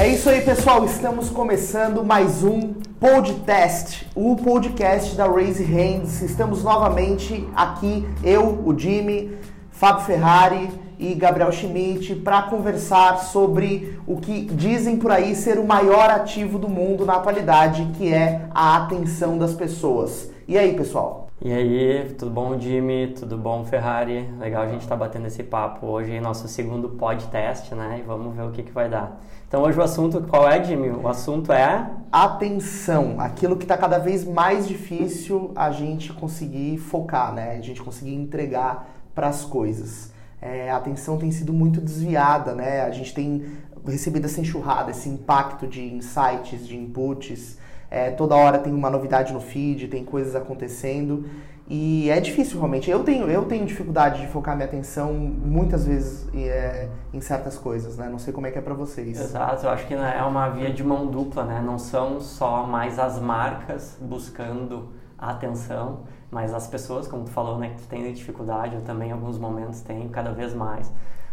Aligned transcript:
É 0.00 0.08
isso 0.08 0.30
aí, 0.30 0.40
pessoal. 0.40 0.82
Estamos 0.86 1.28
começando 1.28 2.02
mais 2.02 2.42
um 2.42 2.72
podcast, 2.98 4.08
o 4.14 4.34
podcast 4.34 5.14
da 5.14 5.26
Raise 5.26 5.62
Hands. 5.62 6.22
Estamos 6.22 6.64
novamente 6.64 7.46
aqui, 7.54 8.08
eu, 8.24 8.62
o 8.64 8.74
Jimmy, 8.76 9.36
Fábio 9.70 10.06
Ferrari 10.06 10.70
e 10.98 11.12
Gabriel 11.12 11.52
Schmidt, 11.52 12.14
para 12.14 12.40
conversar 12.44 13.18
sobre 13.18 14.00
o 14.06 14.16
que 14.16 14.46
dizem 14.46 14.96
por 14.96 15.12
aí 15.12 15.36
ser 15.36 15.58
o 15.58 15.66
maior 15.66 16.08
ativo 16.08 16.58
do 16.58 16.66
mundo 16.66 17.04
na 17.04 17.16
atualidade, 17.16 17.86
que 17.98 18.10
é 18.10 18.48
a 18.54 18.78
atenção 18.78 19.36
das 19.36 19.52
pessoas. 19.52 20.30
E 20.48 20.56
aí, 20.56 20.74
pessoal? 20.74 21.29
E 21.42 21.50
aí, 21.54 22.14
tudo 22.18 22.30
bom, 22.30 22.60
Jimmy? 22.60 23.14
Tudo 23.18 23.38
bom, 23.38 23.64
Ferrari? 23.64 24.28
Legal 24.38 24.62
a 24.62 24.68
gente 24.68 24.82
estar 24.82 24.94
tá 24.94 25.06
batendo 25.06 25.26
esse 25.26 25.42
papo 25.42 25.86
hoje, 25.86 26.20
nosso 26.20 26.46
segundo 26.46 26.90
podcast, 26.90 27.74
né? 27.74 27.98
E 27.98 28.02
vamos 28.02 28.36
ver 28.36 28.42
o 28.42 28.50
que, 28.50 28.62
que 28.62 28.70
vai 28.70 28.90
dar. 28.90 29.18
Então, 29.48 29.62
hoje 29.62 29.78
o 29.78 29.82
assunto, 29.82 30.20
qual 30.20 30.46
é, 30.46 30.62
Jimmy? 30.62 30.90
O 30.90 31.08
assunto 31.08 31.50
é. 31.50 31.90
Atenção, 32.12 33.18
aquilo 33.18 33.56
que 33.56 33.64
está 33.64 33.78
cada 33.78 33.96
vez 33.96 34.22
mais 34.22 34.68
difícil 34.68 35.50
a 35.56 35.70
gente 35.70 36.12
conseguir 36.12 36.76
focar, 36.76 37.32
né? 37.32 37.56
A 37.56 37.62
gente 37.62 37.80
conseguir 37.80 38.14
entregar 38.14 38.86
para 39.14 39.28
as 39.28 39.42
coisas. 39.42 40.12
É, 40.42 40.70
a 40.70 40.76
atenção 40.76 41.16
tem 41.16 41.30
sido 41.30 41.54
muito 41.54 41.80
desviada, 41.80 42.54
né? 42.54 42.82
A 42.82 42.90
gente 42.90 43.14
tem 43.14 43.46
recebido 43.86 44.26
essa 44.26 44.42
enxurrada, 44.42 44.90
esse 44.90 45.08
impacto 45.08 45.66
de 45.66 45.82
insights, 45.82 46.68
de 46.68 46.76
inputs. 46.76 47.56
É, 47.90 48.10
toda 48.10 48.36
hora 48.36 48.58
tem 48.58 48.72
uma 48.72 48.88
novidade 48.88 49.32
no 49.32 49.40
feed, 49.40 49.88
tem 49.88 50.04
coisas 50.04 50.36
acontecendo. 50.36 51.28
E 51.68 52.10
é 52.10 52.20
difícil 52.20 52.58
realmente. 52.58 52.90
Eu 52.90 53.04
tenho, 53.04 53.30
eu 53.30 53.44
tenho 53.44 53.64
dificuldade 53.64 54.20
de 54.20 54.26
focar 54.26 54.56
minha 54.56 54.66
atenção 54.66 55.12
muitas 55.12 55.86
vezes 55.86 56.28
é, 56.34 56.88
em 57.12 57.20
certas 57.20 57.56
coisas, 57.56 57.96
né? 57.96 58.08
Não 58.08 58.18
sei 58.18 58.32
como 58.32 58.46
é 58.46 58.50
que 58.50 58.58
é 58.58 58.60
para 58.60 58.74
vocês. 58.74 59.20
Exato, 59.20 59.66
eu 59.66 59.70
acho 59.70 59.86
que 59.86 59.94
né, 59.94 60.16
é 60.18 60.22
uma 60.24 60.48
via 60.48 60.72
de 60.72 60.82
mão 60.82 61.06
dupla, 61.06 61.44
né? 61.44 61.62
Não 61.64 61.78
são 61.78 62.20
só 62.20 62.64
mais 62.64 62.98
as 62.98 63.20
marcas 63.20 63.96
buscando 64.00 64.88
a 65.16 65.30
atenção, 65.30 66.00
mas 66.28 66.52
as 66.52 66.66
pessoas, 66.66 67.06
como 67.06 67.24
tu 67.24 67.30
falou, 67.30 67.56
né, 67.56 67.74
que 67.76 67.86
têm 67.86 68.10
dificuldade, 68.12 68.74
eu 68.74 68.82
também 68.82 69.10
em 69.10 69.12
alguns 69.12 69.38
momentos 69.38 69.80
tenho, 69.80 70.08
cada 70.08 70.32
vez 70.32 70.52
mais, 70.52 70.90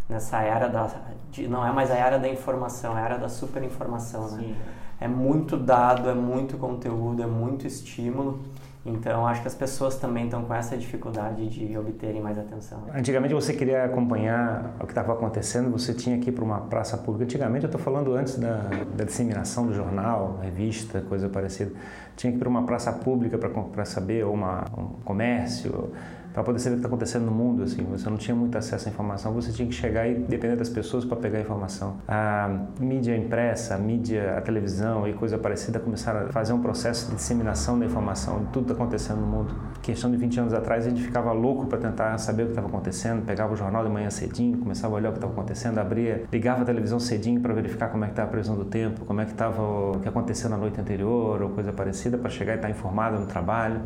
nessa 0.08 0.42
era 0.42 0.67
da... 0.67 0.88
De, 1.31 1.47
não 1.47 1.66
é 1.66 1.71
mais 1.71 1.89
a 1.89 1.95
era 1.95 2.19
da 2.19 2.27
informação, 2.27 2.95
é 2.95 3.02
a 3.02 3.05
era 3.05 3.17
da 3.17 3.30
superinformação, 3.30 4.30
né? 4.31 4.55
É 4.99 5.07
muito 5.07 5.57
dado, 5.57 6.09
é 6.09 6.13
muito 6.13 6.57
conteúdo, 6.57 7.21
é 7.21 7.27
muito 7.27 7.67
estímulo, 7.67 8.39
então, 8.87 9.27
acho 9.27 9.41
que 9.41 9.47
as 9.49 9.53
pessoas 9.53 9.97
também 9.97 10.25
estão 10.25 10.45
com 10.45 10.53
essa 10.53 10.77
dificuldade 10.77 11.49
de 11.49 11.77
obterem 11.77 12.21
mais 12.21 12.39
atenção. 12.39 12.83
Antigamente, 12.95 13.33
você 13.33 13.51
queria 13.51 13.83
acompanhar 13.83 14.75
o 14.79 14.85
que 14.85 14.91
estava 14.91 15.11
acontecendo, 15.11 15.69
você 15.69 15.93
tinha 15.93 16.17
que 16.19 16.29
ir 16.29 16.31
para 16.31 16.43
uma 16.43 16.61
praça 16.61 16.97
pública. 16.97 17.25
Antigamente, 17.25 17.65
eu 17.65 17.67
estou 17.67 17.81
falando 17.81 18.13
antes 18.13 18.37
da, 18.39 18.61
da, 18.95 19.03
disseminação 19.03 19.67
do 19.67 19.73
jornal, 19.73 20.39
revista, 20.41 21.01
coisa 21.01 21.27
parecida. 21.27 21.71
Tinha 22.15 22.31
que 22.31 22.37
ir 22.37 22.39
para 22.39 22.47
uma 22.47 22.63
praça 22.63 22.93
pública 22.93 23.37
para 23.37 23.83
saber, 23.83 24.25
ou 24.25 24.33
uma, 24.33 24.63
um 24.77 24.85
comércio, 25.03 25.91
para 26.38 26.43
poder 26.43 26.59
saber 26.59 26.75
o 26.75 26.77
que 26.77 26.80
está 26.81 26.88
acontecendo 26.88 27.25
no 27.25 27.31
mundo. 27.31 27.63
Assim, 27.63 27.83
você 27.85 28.07
não 28.07 28.16
tinha 28.16 28.35
muito 28.35 28.55
acesso 28.55 28.88
à 28.88 28.91
informação, 28.91 29.33
você 29.33 29.52
tinha 29.52 29.67
que 29.67 29.73
chegar 29.73 30.07
e 30.07 30.13
depender 30.13 30.55
das 30.55 30.69
pessoas 30.69 31.03
para 31.03 31.17
pegar 31.17 31.39
a 31.39 31.41
informação. 31.41 31.97
A 32.07 32.59
mídia 32.80 33.17
impressa, 33.17 33.73
a 33.73 33.77
mídia, 33.80 34.38
a 34.38 34.41
televisão 34.41 35.08
e 35.08 35.13
coisa 35.13 35.39
parecida 35.39 35.80
começaram 35.80 36.27
a 36.27 36.31
fazer 36.31 36.53
um 36.53 36.61
processo 36.61 37.09
de 37.09 37.15
disseminação 37.15 37.80
da 37.80 37.88
informação 37.88 38.38
de 38.38 38.45
tudo 38.52 38.65
que 38.65 38.71
está 38.71 38.83
acontecendo 38.83 39.19
no 39.21 39.25
mundo. 39.25 39.55
Questão 39.81 40.11
de 40.11 40.17
20 40.17 40.41
anos 40.41 40.53
atrás, 40.53 40.85
a 40.85 40.89
gente 40.91 41.02
ficava 41.02 41.31
louco 41.31 41.65
para 41.65 41.80
tentar 41.80 42.15
saber 42.19 42.43
o 42.43 42.45
que 42.45 42.52
estava 42.52 42.67
acontecendo, 42.67 43.25
pegava 43.25 43.53
o 43.53 43.58
jornal 43.58 43.83
de 43.83 43.89
manhã 43.89 44.11
cedinho, 44.11 44.59
começava 44.59 44.93
a 44.93 44.97
olhar 44.97 45.09
o 45.09 45.13
que 45.13 45.17
estava 45.17 45.33
acontecendo, 45.33 45.80
abria, 45.80 46.25
ligava 46.31 46.61
a 46.61 46.65
televisão 46.65 46.99
cedinho 46.99 47.41
para 47.41 47.52
verificar 47.52 47.89
como 47.89 48.03
é 48.03 48.08
que 48.09 48.13
estava 48.13 48.27
a 48.27 48.31
previsão 48.31 48.55
do 48.55 48.65
tempo, 48.65 49.05
como 49.05 49.21
é 49.21 49.25
que 49.25 49.31
estava 49.31 49.59
o 49.59 49.99
que 49.99 50.08
aconteceu 50.08 50.52
na 50.52 50.58
noite 50.58 50.80
anterior 50.80 51.42
ou 51.42 51.49
coisa 51.49 51.73
parecida 51.73 52.15
para 52.15 52.30
chegar 52.30 52.54
e 52.54 52.55
estar 52.58 52.67
tá 52.67 52.71
informado 52.71 53.19
no 53.19 53.25
trabalho. 53.25 53.81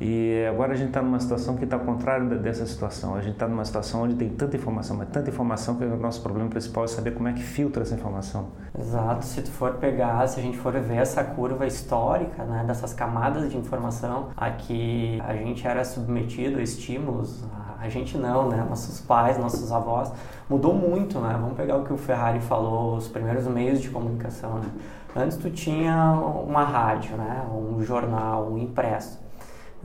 E 0.00 0.44
agora 0.46 0.72
a 0.72 0.76
gente 0.76 0.88
está 0.88 1.00
numa 1.00 1.18
situação 1.18 1.56
que 1.56 1.64
está 1.64 1.76
ao 1.76 1.82
contrário 1.82 2.28
dessa 2.38 2.66
situação. 2.66 3.14
A 3.14 3.20
gente 3.20 3.32
está 3.32 3.48
numa 3.48 3.64
situação 3.64 4.02
onde 4.02 4.14
tem 4.14 4.28
tanta 4.28 4.56
informação, 4.56 4.96
mas 4.96 5.08
tanta 5.08 5.30
informação 5.30 5.76
que 5.76 5.84
o 5.84 5.96
nosso 5.96 6.20
problema 6.20 6.50
principal 6.50 6.84
é 6.84 6.88
saber 6.88 7.12
como 7.12 7.28
é 7.28 7.32
que 7.32 7.42
filtra 7.42 7.82
essa 7.82 7.94
informação. 7.94 8.48
Exato. 8.78 9.24
Se 9.24 9.40
tu 9.40 9.50
for 9.50 9.74
pegar, 9.74 10.26
se 10.28 10.38
a 10.38 10.42
gente 10.42 10.58
for 10.58 10.72
ver 10.74 10.96
essa 10.96 11.24
curva 11.24 11.66
histórica, 11.66 12.44
né, 12.44 12.64
dessas 12.66 12.92
camadas 12.92 13.50
de 13.50 13.56
informação 13.56 14.28
a 14.36 14.50
que 14.50 15.20
a 15.26 15.34
gente 15.34 15.66
era 15.66 15.82
submetido 15.84 16.58
a 16.58 16.62
estímulos, 16.62 17.42
a 17.78 17.88
gente 17.88 18.18
não, 18.18 18.48
né? 18.48 18.66
Nossos 18.68 19.00
pais, 19.00 19.38
nossos 19.38 19.70
avós, 19.70 20.12
mudou 20.48 20.74
muito, 20.74 21.18
né? 21.20 21.36
Vamos 21.40 21.56
pegar 21.56 21.76
o 21.76 21.84
que 21.84 21.92
o 21.92 21.96
Ferrari 21.96 22.40
falou, 22.40 22.96
os 22.96 23.08
primeiros 23.08 23.46
meios 23.46 23.80
de 23.80 23.90
comunicação, 23.90 24.58
né? 24.58 24.68
Antes 25.14 25.36
tu 25.36 25.50
tinha 25.50 26.12
uma 26.12 26.64
rádio, 26.64 27.16
né? 27.16 27.42
Um 27.50 27.82
jornal, 27.82 28.50
um 28.50 28.58
impresso. 28.58 29.25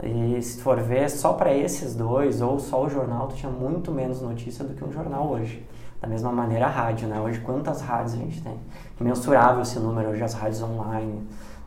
E 0.02 0.42
se 0.42 0.60
for 0.60 0.80
ver, 0.80 1.08
só 1.08 1.32
para 1.32 1.54
esses 1.54 1.94
dois, 1.94 2.42
ou 2.42 2.58
só 2.58 2.84
o 2.84 2.88
jornal, 2.88 3.28
tu 3.28 3.36
tinha 3.36 3.50
muito 3.50 3.92
menos 3.92 4.20
notícia 4.20 4.64
do 4.64 4.74
que 4.74 4.84
um 4.84 4.92
jornal 4.92 5.28
hoje. 5.28 5.64
Da 6.00 6.08
mesma 6.08 6.32
maneira 6.32 6.66
a 6.66 6.68
rádio, 6.68 7.06
né? 7.06 7.20
Hoje 7.20 7.38
quantas 7.40 7.80
rádios 7.80 8.14
a 8.14 8.16
gente 8.16 8.42
tem? 8.42 8.58
Imensurável 9.00 9.62
esse 9.62 9.78
número, 9.78 10.10
hoje 10.10 10.24
as 10.24 10.34
rádios 10.34 10.60
online 10.60 11.22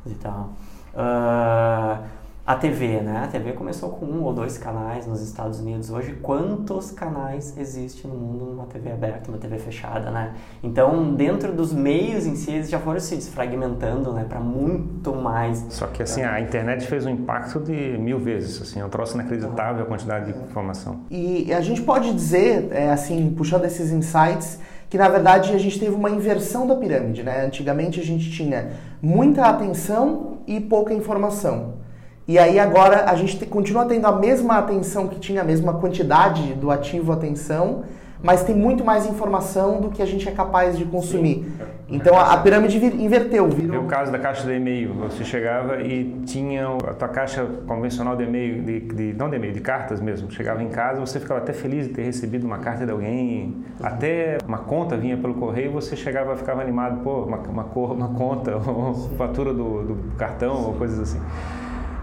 e 0.05 0.13
tal. 0.15 0.49
Uh, 0.93 2.03
a 2.45 2.55
TV, 2.55 3.01
né? 3.01 3.23
A 3.23 3.27
TV 3.27 3.53
começou 3.53 3.89
com 3.89 4.05
um 4.05 4.23
ou 4.23 4.31
dois 4.31 4.55
canais 4.55 5.07
nos 5.07 5.19
Estados 5.19 5.59
Unidos. 5.59 5.89
Hoje, 5.89 6.13
quantos 6.21 6.91
canais 6.91 7.57
existem 7.57 8.09
no 8.09 8.15
mundo 8.15 8.45
numa 8.45 8.65
TV 8.65 8.91
aberta, 8.91 9.31
uma 9.31 9.39
TV 9.39 9.57
fechada, 9.57 10.11
né? 10.11 10.35
Então, 10.61 11.15
dentro 11.15 11.51
dos 11.51 11.73
meios 11.73 12.27
em 12.27 12.35
si, 12.35 12.51
eles 12.51 12.69
já 12.69 12.79
foram 12.79 12.99
se 12.99 13.15
desfragmentando, 13.15 14.13
né? 14.13 14.27
Para 14.29 14.39
muito 14.39 15.11
mais. 15.15 15.65
Só 15.69 15.87
que, 15.87 16.03
assim, 16.03 16.21
a 16.21 16.39
internet 16.39 16.85
fez 16.85 17.03
um 17.07 17.09
impacto 17.09 17.59
de 17.59 17.97
mil 17.97 18.19
vezes, 18.19 18.61
assim. 18.61 18.79
É 18.79 18.85
um 18.85 18.89
troço 18.89 19.15
inacreditável 19.15 19.83
a 19.83 19.87
quantidade 19.87 20.31
de 20.31 20.37
informação. 20.37 20.99
E 21.09 21.51
a 21.51 21.61
gente 21.61 21.81
pode 21.81 22.13
dizer, 22.13 22.67
é, 22.71 22.91
assim, 22.91 23.33
puxando 23.35 23.65
esses 23.65 23.91
insights, 23.91 24.59
que 24.87 24.99
na 24.99 25.09
verdade 25.09 25.51
a 25.51 25.57
gente 25.57 25.79
teve 25.79 25.95
uma 25.95 26.11
inversão 26.11 26.67
da 26.67 26.75
pirâmide, 26.75 27.23
né? 27.23 27.43
Antigamente 27.43 27.99
a 27.99 28.03
gente 28.03 28.29
tinha 28.29 28.73
muita 29.01 29.47
atenção 29.47 30.37
e 30.45 30.61
pouca 30.61 30.93
informação. 30.93 31.84
E 32.27 32.39
aí 32.39 32.59
agora 32.59 33.09
a 33.09 33.15
gente 33.15 33.37
te, 33.37 33.45
continua 33.45 33.85
tendo 33.85 34.07
a 34.07 34.11
mesma 34.11 34.57
atenção 34.57 35.07
que 35.07 35.19
tinha, 35.19 35.41
a 35.41 35.43
mesma 35.43 35.75
quantidade 35.75 36.53
do 36.53 36.71
ativo 36.71 37.11
atenção, 37.11 37.83
mas 38.23 38.43
tem 38.43 38.55
muito 38.55 38.83
mais 38.83 39.05
informação 39.05 39.79
do 39.79 39.89
que 39.89 40.01
a 40.01 40.05
gente 40.07 40.27
é 40.27 40.31
capaz 40.31 40.75
de 40.75 40.85
consumir. 40.85 41.43
Sim. 41.43 41.75
Então 41.87 42.17
a, 42.17 42.33
a, 42.33 42.37
pirâmide 42.37 42.83
inverteu. 42.83 43.47
Virou... 43.47 43.83
o 43.83 43.85
caso 43.85 44.11
da 44.11 44.17
caixa 44.17 44.47
de 44.47 44.53
e-mail. 44.53 44.91
Você 44.95 45.23
chegava 45.23 45.79
e 45.83 46.23
tinha 46.25 46.65
a 46.67 46.93
tua 46.95 47.09
caixa 47.09 47.45
convencional 47.67 48.15
de 48.15 48.23
e-mail, 48.23 48.63
de, 48.63 48.79
de, 48.79 49.13
não 49.13 49.29
de 49.29 49.35
e-mail, 49.35 49.53
de 49.53 49.59
cartas 49.61 50.01
mesmo. 50.01 50.31
Chegava 50.31 50.63
em 50.63 50.69
casa, 50.69 50.99
você 50.99 51.19
ficava 51.19 51.39
até 51.39 51.53
feliz 51.53 51.87
de 51.87 51.93
ter 51.93 52.01
recebido 52.01 52.47
uma 52.47 52.57
carta 52.57 52.87
de 52.87 52.91
alguém, 52.91 53.63
até 53.83 54.39
uma 54.47 54.57
conta 54.57 54.97
vinha 54.97 55.17
pelo 55.17 55.35
correio, 55.35 55.71
você 55.71 55.95
chegava, 55.95 56.35
ficava 56.35 56.61
animado, 56.61 57.03
pô, 57.03 57.21
uma, 57.21 57.37
uma, 57.37 57.63
uma 57.63 58.09
conta, 58.09 58.57
ou 58.67 58.95
fatura 59.15 59.53
do, 59.53 59.83
do 59.83 60.17
cartão, 60.17 60.55
Sim. 60.55 60.65
ou 60.65 60.73
coisas 60.73 60.99
assim. 60.99 61.21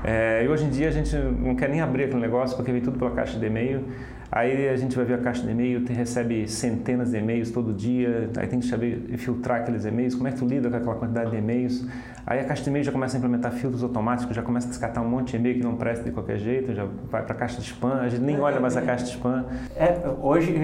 É, 0.04 0.44
e 0.44 0.48
hoje 0.48 0.64
em 0.64 0.70
dia 0.70 0.88
a 0.88 0.90
gente 0.90 1.14
não 1.16 1.54
quer 1.54 1.68
nem 1.68 1.80
abrir 1.80 2.04
aquele 2.04 2.20
negócio 2.20 2.56
porque 2.56 2.72
vem 2.72 2.80
tudo 2.80 2.98
pela 2.98 3.12
caixa 3.12 3.38
de 3.38 3.46
e-mail. 3.46 3.84
Aí 4.30 4.68
a 4.68 4.76
gente 4.76 4.96
vai 4.96 5.04
ver 5.04 5.14
a 5.14 5.18
caixa 5.18 5.42
de 5.42 5.50
e-mail, 5.50 5.84
recebe 5.86 6.48
centenas 6.48 7.10
de 7.10 7.18
e-mails 7.18 7.50
todo 7.50 7.72
dia, 7.72 8.30
aí 8.36 8.46
tem 8.46 8.60
que 8.60 8.66
saber 8.66 9.04
filtrar 9.18 9.60
aqueles 9.60 9.84
e-mails, 9.84 10.14
como 10.14 10.26
é 10.26 10.32
que 10.32 10.38
tu 10.38 10.46
lida 10.46 10.70
com 10.70 10.76
aquela 10.76 10.94
quantidade 10.94 11.30
de 11.30 11.36
e-mails. 11.36 11.86
Aí 12.27 12.41
a 12.41 12.44
caixa 12.44 12.62
de 12.62 12.71
e-mail 12.71 12.84
já 12.84 12.93
começa 12.93 13.16
a 13.16 13.19
implementar 13.19 13.53
filtros 13.53 13.83
automáticos, 13.83 14.34
já 14.34 14.43
começa 14.43 14.66
a 14.66 14.71
descartar 14.71 15.00
um 15.00 15.09
monte 15.09 15.33
de 15.33 15.37
e-mail 15.37 15.56
que 15.56 15.65
não 15.65 15.77
presta 15.77 16.05
de 16.05 16.12
qualquer 16.12 16.38
jeito, 16.38 16.72
já 16.72 16.87
vai 17.10 17.22
para 17.22 17.34
a 17.34 17.37
caixa 17.37 17.60
de 17.60 17.66
spam, 17.66 18.00
a 18.00 18.09
gente 18.09 18.22
nem 18.22 18.38
olha 18.41 18.60
mais 18.60 18.77
a 18.77 18.82
caixa 18.82 19.05
de 19.05 19.11
spam. 19.11 19.44
É, 19.75 19.99
hoje 20.20 20.55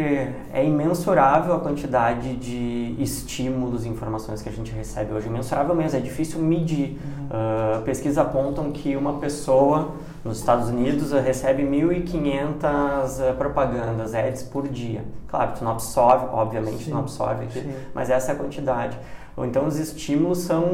é 0.52 0.64
imensurável 0.64 1.54
a 1.54 1.60
quantidade 1.60 2.36
de 2.36 2.94
estímulos 2.98 3.84
e 3.84 3.88
informações 3.88 4.40
que 4.40 4.48
a 4.48 4.52
gente 4.52 4.72
recebe 4.72 5.12
hoje, 5.12 5.26
imensurável 5.26 5.74
mesmo, 5.74 5.98
é 5.98 6.00
difícil 6.00 6.40
medir. 6.40 6.98
Uhum. 7.02 7.78
Uh, 7.78 7.82
pesquisas 7.82 8.18
apontam 8.18 8.70
que 8.70 8.94
uma 8.96 9.18
pessoa 9.18 9.94
nos 10.24 10.38
Estados 10.38 10.68
Unidos 10.68 11.12
recebe 11.12 11.62
1.500 11.62 13.20
eh, 13.20 13.32
propagandas, 13.32 14.14
ads 14.14 14.42
por 14.42 14.68
dia. 14.68 15.04
Claro, 15.28 15.52
tu 15.56 15.64
não 15.64 15.72
absorve, 15.72 16.26
obviamente, 16.32 16.84
sim, 16.84 16.90
não 16.90 17.00
absorve 17.00 17.44
aqui, 17.44 17.66
mas 17.94 18.10
essa 18.10 18.32
é 18.32 18.34
a 18.34 18.38
quantidade. 18.38 18.98
Ou 19.38 19.46
então 19.46 19.68
os 19.68 19.78
estímulos 19.78 20.38
são 20.38 20.64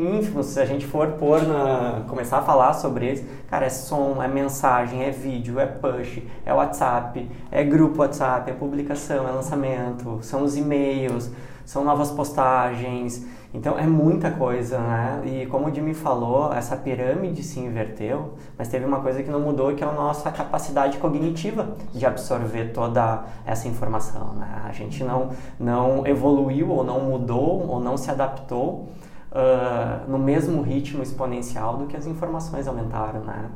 ínfimos. 0.00 0.46
Se 0.46 0.58
a 0.58 0.64
gente 0.64 0.86
for 0.86 1.08
pôr 1.12 1.42
na, 1.42 2.02
começar 2.08 2.38
a 2.38 2.42
falar 2.42 2.72
sobre 2.72 3.08
eles, 3.08 3.24
cara, 3.50 3.66
é 3.66 3.68
som, 3.68 4.22
é 4.22 4.26
mensagem, 4.26 5.04
é 5.04 5.10
vídeo, 5.10 5.60
é 5.60 5.66
push, 5.66 6.22
é 6.46 6.54
WhatsApp, 6.54 7.30
é 7.50 7.62
grupo 7.62 8.00
WhatsApp, 8.00 8.50
é 8.50 8.54
publicação, 8.54 9.28
é 9.28 9.30
lançamento, 9.30 10.18
são 10.22 10.44
os 10.44 10.56
e-mails, 10.56 11.30
são 11.66 11.84
novas 11.84 12.10
postagens, 12.10 13.22
então 13.54 13.78
é 13.78 13.86
muita 13.86 14.30
coisa, 14.30 14.78
né? 14.78 15.22
E 15.24 15.46
como 15.46 15.68
o 15.68 15.74
Jimmy 15.74 15.94
falou, 15.94 16.52
essa 16.52 16.76
pirâmide 16.76 17.42
se 17.42 17.60
inverteu, 17.60 18.34
mas 18.58 18.68
teve 18.68 18.84
uma 18.84 19.00
coisa 19.00 19.22
que 19.22 19.30
não 19.30 19.40
mudou, 19.40 19.74
que 19.74 19.82
é 19.82 19.86
a 19.86 19.92
nossa 19.92 20.30
capacidade 20.30 20.98
cognitiva 20.98 21.68
de 21.92 22.04
absorver 22.04 22.72
toda 22.72 23.24
essa 23.44 23.68
informação, 23.68 24.34
né? 24.34 24.62
A 24.64 24.72
gente 24.72 25.02
não, 25.02 25.30
não 25.58 26.06
evoluiu 26.06 26.70
ou 26.70 26.84
não 26.84 27.00
mudou 27.00 27.66
ou 27.68 27.80
não 27.80 27.96
se 27.96 28.10
adaptou 28.10 28.88
uh, 29.32 30.10
no 30.10 30.18
mesmo 30.18 30.62
ritmo 30.62 31.02
exponencial 31.02 31.76
do 31.76 31.86
que 31.86 31.96
as 31.96 32.06
informações 32.06 32.66
aumentaram, 32.66 33.20
né? 33.20 33.50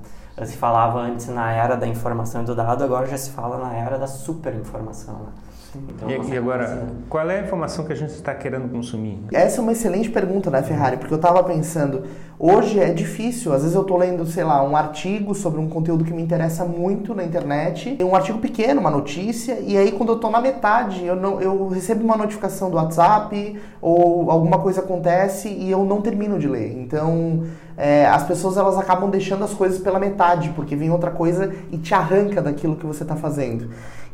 Se 0.44 0.56
falava 0.56 1.00
antes 1.00 1.28
na 1.28 1.52
era 1.52 1.76
da 1.76 1.86
informação 1.86 2.42
e 2.42 2.44
do 2.46 2.54
dado, 2.54 2.82
agora 2.82 3.06
já 3.06 3.18
se 3.18 3.30
fala 3.30 3.58
na 3.58 3.74
era 3.74 3.98
da 3.98 4.06
superinformação, 4.06 5.14
né? 5.14 5.32
Então, 5.76 6.08
e, 6.08 6.30
e, 6.32 6.36
agora, 6.36 6.86
qual 7.08 7.28
é 7.30 7.38
a 7.38 7.42
informação 7.42 7.84
que 7.84 7.92
a 7.92 7.96
gente 7.96 8.10
está 8.10 8.34
querendo 8.34 8.68
consumir? 8.68 9.18
Essa 9.32 9.60
é 9.60 9.62
uma 9.62 9.72
excelente 9.72 10.10
pergunta, 10.10 10.50
né, 10.50 10.62
Ferrari? 10.62 10.96
Porque 10.96 11.14
eu 11.14 11.16
estava 11.16 11.42
pensando, 11.44 12.04
hoje 12.38 12.80
é 12.80 12.92
difícil, 12.92 13.52
às 13.52 13.62
vezes 13.62 13.76
eu 13.76 13.82
estou 13.82 13.96
lendo, 13.96 14.26
sei 14.26 14.42
lá, 14.42 14.62
um 14.62 14.76
artigo 14.76 15.34
sobre 15.34 15.60
um 15.60 15.68
conteúdo 15.68 16.04
que 16.04 16.12
me 16.12 16.22
interessa 16.22 16.64
muito 16.64 17.14
na 17.14 17.22
internet, 17.22 17.96
um 18.02 18.14
artigo 18.14 18.38
pequeno, 18.38 18.80
uma 18.80 18.90
notícia, 18.90 19.58
e 19.60 19.76
aí 19.76 19.92
quando 19.92 20.10
eu 20.10 20.16
estou 20.16 20.30
na 20.30 20.40
metade, 20.40 21.04
eu, 21.04 21.14
não, 21.14 21.40
eu 21.40 21.68
recebo 21.68 22.04
uma 22.04 22.16
notificação 22.16 22.70
do 22.70 22.76
WhatsApp 22.76 23.60
ou 23.80 24.30
alguma 24.30 24.58
coisa 24.58 24.80
acontece 24.80 25.48
e 25.48 25.70
eu 25.70 25.84
não 25.84 26.00
termino 26.00 26.38
de 26.38 26.48
ler. 26.48 26.76
Então, 26.78 27.44
é, 27.76 28.06
as 28.06 28.24
pessoas 28.24 28.56
elas 28.56 28.76
acabam 28.76 29.08
deixando 29.08 29.44
as 29.44 29.54
coisas 29.54 29.78
pela 29.78 29.98
metade, 29.98 30.50
porque 30.50 30.74
vem 30.76 30.90
outra 30.90 31.10
coisa 31.10 31.52
e 31.70 31.78
te 31.78 31.94
arranca 31.94 32.42
daquilo 32.42 32.76
que 32.76 32.84
você 32.84 33.02
está 33.02 33.16
fazendo. 33.16 33.70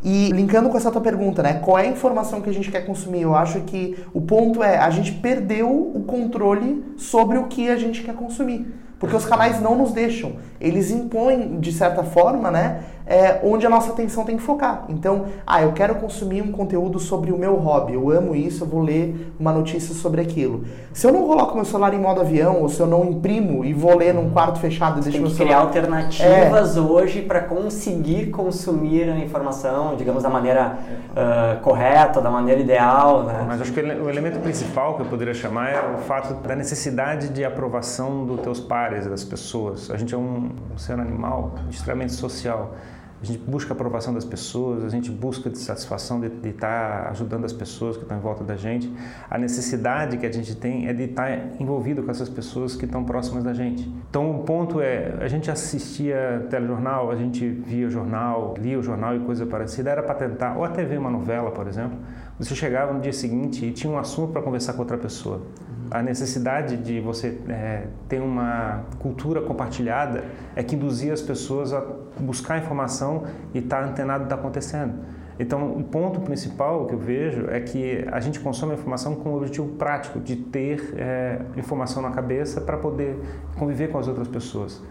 E 0.08 0.30
linkando 0.30 0.68
com 0.68 0.76
essa 0.76 0.88
tua 0.88 1.00
pergunta, 1.00 1.42
né? 1.42 1.54
Qual 1.54 1.76
é 1.76 1.82
a 1.82 1.90
informação 1.90 2.40
que 2.40 2.48
a 2.48 2.54
gente 2.54 2.70
quer 2.70 2.86
consumir? 2.86 3.22
Eu 3.22 3.34
acho 3.34 3.62
que 3.62 3.98
o 4.14 4.20
ponto 4.20 4.62
é 4.62 4.78
a 4.78 4.88
gente 4.88 5.10
perdeu 5.10 5.68
o 5.68 6.04
controle 6.06 6.94
sobre 6.96 7.36
o 7.38 7.48
que 7.48 7.68
a 7.68 7.76
gente 7.76 8.04
quer 8.04 8.14
consumir. 8.14 8.72
Porque 9.00 9.16
os 9.16 9.26
canais 9.26 9.60
não 9.60 9.74
nos 9.74 9.90
deixam. 9.90 10.34
Eles 10.60 10.92
impõem, 10.92 11.58
de 11.58 11.72
certa 11.72 12.04
forma, 12.04 12.52
né? 12.52 12.84
É, 13.06 13.40
onde 13.44 13.64
a 13.64 13.70
nossa 13.70 13.92
atenção 13.92 14.24
tem 14.24 14.36
que 14.36 14.42
focar. 14.42 14.84
Então, 14.88 15.26
ah, 15.46 15.62
eu 15.62 15.72
quero 15.72 15.94
consumir 15.94 16.42
um 16.42 16.50
conteúdo 16.50 16.98
sobre 16.98 17.30
o 17.30 17.38
meu 17.38 17.54
hobby, 17.54 17.94
eu 17.94 18.10
amo 18.10 18.34
isso, 18.34 18.64
eu 18.64 18.68
vou 18.68 18.82
ler 18.82 19.32
uma 19.38 19.52
notícia 19.52 19.94
sobre 19.94 20.20
aquilo. 20.20 20.64
Se 20.92 21.06
eu 21.06 21.12
não 21.12 21.24
coloco 21.24 21.54
meu 21.54 21.64
celular 21.64 21.94
em 21.94 22.00
modo 22.00 22.20
avião, 22.20 22.62
ou 22.62 22.68
se 22.68 22.80
eu 22.80 22.86
não 22.86 23.04
imprimo 23.04 23.64
e 23.64 23.72
vou 23.72 23.96
ler 23.96 24.12
num 24.12 24.30
quarto 24.30 24.58
fechado 24.58 24.98
e 24.98 25.02
deixo 25.02 25.20
meu 25.20 25.30
celular... 25.30 25.46
criar 25.46 25.60
alternativas 25.60 26.76
é. 26.76 26.80
hoje 26.80 27.22
para 27.22 27.40
conseguir 27.40 28.30
consumir 28.30 29.08
a 29.08 29.18
informação, 29.18 29.94
digamos, 29.94 30.24
da 30.24 30.28
maneira 30.28 30.78
uh, 31.12 31.60
correta, 31.60 32.20
da 32.20 32.30
maneira 32.30 32.60
ideal. 32.60 33.22
Né? 33.22 33.44
Mas 33.46 33.60
acho 33.60 33.72
que 33.72 33.80
o 33.80 34.10
elemento 34.10 34.40
principal 34.40 34.94
que 34.94 35.02
eu 35.02 35.06
poderia 35.06 35.34
chamar 35.34 35.70
é 35.70 35.94
o 35.94 35.98
fato 35.98 36.34
da 36.34 36.56
necessidade 36.56 37.28
de 37.28 37.44
aprovação 37.44 38.24
dos 38.24 38.40
teus 38.40 38.58
pares, 38.58 39.06
das 39.06 39.22
pessoas. 39.22 39.90
A 39.90 39.96
gente 39.96 40.14
é 40.14 40.18
um 40.18 40.50
ser 40.76 40.98
animal 40.98 41.52
extremamente 41.70 42.14
social 42.14 42.72
a 43.26 43.32
gente 43.32 43.42
busca 43.44 43.72
a 43.72 43.74
aprovação 43.74 44.14
das 44.14 44.24
pessoas, 44.24 44.84
a 44.84 44.88
gente 44.88 45.10
busca 45.10 45.50
de 45.50 45.58
satisfação 45.58 46.20
de, 46.20 46.28
estar 46.48 47.04
tá 47.04 47.10
ajudando 47.10 47.44
as 47.44 47.52
pessoas 47.52 47.96
que 47.96 48.04
estão 48.04 48.16
em 48.16 48.20
volta 48.20 48.44
da 48.44 48.56
gente. 48.56 48.92
A 49.28 49.36
necessidade 49.36 50.16
que 50.16 50.24
a 50.24 50.32
gente 50.32 50.54
tem 50.54 50.86
é 50.86 50.92
de 50.92 51.04
estar 51.04 51.26
tá 51.26 51.38
envolvido 51.58 52.04
com 52.04 52.10
essas 52.10 52.28
pessoas 52.28 52.76
que 52.76 52.84
estão 52.84 53.04
próximas 53.04 53.42
da 53.42 53.52
gente. 53.52 53.92
Então 54.08 54.30
o 54.30 54.44
ponto 54.44 54.80
é, 54.80 55.16
a 55.20 55.26
gente 55.26 55.50
assistia 55.50 56.46
telejornal, 56.48 57.10
a 57.10 57.16
gente 57.16 57.48
via 57.48 57.90
jornal, 57.90 58.54
lia 58.58 58.78
o 58.78 58.82
jornal 58.82 59.16
e 59.16 59.20
coisa 59.20 59.44
parecida, 59.44 59.90
era 59.90 60.02
para 60.04 60.14
tentar, 60.14 60.56
ou 60.56 60.64
até 60.64 60.84
ver 60.84 60.98
uma 60.98 61.10
novela, 61.10 61.50
por 61.50 61.66
exemplo, 61.66 61.98
você 62.38 62.54
chegava 62.54 62.92
no 62.92 63.00
dia 63.00 63.12
seguinte 63.12 63.66
e 63.66 63.72
tinha 63.72 63.92
um 63.92 63.98
assunto 63.98 64.32
para 64.32 64.42
conversar 64.42 64.74
com 64.74 64.80
outra 64.80 64.96
pessoa. 64.96 65.42
A 65.90 66.02
necessidade 66.02 66.76
de 66.76 67.00
você 67.00 67.38
é, 67.48 67.86
ter 68.08 68.20
uma 68.20 68.84
cultura 68.98 69.40
compartilhada 69.40 70.24
é 70.54 70.62
que 70.62 70.74
induzia 70.74 71.12
as 71.12 71.22
pessoas 71.22 71.72
a 71.72 71.80
buscar 72.18 72.58
informação 72.58 73.24
e 73.54 73.58
estar 73.58 73.82
tá 73.82 73.88
antenado 73.88 74.24
do 74.24 74.26
que 74.26 74.34
está 74.34 74.40
acontecendo. 74.40 74.94
Então, 75.38 75.76
o 75.76 75.84
ponto 75.84 76.20
principal 76.20 76.86
que 76.86 76.94
eu 76.94 76.98
vejo 76.98 77.46
é 77.50 77.60
que 77.60 78.04
a 78.10 78.20
gente 78.20 78.40
consome 78.40 78.72
a 78.72 78.74
informação 78.74 79.14
com 79.14 79.30
o 79.30 79.36
objetivo 79.36 79.68
prático 79.76 80.18
de 80.18 80.36
ter 80.36 80.94
é, 80.96 81.40
informação 81.56 82.02
na 82.02 82.10
cabeça 82.10 82.60
para 82.60 82.78
poder 82.78 83.18
conviver 83.58 83.88
com 83.88 83.98
as 83.98 84.08
outras 84.08 84.28
pessoas. 84.28 84.82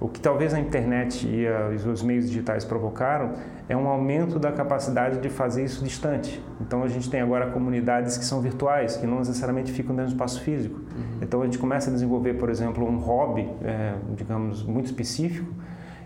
O 0.00 0.08
que 0.08 0.18
talvez 0.18 0.54
a 0.54 0.58
internet 0.58 1.28
e 1.28 1.46
os 1.86 2.02
meios 2.02 2.26
digitais 2.26 2.64
provocaram 2.64 3.32
é 3.68 3.76
um 3.76 3.86
aumento 3.86 4.38
da 4.38 4.50
capacidade 4.50 5.18
de 5.18 5.28
fazer 5.28 5.62
isso 5.62 5.84
distante. 5.84 6.42
Então 6.58 6.82
a 6.82 6.88
gente 6.88 7.10
tem 7.10 7.20
agora 7.20 7.50
comunidades 7.50 8.16
que 8.16 8.24
são 8.24 8.40
virtuais, 8.40 8.96
que 8.96 9.06
não 9.06 9.18
necessariamente 9.18 9.70
ficam 9.72 9.94
dentro 9.94 10.10
do 10.10 10.14
espaço 10.14 10.40
físico. 10.40 10.76
Uhum. 10.78 11.18
Então 11.20 11.42
a 11.42 11.44
gente 11.44 11.58
começa 11.58 11.90
a 11.90 11.92
desenvolver, 11.92 12.34
por 12.34 12.48
exemplo, 12.48 12.88
um 12.88 12.96
hobby, 12.96 13.46
é, 13.62 13.94
digamos, 14.16 14.62
muito 14.62 14.86
específico, 14.86 15.52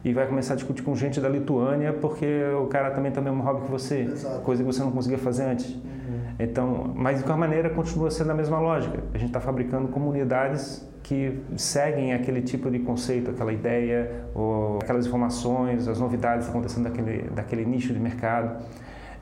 e 0.05 0.13
vai 0.13 0.27
começar 0.27 0.55
a 0.55 0.57
discutir 0.57 0.83
com 0.83 0.95
gente 0.97 1.21
da 1.21 1.29
Lituânia 1.29 1.93
porque 1.93 2.27
o 2.61 2.67
cara 2.67 2.91
também 2.91 3.13
tem 3.13 3.23
o 3.23 3.25
mesmo 3.25 3.43
hobby 3.43 3.63
que 3.63 3.71
você, 3.71 4.01
Exato. 4.01 4.41
coisa 4.41 4.63
que 4.63 4.67
você 4.67 4.83
não 4.83 4.91
conseguia 4.91 5.19
fazer 5.19 5.45
antes. 5.45 5.71
Uhum. 5.71 6.21
Então, 6.39 6.93
mas 6.95 7.19
de 7.19 7.25
qualquer 7.25 7.41
maneira 7.41 7.71
continua 7.71 8.11
sendo 8.11 8.31
a 8.31 8.35
mesma 8.35 8.59
lógica. 8.59 8.99
A 9.13 9.19
gente 9.19 9.29
está 9.29 9.41
fabricando 9.41 9.89
comunidades 9.89 10.87
que 11.03 11.39
seguem 11.57 12.15
aquele 12.15 12.41
tipo 12.43 12.71
de 12.71 12.79
conceito, 12.79 13.31
aquela 13.31 13.53
ideia, 13.53 14.25
ou 14.35 14.79
aquelas 14.83 15.07
informações, 15.07 15.87
as 15.87 16.01
novidades 16.01 16.49
acontecendo 16.49 16.85
daquele, 16.85 17.29
daquele 17.31 17.65
nicho 17.65 17.93
de 17.93 18.01
mercado. 18.01 18.65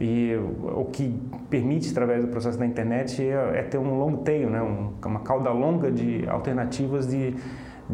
E 0.01 0.35
o 0.75 0.85
que 0.87 1.21
permite, 1.51 1.91
através 1.91 2.23
do 2.23 2.29
processo 2.29 2.59
da 2.59 2.67
internet, 2.67 3.23
é, 3.23 3.59
é 3.59 3.63
ter 3.63 3.79
um 3.79 3.99
long 3.99 4.17
tail, 4.17 4.49
né? 4.49 4.63
Um, 4.63 4.95
uma 5.05 5.21
cauda 5.21 5.51
longa 5.51 5.91
de 5.91 6.27
alternativas 6.29 7.07
de 7.07 7.37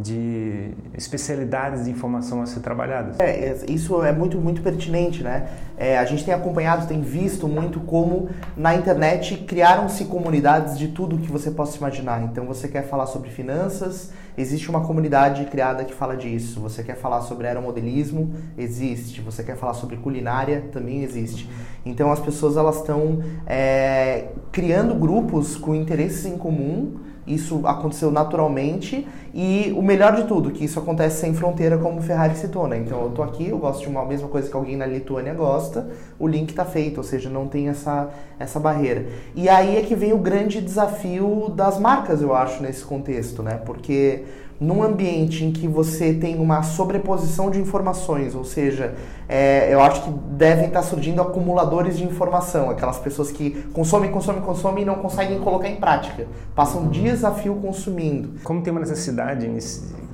de 0.03 0.71
especialidades 0.95 1.85
de 1.85 1.91
informação 1.91 2.43
a 2.43 2.47
ser 2.47 2.61
trabalhadas. 2.61 3.19
É, 3.19 3.57
isso 3.69 4.03
é 4.03 4.13
muito, 4.13 4.39
muito 4.39 4.63
pertinente, 4.63 5.23
né? 5.23 5.49
É, 5.77 5.99
a 5.99 6.05
gente 6.05 6.25
tem 6.25 6.35
acompanhado, 6.35 6.87
tem 6.87 7.01
visto 7.01 7.47
muito 7.47 7.81
como 7.81 8.29
na 8.57 8.75
internet 8.75 9.37
criaram-se 9.39 10.05
comunidades 10.07 10.79
de 10.79 10.89
tudo 10.89 11.19
que 11.19 11.31
você 11.31 11.51
possa 11.51 11.77
imaginar. 11.77 12.23
Então, 12.23 12.47
você 12.47 12.69
quer 12.69 12.83
falar 12.89 13.07
sobre 13.07 13.31
finanças, 13.31 14.11
existe 14.37 14.69
uma 14.71 14.81
comunidade 14.81 15.45
criada 15.47 15.85
que 15.85 15.95
fala 15.95 16.17
disso. 16.17 16.61
Você 16.61 16.83
quer 16.83 16.97
falar 16.97 17.23
sobre 17.23 17.47
aeromodelismo, 17.47 18.35
existe. 18.57 19.21
Você 19.21 19.43
quer 19.43 19.57
falar 19.57 19.75
sobre 19.75 19.97
culinária, 19.97 20.65
também 20.73 21.03
existe. 21.03 21.49
Então, 21.85 22.11
as 22.11 22.21
pessoas 22.21 22.57
elas 22.57 22.77
estão 22.77 23.23
é, 23.47 24.29
criando 24.51 24.95
grupos 24.95 25.57
com 25.57 25.75
interesses 25.75 26.27
em 26.27 26.37
comum 26.37 26.99
isso 27.29 27.67
aconteceu 27.67 28.11
naturalmente 28.11 29.07
e 29.35 29.73
o 29.77 29.83
melhor 29.83 30.17
de 30.17 30.25
tudo, 30.25 30.51
que 30.51 30.65
isso 30.65 30.79
acontece 30.79 31.21
sem 31.21 31.35
fronteira, 31.35 31.77
como 31.79 32.01
Ferrari 32.01 32.37
citou, 32.37 32.67
né? 32.67 32.79
Então 32.79 33.03
eu 33.03 33.11
tô 33.11 33.23
aqui, 33.23 33.49
eu 33.49 33.59
gosto 33.59 33.83
de 33.83 33.89
uma 33.89 34.05
mesma 34.05 34.29
coisa 34.29 34.49
que 34.49 34.57
alguém 34.57 34.77
na 34.77 34.87
Lituânia 34.87 35.35
gosta, 35.35 35.89
o 36.19 36.27
link 36.27 36.55
tá 36.55 36.65
feito, 36.65 36.99
ou 36.99 37.05
seja, 37.05 37.29
não 37.29 37.47
tem 37.47 37.69
essa, 37.69 38.09
essa 38.39 38.59
barreira. 38.59 39.07
E 39.35 39.49
aí 39.49 39.77
é 39.77 39.83
que 39.83 39.95
vem 39.95 40.13
o 40.13 40.19
grande 40.19 40.61
desafio 40.61 41.53
das 41.55 41.79
marcas, 41.79 42.23
eu 42.23 42.35
acho, 42.35 42.63
nesse 42.63 42.85
contexto, 42.85 43.43
né? 43.43 43.61
Porque 43.65 44.25
num 44.61 44.83
ambiente 44.83 45.45
em 45.45 45.53
que 45.53 45.69
você 45.69 46.13
tem 46.13 46.39
uma 46.39 46.63
sobreposição 46.63 47.51
de 47.51 47.61
informações, 47.61 48.35
ou 48.35 48.45
seja, 48.45 48.95
é, 49.29 49.73
eu 49.73 49.81
acho 49.81 50.03
que 50.03 50.11
devem 50.11 50.67
estar 50.67 50.83
surgindo 50.83 51.23
acumuladores 51.23 51.97
de 51.97 52.05
informação, 52.05 52.69
aquelas 52.71 52.99
pessoas 52.99 53.31
que 53.31 53.51
consomem, 53.73 54.11
consomem, 54.11 54.43
consomem 54.43 54.83
e 54.83 54.87
não 54.87 54.97
conseguem 54.97 55.39
colocar 55.39 55.69
em 55.69 55.77
prática, 55.77 56.27
passam 56.55 56.89
dias 56.89 57.25
a 57.25 57.33
fio 57.33 57.55
consumindo. 57.57 58.41
Como 58.43 58.63
tem 58.63 58.73
uma 58.73 58.81
necessidade 58.81 59.47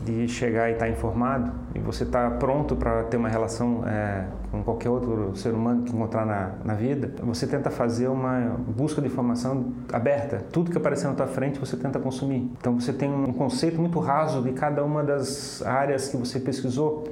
de 0.05 0.29
chegar 0.29 0.71
e 0.71 0.75
estar 0.75 0.89
informado 0.89 1.53
e 1.75 1.79
você 1.79 2.05
está 2.05 2.31
pronto 2.31 2.77
para 2.77 3.05
ter 3.05 3.17
uma 3.17 3.29
relação 3.29 3.83
é, 3.87 4.27
com 4.51 4.63
qualquer 4.63 4.91
outro 4.91 5.35
ser 5.35 5.53
humano 5.53 5.83
que 5.83 5.93
encontrar 5.93 6.27
na, 6.27 6.53
na 6.65 6.75
vida, 6.75 7.11
você 7.23 7.47
tenta 7.47 7.71
fazer 7.71 8.09
uma 8.09 8.57
busca 8.69 9.01
de 9.01 9.09
informação 9.09 9.73
aberta. 9.93 10.45
Tudo 10.53 10.71
que 10.71 10.77
aparecer 10.77 11.09
na 11.09 11.15
tua 11.15 11.27
frente 11.27 11.59
você 11.59 11.77
tenta 11.77 11.99
consumir. 11.99 12.51
Então 12.59 12.79
você 12.79 12.93
tem 12.93 13.13
um 13.13 13.33
conceito 13.33 13.81
muito 13.81 13.99
raso 13.99 14.43
de 14.43 14.53
cada 14.53 14.85
uma 14.85 15.03
das 15.03 15.63
áreas 15.63 16.09
que 16.09 16.17
você 16.17 16.39
pesquisou 16.39 17.05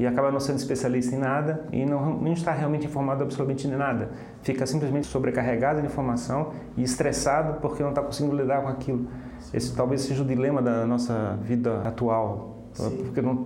e 0.00 0.06
acaba 0.06 0.32
não 0.32 0.40
sendo 0.40 0.56
especialista 0.56 1.14
em 1.14 1.18
nada 1.18 1.66
e 1.70 1.84
não, 1.84 2.14
não 2.14 2.32
está 2.32 2.52
realmente 2.52 2.86
informado 2.86 3.22
absolutamente 3.22 3.68
de 3.68 3.76
nada. 3.76 4.08
Fica 4.40 4.64
simplesmente 4.66 5.06
sobrecarregado 5.06 5.82
de 5.82 5.86
informação 5.86 6.52
e 6.74 6.82
estressado 6.82 7.60
porque 7.60 7.82
não 7.82 7.90
está 7.90 8.00
conseguindo 8.00 8.34
lidar 8.34 8.62
com 8.62 8.68
aquilo. 8.68 9.06
Esse 9.52 9.76
talvez 9.76 10.00
seja 10.00 10.22
o 10.22 10.24
dilema 10.24 10.62
da 10.62 10.86
nossa 10.86 11.38
vida 11.42 11.82
atual. 11.84 12.56
Sim. 12.72 12.96
Porque 13.04 13.20
não, 13.20 13.44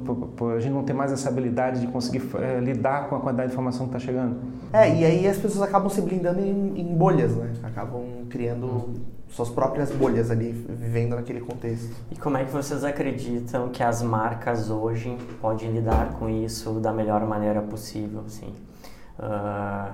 a 0.54 0.60
gente 0.60 0.72
não 0.72 0.84
tem 0.84 0.94
mais 0.94 1.10
essa 1.10 1.28
habilidade 1.28 1.80
de 1.80 1.88
conseguir 1.88 2.22
é, 2.36 2.60
lidar 2.60 3.08
com 3.08 3.16
a 3.16 3.20
quantidade 3.20 3.48
de 3.48 3.54
informação 3.54 3.88
que 3.88 3.96
está 3.96 4.06
chegando. 4.06 4.36
É, 4.72 4.94
e 4.94 5.04
aí 5.04 5.26
as 5.26 5.38
pessoas 5.38 5.66
acabam 5.66 5.90
se 5.90 6.00
blindando 6.02 6.38
em, 6.38 6.80
em 6.80 6.94
bolhas, 6.94 7.34
né? 7.34 7.52
Acabam 7.64 8.04
criando 8.30 8.92
suas 9.34 9.50
próprias 9.50 9.90
bolhas 9.90 10.30
ali, 10.30 10.52
vivendo 10.52 11.16
naquele 11.16 11.40
contexto. 11.40 11.92
E 12.08 12.16
como 12.16 12.36
é 12.36 12.44
que 12.44 12.52
vocês 12.52 12.84
acreditam 12.84 13.68
que 13.68 13.82
as 13.82 14.00
marcas 14.00 14.70
hoje 14.70 15.18
podem 15.40 15.72
lidar 15.72 16.12
com 16.20 16.28
isso 16.28 16.74
da 16.74 16.92
melhor 16.92 17.26
maneira 17.26 17.60
possível, 17.60 18.22
assim? 18.24 18.54
Uh, 19.18 19.92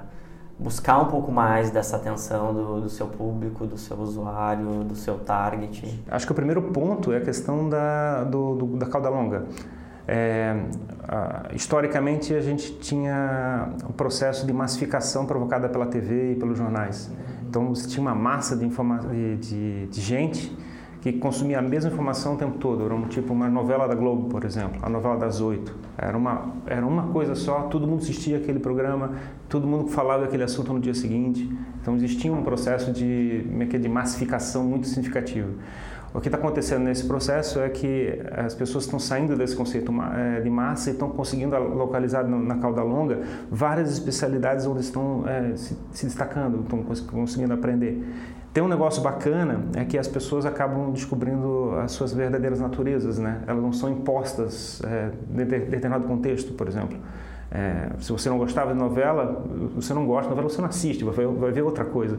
buscar 0.59 1.01
um 1.01 1.07
pouco 1.07 1.33
mais 1.33 1.71
dessa 1.71 1.97
atenção 1.97 2.53
do, 2.53 2.83
do, 2.83 2.91
seu 2.91 3.07
público, 3.07 3.67
do 3.67 3.79
seu 3.79 3.97
usuário, 3.97 4.85
do 4.85 4.95
seu 4.95 5.19
target? 5.19 6.05
Acho 6.11 6.27
que 6.27 6.33
o 6.33 6.35
primeiro 6.35 6.61
ponto 6.61 7.11
é 7.11 7.17
a 7.17 7.23
questão 7.23 7.67
da, 7.67 8.25
do, 8.25 8.57
do, 8.57 8.67
da 8.77 8.85
cauda 8.85 9.09
longa. 9.09 9.47
É, 10.07 10.55
historicamente, 11.55 12.35
a 12.35 12.43
gente 12.43 12.75
tinha 12.79 13.71
um 13.89 13.93
processo 13.93 14.47
de 14.47 14.53
massificação 14.53 15.25
provocada 15.25 15.67
pela 15.67 15.87
TV 15.87 16.33
e 16.33 16.35
pelos 16.35 16.59
jornais. 16.59 17.11
Então, 17.51 17.73
tinha 17.73 18.01
uma 18.01 18.15
massa 18.15 18.57
de, 18.57 18.69
de, 18.69 19.37
de, 19.39 19.87
de 19.89 20.01
gente 20.01 20.57
que 21.01 21.13
consumia 21.15 21.59
a 21.59 21.63
mesma 21.63 21.91
informação 21.91 22.35
o 22.35 22.37
tempo 22.37 22.59
todo. 22.59 22.85
Era 22.85 22.95
um, 22.95 23.09
tipo 23.09 23.33
uma 23.33 23.49
novela 23.49 23.89
da 23.89 23.95
Globo, 23.95 24.29
por 24.29 24.45
exemplo, 24.45 24.79
a 24.83 24.89
novela 24.89 25.17
das 25.17 25.41
oito. 25.41 25.75
Era 25.97 26.17
uma, 26.17 26.53
era 26.67 26.87
uma 26.87 27.05
coisa 27.05 27.35
só, 27.35 27.63
todo 27.63 27.87
mundo 27.87 28.03
assistia 28.03 28.37
aquele 28.37 28.59
programa, 28.59 29.13
todo 29.49 29.67
mundo 29.67 29.89
falava 29.89 30.25
daquele 30.25 30.43
assunto 30.43 30.73
no 30.73 30.81
dia 30.81 30.95
seguinte. 30.95 31.51
Então 31.81 31.97
existia 31.97 32.33
um 32.33 32.43
processo 32.43 32.93
de, 32.93 33.47
é 33.61 33.79
de 33.79 33.89
massificação 33.89 34.63
muito 34.65 34.87
significativo. 34.87 35.55
O 36.13 36.21
que 36.21 36.27
está 36.27 36.37
acontecendo 36.37 36.83
nesse 36.83 37.07
processo 37.07 37.61
é 37.61 37.69
que 37.69 38.21
as 38.33 38.53
pessoas 38.53 38.83
estão 38.85 38.99
saindo 38.99 39.37
desse 39.37 39.55
conceito 39.55 39.93
eh, 40.13 40.41
de 40.41 40.51
massa 40.51 40.91
e 40.91 40.93
estão 40.93 41.09
conseguindo 41.09 41.57
localizar 41.57 42.25
na 42.25 42.57
cauda 42.57 42.83
longa 42.83 43.21
várias 43.49 43.93
especialidades 43.93 44.67
onde 44.67 44.81
estão 44.81 45.23
é, 45.29 45.55
se, 45.57 45.79
se, 45.93 46.07
destacando, 46.07 46.63
estão 46.63 46.83
conseguindo 46.83 47.55
aprender. 47.55 48.05
Tem 48.53 48.63
um 48.63 48.69
negócio 48.69 49.01
bacana 49.01 49.63
é 49.77 49.85
que 49.85 49.97
as 49.97 50.09
pessoas 50.09 50.45
acabam 50.45 50.91
descobrindo 50.91 51.73
as 51.77 51.93
suas 51.93 52.13
verdadeiras 52.13 52.59
naturezas, 52.59 53.17
né? 53.17 53.43
Elas 53.47 53.63
não 53.63 53.73
são 53.73 53.91
impostas 53.93 54.83
é, 54.83 55.11
em 55.31 55.45
determinado 55.45 56.07
contexto, 56.09 56.53
por 56.55 56.67
exemplo. 56.67 56.99
É, 57.53 57.91
se 57.99 58.13
você 58.13 58.29
não 58.29 58.39
gostava 58.39 58.73
de 58.73 58.79
novela, 58.79 59.45
você 59.75 59.93
não 59.93 60.07
gosta 60.07 60.25
de 60.25 60.29
novela, 60.31 60.49
você 60.49 60.61
não 60.61 60.69
assiste, 60.69 61.03
vai, 61.03 61.27
vai 61.27 61.51
ver 61.51 61.63
outra 61.63 61.85
coisa. 61.85 62.17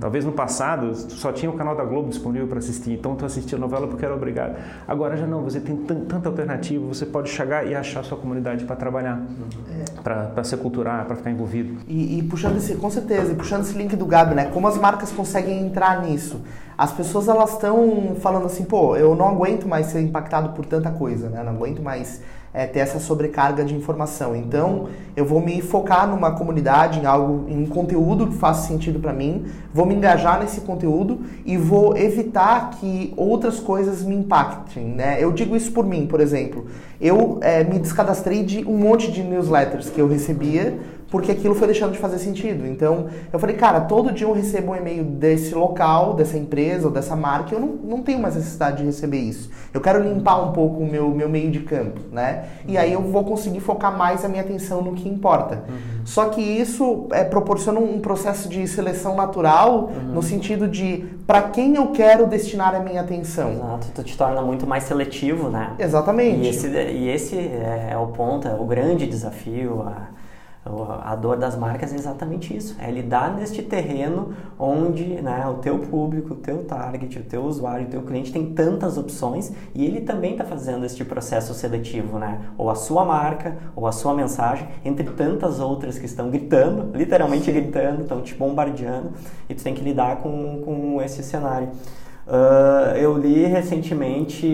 Talvez 0.00 0.24
no 0.24 0.32
passado 0.32 0.92
só 0.94 1.30
tinha 1.30 1.48
o 1.48 1.54
canal 1.54 1.76
da 1.76 1.84
Globo 1.84 2.08
disponível 2.08 2.48
para 2.48 2.58
assistir, 2.58 2.94
então 2.94 3.14
tu 3.14 3.24
assistia 3.24 3.56
a 3.56 3.60
novela 3.60 3.86
porque 3.86 4.04
era 4.04 4.12
obrigado. 4.12 4.56
Agora 4.88 5.16
já 5.16 5.24
não, 5.24 5.42
você 5.42 5.60
tem 5.60 5.76
tanta 5.76 6.28
alternativa, 6.28 6.84
você 6.84 7.06
pode 7.06 7.30
chegar 7.30 7.64
e 7.64 7.76
achar 7.76 8.02
sua 8.02 8.18
comunidade 8.18 8.64
para 8.64 8.74
trabalhar, 8.74 9.22
é. 9.70 9.84
para 10.02 10.42
se 10.42 10.56
culturar, 10.56 11.04
para 11.04 11.14
ficar 11.14 11.30
envolvido. 11.30 11.76
E, 11.86 12.18
e, 12.18 12.22
puxando 12.24 12.56
esse, 12.56 12.74
com 12.74 12.90
certeza, 12.90 13.30
e 13.30 13.36
puxando 13.36 13.62
esse 13.62 13.78
link 13.78 13.94
do 13.94 14.04
Gabi, 14.04 14.34
né? 14.34 14.50
Como 14.52 14.66
as 14.66 14.76
marcas 14.76 15.12
conseguem 15.12 15.64
entrar 15.64 16.02
nisso? 16.02 16.40
As 16.76 16.90
pessoas 16.90 17.28
elas 17.28 17.52
estão 17.52 18.16
falando 18.20 18.46
assim, 18.46 18.64
pô, 18.64 18.96
eu 18.96 19.14
não 19.14 19.28
aguento 19.28 19.68
mais 19.68 19.86
ser 19.86 20.00
impactado 20.00 20.48
por 20.48 20.66
tanta 20.66 20.90
coisa, 20.90 21.28
né? 21.28 21.40
Não 21.44 21.52
aguento 21.52 21.80
mais 21.80 22.20
é, 22.54 22.66
ter 22.66 22.80
essa 22.80 22.98
sobrecarga 22.98 23.64
de 23.64 23.74
informação. 23.74 24.36
Então, 24.36 24.88
eu 25.16 25.24
vou 25.24 25.40
me 25.40 25.60
focar 25.62 26.06
numa 26.06 26.32
comunidade, 26.32 27.00
em 27.00 27.06
algo, 27.06 27.48
em 27.48 27.62
um 27.62 27.66
conteúdo 27.66 28.26
que 28.26 28.34
faça 28.34 28.66
sentido 28.68 29.00
para 29.00 29.12
mim, 29.12 29.46
vou 29.72 29.86
me 29.86 29.94
engajar 29.94 30.40
nesse 30.40 30.60
conteúdo 30.60 31.20
e 31.44 31.56
vou 31.56 31.96
evitar 31.96 32.70
que 32.70 33.12
outras 33.16 33.58
coisas 33.58 34.02
me 34.02 34.14
impactem. 34.14 34.84
Né? 34.84 35.16
Eu 35.20 35.32
digo 35.32 35.56
isso 35.56 35.72
por 35.72 35.86
mim, 35.86 36.06
por 36.06 36.20
exemplo. 36.20 36.66
Eu 37.00 37.38
é, 37.40 37.64
me 37.64 37.78
descadastrei 37.78 38.44
de 38.44 38.64
um 38.64 38.76
monte 38.76 39.10
de 39.10 39.22
newsletters 39.22 39.90
que 39.90 40.00
eu 40.00 40.06
recebia 40.06 40.78
porque 41.12 41.30
aquilo 41.30 41.54
foi 41.54 41.66
deixando 41.66 41.92
de 41.92 41.98
fazer 41.98 42.18
sentido. 42.18 42.66
Então, 42.66 43.08
eu 43.30 43.38
falei, 43.38 43.54
cara, 43.54 43.82
todo 43.82 44.10
dia 44.10 44.26
eu 44.26 44.32
recebo 44.32 44.72
um 44.72 44.76
e-mail 44.76 45.04
desse 45.04 45.54
local, 45.54 46.14
dessa 46.14 46.38
empresa 46.38 46.86
ou 46.86 46.90
dessa 46.90 47.14
marca, 47.14 47.54
eu 47.54 47.60
não, 47.60 47.68
não 47.68 48.02
tenho 48.02 48.18
mais 48.18 48.34
necessidade 48.34 48.78
de 48.78 48.84
receber 48.84 49.18
isso. 49.18 49.50
Eu 49.74 49.82
quero 49.82 50.02
limpar 50.02 50.42
um 50.42 50.52
pouco 50.52 50.82
o 50.82 50.90
meu, 50.90 51.10
meu 51.10 51.28
meio 51.28 51.50
de 51.50 51.60
campo, 51.60 52.00
né? 52.10 52.46
E 52.66 52.78
aí 52.78 52.94
eu 52.94 53.02
vou 53.02 53.24
conseguir 53.24 53.60
focar 53.60 53.94
mais 53.94 54.24
a 54.24 54.28
minha 54.28 54.40
atenção 54.40 54.80
no 54.80 54.94
que 54.94 55.06
importa. 55.06 55.56
Uhum. 55.68 56.06
Só 56.06 56.30
que 56.30 56.40
isso 56.40 57.08
é, 57.12 57.22
proporciona 57.24 57.78
um 57.78 58.00
processo 58.00 58.48
de 58.48 58.66
seleção 58.66 59.14
natural, 59.14 59.90
uhum. 59.94 60.14
no 60.14 60.22
sentido 60.22 60.66
de 60.66 61.04
para 61.26 61.42
quem 61.42 61.74
eu 61.76 61.88
quero 61.88 62.26
destinar 62.26 62.74
a 62.74 62.80
minha 62.80 63.02
atenção. 63.02 63.52
Exato, 63.52 63.88
tu 63.94 64.02
te 64.02 64.16
torna 64.16 64.40
muito 64.40 64.66
mais 64.66 64.84
seletivo, 64.84 65.50
né? 65.50 65.74
Exatamente. 65.78 66.46
E 66.46 66.48
esse, 66.48 66.68
e 66.68 67.08
esse 67.10 67.36
é 67.36 67.98
o 67.98 68.06
ponto, 68.06 68.48
é 68.48 68.54
o 68.54 68.64
grande 68.64 69.06
desafio, 69.06 69.82
a 69.82 70.21
a 70.64 71.16
dor 71.16 71.36
das 71.36 71.56
marcas 71.56 71.92
é 71.92 71.96
exatamente 71.96 72.56
isso, 72.56 72.76
é 72.78 72.88
lidar 72.88 73.34
neste 73.34 73.62
terreno 73.62 74.32
onde 74.56 75.20
né, 75.20 75.44
o 75.48 75.54
teu 75.54 75.80
público, 75.80 76.34
o 76.34 76.36
teu 76.36 76.62
target, 76.64 77.18
o 77.18 77.24
teu 77.24 77.42
usuário, 77.42 77.86
o 77.86 77.90
teu 77.90 78.02
cliente 78.02 78.32
tem 78.32 78.54
tantas 78.54 78.96
opções 78.96 79.52
e 79.74 79.84
ele 79.84 80.02
também 80.02 80.32
está 80.32 80.44
fazendo 80.44 80.86
este 80.86 81.04
processo 81.04 81.52
seletivo, 81.52 82.16
né? 82.16 82.40
Ou 82.56 82.70
a 82.70 82.76
sua 82.76 83.04
marca, 83.04 83.56
ou 83.74 83.88
a 83.88 83.92
sua 83.92 84.14
mensagem, 84.14 84.68
entre 84.84 85.10
tantas 85.10 85.58
outras 85.58 85.98
que 85.98 86.06
estão 86.06 86.30
gritando, 86.30 86.96
literalmente 86.96 87.46
Sim. 87.46 87.54
gritando, 87.54 88.02
estão 88.02 88.22
te 88.22 88.34
bombardeando 88.34 89.10
e 89.48 89.54
tu 89.54 89.64
tem 89.64 89.74
que 89.74 89.82
lidar 89.82 90.18
com, 90.18 90.62
com 90.64 91.02
esse 91.02 91.24
cenário. 91.24 91.70
Uh, 92.24 92.96
eu 92.96 93.18
li 93.18 93.44
recentemente, 93.46 94.46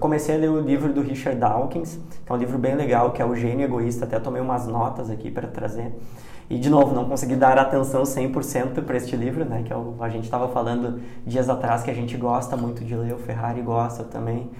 comecei 0.00 0.34
a 0.34 0.38
ler 0.38 0.50
o 0.50 0.60
livro 0.60 0.92
do 0.92 1.00
Richard 1.00 1.38
Dawkins, 1.38 1.98
que 2.26 2.32
é 2.32 2.34
um 2.34 2.38
livro 2.38 2.58
bem 2.58 2.74
legal, 2.74 3.12
que 3.12 3.22
é 3.22 3.24
O 3.24 3.36
Gênio 3.36 3.64
Egoísta, 3.64 4.04
até 4.04 4.18
tomei 4.18 4.42
umas 4.42 4.66
notas 4.66 5.08
aqui 5.08 5.30
para 5.30 5.46
trazer. 5.46 5.92
E, 6.50 6.58
de 6.58 6.68
novo, 6.68 6.94
não 6.94 7.04
consegui 7.04 7.36
dar 7.36 7.56
atenção 7.56 8.02
100% 8.02 8.82
para 8.82 8.96
este 8.96 9.14
livro, 9.14 9.44
né, 9.44 9.62
que 9.64 9.72
é 9.72 9.76
o, 9.76 9.94
a 10.00 10.08
gente 10.08 10.24
estava 10.24 10.48
falando 10.48 11.00
dias 11.24 11.48
atrás 11.48 11.82
que 11.82 11.90
a 11.90 11.94
gente 11.94 12.16
gosta 12.16 12.56
muito 12.56 12.84
de 12.84 12.96
ler, 12.96 13.14
o 13.14 13.18
Ferrari 13.18 13.60
gosta 13.60 14.02
também, 14.02 14.50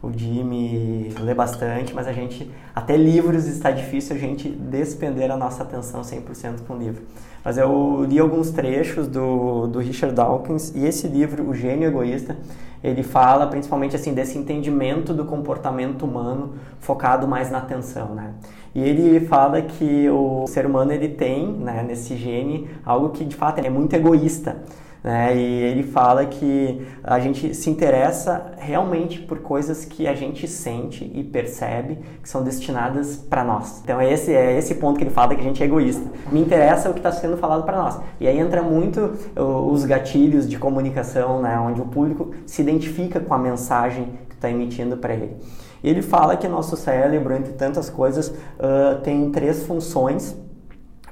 o 0.00 0.12
Jimmy 0.12 1.12
lê 1.20 1.34
bastante, 1.34 1.92
mas 1.92 2.06
a 2.06 2.12
gente, 2.12 2.50
até 2.74 2.96
livros 2.96 3.46
está 3.46 3.70
difícil 3.70 4.14
a 4.14 4.18
gente 4.18 4.48
despender 4.48 5.30
a 5.30 5.36
nossa 5.36 5.64
atenção 5.64 6.02
100% 6.02 6.60
com 6.66 6.74
o 6.74 6.78
livro. 6.78 7.02
Mas 7.44 7.58
eu 7.58 8.04
li 8.04 8.18
alguns 8.18 8.50
trechos 8.50 9.08
do, 9.08 9.66
do 9.66 9.80
Richard 9.80 10.14
Dawkins 10.14 10.72
e 10.74 10.84
esse 10.84 11.08
livro, 11.08 11.48
O 11.48 11.54
Gênio 11.54 11.88
Egoísta, 11.88 12.36
ele 12.82 13.02
fala 13.02 13.46
principalmente 13.48 13.96
assim 13.96 14.14
desse 14.14 14.38
entendimento 14.38 15.12
do 15.12 15.24
comportamento 15.24 16.04
humano 16.04 16.54
focado 16.78 17.26
mais 17.26 17.50
na 17.50 17.58
atenção, 17.58 18.14
né? 18.14 18.34
E 18.74 18.80
ele 18.80 19.26
fala 19.26 19.62
que 19.62 20.08
o 20.08 20.46
ser 20.46 20.64
humano 20.64 20.92
ele 20.92 21.08
tem, 21.08 21.48
né, 21.48 21.82
nesse 21.82 22.16
gene, 22.16 22.70
algo 22.84 23.08
que 23.08 23.24
de 23.24 23.34
fato 23.34 23.58
é 23.58 23.68
muito 23.68 23.94
egoísta. 23.94 24.62
Né? 25.02 25.36
E 25.36 25.62
ele 25.62 25.82
fala 25.84 26.26
que 26.26 26.86
a 27.04 27.20
gente 27.20 27.54
se 27.54 27.70
interessa 27.70 28.52
realmente 28.58 29.20
por 29.20 29.38
coisas 29.38 29.84
que 29.84 30.06
a 30.08 30.14
gente 30.14 30.48
sente 30.48 31.10
e 31.14 31.22
percebe 31.22 31.98
que 32.22 32.28
são 32.28 32.42
destinadas 32.42 33.16
para 33.16 33.44
nós. 33.44 33.80
Então 33.82 34.00
é 34.00 34.12
esse 34.12 34.34
é 34.34 34.58
esse 34.58 34.74
ponto 34.74 34.98
que 34.98 35.04
ele 35.04 35.10
fala 35.10 35.34
que 35.34 35.40
a 35.40 35.44
gente 35.44 35.62
é 35.62 35.66
egoísta. 35.66 36.04
Me 36.32 36.40
interessa 36.40 36.90
o 36.90 36.92
que 36.92 36.98
está 36.98 37.12
sendo 37.12 37.36
falado 37.36 37.64
para 37.64 37.76
nós. 37.76 38.00
E 38.20 38.26
aí 38.26 38.38
entra 38.38 38.62
muito 38.62 39.12
os 39.36 39.84
gatilhos 39.84 40.48
de 40.48 40.58
comunicação, 40.58 41.40
né? 41.40 41.58
onde 41.58 41.80
o 41.80 41.86
público 41.86 42.32
se 42.44 42.62
identifica 42.62 43.20
com 43.20 43.32
a 43.34 43.38
mensagem 43.38 44.18
que 44.28 44.34
está 44.34 44.50
emitindo 44.50 44.96
para 44.96 45.14
ele. 45.14 45.36
Ele 45.82 46.02
fala 46.02 46.36
que 46.36 46.48
nosso 46.48 46.76
cérebro, 46.76 47.34
entre 47.34 47.52
tantas 47.52 47.88
coisas, 47.88 48.28
uh, 48.28 49.00
tem 49.02 49.30
três 49.30 49.62
funções 49.62 50.36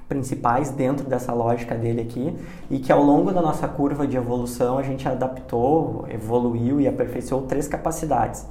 principais 0.09 0.71
dentro 0.71 1.07
dessa 1.07 1.33
lógica 1.33 1.75
dele 1.75 2.01
aqui 2.01 2.37
e 2.71 2.79
que 2.79 2.93
ao 2.93 3.03
longo 3.03 3.33
da 3.33 3.43
nossa 3.43 3.67
curva 3.67 4.07
de 4.07 4.17
evolução 4.17 4.79
a 4.79 4.83
gente 4.83 5.07
adaptou, 5.09 6.07
evoluiu 6.09 6.81
e 6.81 6.87
aperfeiçoou 6.87 7.43
três 7.43 7.67
capacidades, 7.67 8.47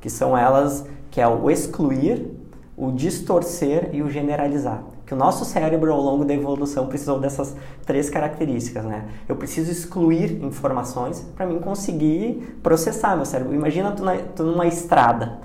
que 0.00 0.10
são 0.10 0.36
elas 0.36 0.86
que 1.10 1.20
é 1.20 1.26
o 1.26 1.50
excluir, 1.50 2.30
o 2.76 2.92
distorcer 2.92 3.90
e 3.92 4.02
o 4.02 4.10
generalizar. 4.10 4.82
Que 5.06 5.14
o 5.14 5.16
nosso 5.16 5.46
cérebro 5.46 5.90
ao 5.90 6.00
longo 6.00 6.22
da 6.22 6.34
evolução 6.34 6.86
precisou 6.86 7.18
dessas 7.18 7.56
três 7.86 8.10
características, 8.10 8.84
né? 8.84 9.08
Eu 9.26 9.36
preciso 9.36 9.72
excluir 9.72 10.44
informações 10.44 11.26
para 11.34 11.46
mim 11.46 11.58
conseguir 11.60 12.58
processar 12.62 13.16
meu 13.16 13.24
cérebro. 13.24 13.54
Imagina 13.54 13.90
tu, 13.92 14.04
na, 14.04 14.16
tu 14.16 14.44
numa 14.44 14.66
estrada. 14.66 15.38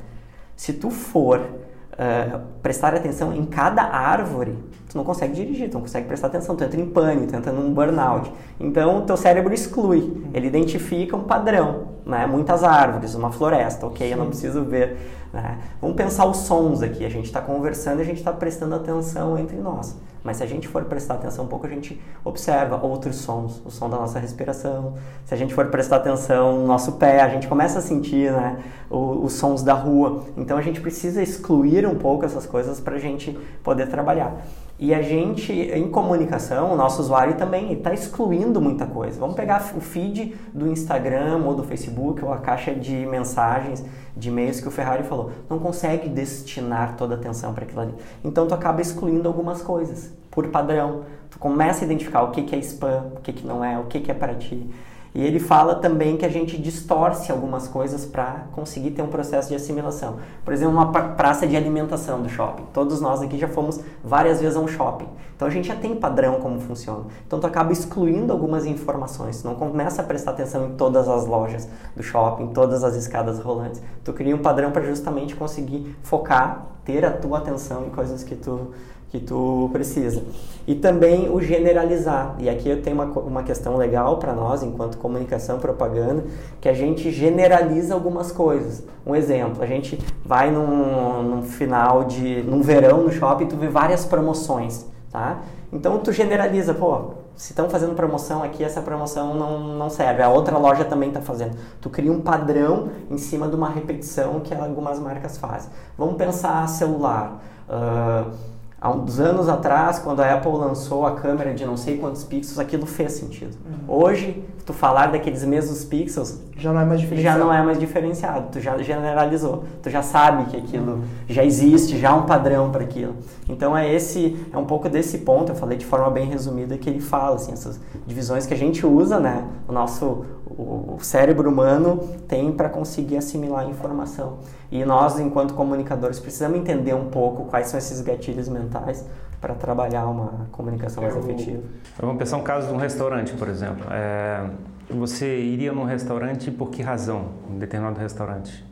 Se 0.57 0.73
tu 0.73 0.89
for 0.89 1.39
uh, 1.39 2.41
prestar 2.61 2.93
atenção 2.93 3.33
em 3.33 3.45
cada 3.45 3.83
árvore, 3.83 4.57
tu 4.93 4.97
não 4.97 5.03
consegue 5.03 5.33
dirigir, 5.33 5.69
tu 5.69 5.73
não 5.73 5.81
consegue 5.81 6.07
prestar 6.07 6.27
atenção, 6.27 6.55
tu 6.55 6.63
entra 6.63 6.79
em 6.79 6.85
pânico, 6.85 7.31
tu 7.31 7.35
entra 7.35 7.51
num 7.51 7.73
burnout. 7.73 8.31
Então, 8.59 8.99
o 8.99 9.01
teu 9.01 9.17
cérebro 9.17 9.51
exclui, 9.51 10.23
ele 10.35 10.45
identifica 10.45 11.17
um 11.17 11.23
padrão, 11.23 11.87
né? 12.05 12.27
Muitas 12.27 12.63
árvores, 12.63 13.15
uma 13.15 13.31
floresta, 13.31 13.87
ok, 13.87 14.13
eu 14.13 14.17
não 14.17 14.27
preciso 14.27 14.63
ver. 14.63 14.95
Né? 15.33 15.57
Vamos 15.81 15.97
pensar 15.97 16.27
os 16.27 16.37
sons 16.37 16.83
aqui, 16.83 17.03
a 17.03 17.09
gente 17.09 17.25
está 17.25 17.41
conversando 17.41 17.99
e 17.99 18.01
a 18.03 18.05
gente 18.05 18.17
está 18.17 18.31
prestando 18.31 18.75
atenção 18.75 19.35
entre 19.35 19.57
nós. 19.57 19.97
Mas 20.23 20.37
se 20.37 20.43
a 20.43 20.45
gente 20.45 20.67
for 20.67 20.85
prestar 20.85 21.15
atenção 21.15 21.45
um 21.45 21.47
pouco, 21.47 21.65
a 21.65 21.69
gente 21.69 21.99
observa 22.23 22.79
outros 22.81 23.15
sons, 23.15 23.61
o 23.65 23.71
som 23.71 23.89
da 23.89 23.97
nossa 23.97 24.19
respiração. 24.19 24.93
Se 25.25 25.33
a 25.33 25.37
gente 25.37 25.55
for 25.55 25.65
prestar 25.65 25.97
atenção 25.97 26.59
no 26.59 26.67
nosso 26.67 26.93
pé, 26.93 27.21
a 27.21 27.29
gente 27.29 27.47
começa 27.47 27.79
a 27.79 27.81
sentir 27.81 28.31
né, 28.31 28.57
os, 28.91 29.25
os 29.25 29.33
sons 29.33 29.63
da 29.63 29.73
rua. 29.73 30.23
Então 30.37 30.55
a 30.55 30.61
gente 30.61 30.79
precisa 30.79 31.21
excluir 31.21 31.85
um 31.87 31.95
pouco 31.95 32.23
essas 32.25 32.45
coisas 32.45 32.79
para 32.79 32.95
a 32.95 32.99
gente 32.99 33.37
poder 33.63 33.87
trabalhar. 33.87 34.45
E 34.83 34.93
a 34.93 35.01
gente, 35.01 35.53
em 35.53 35.89
comunicação, 35.89 36.73
o 36.73 36.75
nosso 36.75 37.01
usuário 37.01 37.35
também 37.35 37.71
está 37.71 37.93
excluindo 37.93 38.59
muita 38.59 38.85
coisa. 38.85 39.17
Vamos 39.17 39.33
pegar 39.33 39.71
o 39.77 39.79
feed 39.79 40.35
do 40.53 40.67
Instagram 40.67 41.41
ou 41.45 41.55
do 41.55 41.63
Facebook 41.63 42.21
ou 42.21 42.33
a 42.33 42.39
caixa 42.39 42.75
de 42.75 42.93
mensagens, 43.05 43.81
de 44.13 44.27
e-mails 44.27 44.59
que 44.59 44.67
o 44.67 44.71
Ferrari 44.71 45.03
falou. 45.03 45.31
Não 45.49 45.57
consegue 45.57 46.09
destinar 46.09 46.97
toda 46.97 47.15
a 47.15 47.17
atenção 47.17 47.53
para 47.53 47.63
aquilo 47.63 47.79
ali. 47.79 47.93
Então 48.25 48.45
tu 48.45 48.53
acaba 48.53 48.81
excluindo 48.81 49.25
algumas 49.25 49.61
coisas, 49.61 50.11
por 50.29 50.49
padrão. 50.49 51.03
Tu 51.31 51.39
começa 51.39 51.85
a 51.85 51.85
identificar 51.85 52.23
o 52.23 52.31
que, 52.31 52.43
que 52.43 52.53
é 52.53 52.59
spam, 52.59 53.05
o 53.15 53.21
que, 53.21 53.31
que 53.31 53.47
não 53.47 53.63
é, 53.63 53.79
o 53.79 53.85
que, 53.85 54.01
que 54.01 54.11
é 54.11 54.13
para 54.13 54.35
ti. 54.35 54.69
E 55.15 55.23
ele 55.23 55.39
fala 55.39 55.75
também 55.75 56.17
que 56.17 56.25
a 56.25 56.29
gente 56.29 56.57
distorce 56.57 57.31
algumas 57.31 57.67
coisas 57.67 58.03
para 58.03 58.45
conseguir 58.53 58.91
ter 58.91 59.03
um 59.03 59.07
processo 59.07 59.49
de 59.49 59.55
assimilação. 59.55 60.17
Por 60.43 60.53
exemplo, 60.53 60.73
uma 60.73 60.91
praça 60.91 61.45
de 61.45 61.55
alimentação 61.55 62.21
do 62.21 62.29
shopping. 62.29 62.63
Todos 62.73 62.99
nós 62.99 63.21
aqui 63.21 63.37
já 63.37 63.47
fomos 63.47 63.79
várias 64.03 64.41
vezes 64.41 64.57
a 64.57 64.59
um 64.59 64.67
shopping. 64.67 65.07
Então 65.35 65.47
a 65.47 65.51
gente 65.51 65.67
já 65.67 65.75
tem 65.75 65.95
padrão 65.95 66.39
como 66.39 66.59
funciona. 66.59 67.05
Então 67.27 67.39
tu 67.39 67.45
acaba 67.45 67.71
excluindo 67.71 68.33
algumas 68.33 68.65
informações. 68.65 69.41
Tu 69.41 69.47
não 69.47 69.53
começa 69.55 70.01
a 70.01 70.05
prestar 70.05 70.31
atenção 70.31 70.65
em 70.65 70.71
todas 70.75 71.07
as 71.07 71.27
lojas 71.27 71.67
do 71.95 72.01
shopping, 72.01 72.47
todas 72.47 72.83
as 72.83 72.95
escadas 72.95 73.39
rolantes. 73.39 73.83
Tu 74.03 74.13
cria 74.13 74.35
um 74.35 74.39
padrão 74.39 74.71
para 74.71 74.81
justamente 74.81 75.35
conseguir 75.35 75.95
focar, 76.01 76.65
ter 76.83 77.05
a 77.05 77.11
tua 77.11 77.37
atenção 77.37 77.85
em 77.85 77.89
coisas 77.91 78.23
que 78.23 78.35
tu 78.35 78.71
que 79.13 79.19
tu 79.19 79.69
precisa. 79.71 80.23
E 80.65 80.73
também 80.73 81.29
o 81.29 81.39
generalizar. 81.39 82.33
E 82.39 82.49
aqui 82.49 82.67
eu 82.67 82.81
tenho 82.81 82.95
uma, 82.95 83.05
uma 83.05 83.43
questão 83.43 83.77
legal 83.77 84.17
para 84.17 84.33
nós, 84.33 84.63
enquanto 84.63 84.97
comunicação 84.97 85.59
propaganda, 85.59 86.23
que 86.59 86.67
a 86.67 86.73
gente 86.73 87.11
generaliza 87.11 87.93
algumas 87.93 88.31
coisas. 88.31 88.83
Um 89.05 89.15
exemplo, 89.15 89.61
a 89.61 89.67
gente 89.67 89.99
vai 90.25 90.49
num, 90.49 91.21
num 91.21 91.43
final 91.43 92.05
de... 92.05 92.41
num 92.41 92.63
verão 92.63 93.03
no 93.03 93.11
shopping, 93.11 93.45
tu 93.45 93.55
vê 93.55 93.67
várias 93.67 94.03
promoções, 94.03 94.87
tá? 95.11 95.41
Então 95.71 95.99
tu 95.99 96.11
generaliza, 96.11 96.73
pô, 96.73 97.11
se 97.35 97.51
estão 97.51 97.69
fazendo 97.69 97.93
promoção 97.93 98.41
aqui, 98.41 98.63
essa 98.63 98.81
promoção 98.81 99.35
não, 99.35 99.59
não 99.75 99.91
serve. 99.91 100.23
A 100.23 100.29
outra 100.29 100.57
loja 100.57 100.85
também 100.85 101.09
está 101.09 101.21
fazendo. 101.21 101.55
Tu 101.79 101.87
cria 101.87 102.11
um 102.11 102.21
padrão 102.21 102.89
em 103.11 103.17
cima 103.19 103.47
de 103.47 103.55
uma 103.55 103.69
repetição 103.69 104.39
que 104.39 104.55
algumas 104.55 104.99
marcas 104.99 105.37
fazem. 105.37 105.69
Vamos 105.95 106.15
pensar 106.15 106.67
celular. 106.67 107.43
Uh, 107.69 108.52
há 108.83 108.91
uns 108.91 109.17
anos 109.17 109.47
atrás, 109.47 109.97
quando 109.97 110.19
a 110.19 110.33
Apple 110.33 110.51
lançou 110.51 111.05
a 111.07 111.11
câmera 111.15 111.53
de 111.53 111.65
não 111.65 111.77
sei 111.77 111.97
quantos 111.97 112.25
pixels, 112.25 112.59
aquilo 112.59 112.85
fez 112.85 113.13
sentido. 113.13 113.55
Uhum. 113.65 113.95
Hoje, 113.95 114.43
tu 114.65 114.73
falar 114.73 115.07
daqueles 115.07 115.45
mesmos 115.45 115.85
pixels 115.85 116.41
já 116.57 116.73
não 116.73 116.81
é 116.81 116.85
mais 116.85 116.99
diferenciado. 116.99 117.39
Já 117.39 117.45
não 117.45 117.53
é 117.53 117.63
mais 117.63 117.79
diferenciado, 117.79 118.47
tu 118.51 118.59
já 118.59 118.77
generalizou, 118.79 119.63
tu 119.81 119.89
já 119.89 120.01
sabe 120.01 120.51
que 120.51 120.57
aquilo 120.57 120.95
uhum. 120.95 121.03
já 121.29 121.45
existe, 121.45 121.97
já 121.97 122.09
há 122.09 122.15
um 122.15 122.23
padrão 122.23 122.71
para 122.71 122.83
aquilo. 122.83 123.15
Então 123.47 123.75
é 123.75 123.89
esse, 123.89 124.37
é 124.51 124.57
um 124.57 124.65
pouco 124.65 124.89
desse 124.89 125.19
ponto, 125.19 125.53
eu 125.53 125.55
falei 125.55 125.77
de 125.77 125.85
forma 125.85 126.09
bem 126.09 126.27
resumida 126.27 126.77
que 126.77 126.89
ele 126.89 126.99
fala 126.99 127.37
assim, 127.37 127.53
essas 127.53 127.79
divisões 128.05 128.45
que 128.45 128.53
a 128.53 128.57
gente 128.57 128.85
usa, 128.85 129.17
né, 129.17 129.45
o 129.65 129.71
nosso 129.71 130.25
o 130.57 130.97
cérebro 131.01 131.49
humano 131.49 131.97
tem 132.27 132.51
para 132.51 132.69
conseguir 132.69 133.17
assimilar 133.17 133.65
a 133.65 133.69
informação. 133.69 134.39
E 134.71 134.83
nós, 134.85 135.19
enquanto 135.19 135.53
comunicadores, 135.53 136.19
precisamos 136.19 136.57
entender 136.57 136.93
um 136.93 137.09
pouco 137.09 137.45
quais 137.45 137.67
são 137.67 137.77
esses 137.77 138.01
gatilhos 138.01 138.47
mentais 138.47 139.05
para 139.39 139.53
trabalhar 139.53 140.05
uma 140.05 140.47
comunicação 140.51 141.03
mais 141.03 141.15
efetiva. 141.15 141.61
Vamos 141.99 142.17
pensar 142.17 142.37
um 142.37 142.43
caso 142.43 142.67
de 142.67 142.73
um 142.73 142.77
restaurante, 142.77 143.33
por 143.33 143.49
exemplo. 143.49 143.85
É, 143.91 144.49
você 144.89 145.37
iria 145.39 145.73
num 145.73 145.83
restaurante 145.83 146.49
por 146.49 146.69
que 146.69 146.81
razão? 146.81 147.29
Um 147.49 147.57
determinado 147.57 147.99
restaurante. 147.99 148.65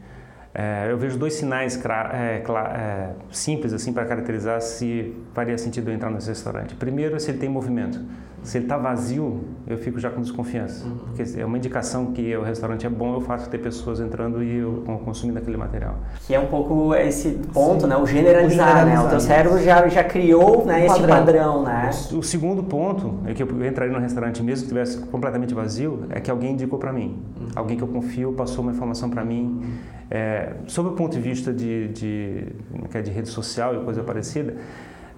É, 0.53 0.87
eu 0.89 0.97
vejo 0.97 1.17
dois 1.17 1.33
sinais 1.33 1.81
é, 2.13 2.43
é, 2.43 3.09
simples 3.31 3.71
assim 3.71 3.93
para 3.93 4.05
caracterizar 4.05 4.61
se 4.61 5.15
faria 5.33 5.57
sentido 5.57 5.89
eu 5.89 5.93
entrar 5.93 6.09
nesse 6.09 6.27
restaurante. 6.27 6.75
Primeiro, 6.75 7.19
se 7.19 7.31
ele 7.31 7.37
tem 7.37 7.49
movimento. 7.49 7.99
Se 8.43 8.57
ele 8.57 8.65
está 8.65 8.77
vazio, 8.77 9.41
eu 9.67 9.77
fico 9.77 9.99
já 9.99 10.09
com 10.09 10.19
desconfiança. 10.19 10.85
Uhum. 10.85 10.97
Porque 10.97 11.23
é 11.39 11.45
uma 11.45 11.57
indicação 11.57 12.07
que 12.07 12.35
o 12.35 12.41
restaurante 12.41 12.85
é 12.85 12.89
bom, 12.89 13.15
eu 13.15 13.21
faço 13.21 13.49
ter 13.49 13.59
pessoas 13.59 13.99
entrando 13.99 14.43
e 14.43 14.57
eu 14.57 14.83
consumindo 15.05 15.37
aquele 15.37 15.57
material. 15.57 15.95
Que 16.25 16.33
é 16.33 16.39
um 16.39 16.47
pouco 16.47 16.95
esse 16.95 17.39
ponto, 17.53 17.81
Sim. 17.81 17.87
né? 17.87 17.97
O 17.97 18.05
generalizar, 18.05 18.47
o 18.47 18.49
generalizar, 18.49 18.85
né? 18.85 19.07
O 19.07 19.09
teu 19.09 19.19
cérebro 19.19 19.59
já, 19.59 19.87
já 19.87 20.03
criou 20.03 20.65
né, 20.65 20.85
esse 20.85 20.99
padrão, 20.99 21.15
padrão 21.17 21.63
né? 21.63 21.89
O, 22.11 22.17
o, 22.17 22.23
segundo 22.23 22.63
ponto 22.63 23.19
é 23.25 23.33
que 23.33 23.43
eu 23.43 23.65
entraria 23.65 23.93
no 23.93 23.99
restaurante 23.99 24.41
mesmo 24.41 24.67
que 24.67 24.73
estivesse 24.73 24.97
completamente 25.07 25.53
vazio, 25.53 26.05
é 26.09 26.19
que 26.19 26.31
alguém 26.31 26.53
indicou 26.53 26.79
para 26.79 26.91
mim. 26.91 27.23
Uhum. 27.39 27.47
Alguém 27.55 27.77
que 27.77 27.83
eu 27.83 27.87
confio 27.87 28.33
passou 28.33 28.63
uma 28.63 28.71
informação 28.71 29.09
para 29.09 29.23
mim. 29.23 29.61
Uhum. 29.63 30.01
É, 30.09 30.53
sob 30.67 30.89
o 30.89 30.91
ponto 30.93 31.13
de 31.13 31.21
vista 31.21 31.53
de, 31.53 31.87
de, 31.89 32.47
é 32.93 33.01
de 33.01 33.11
rede 33.11 33.29
social 33.29 33.75
e 33.75 33.85
coisa 33.85 34.03
parecida, 34.03 34.55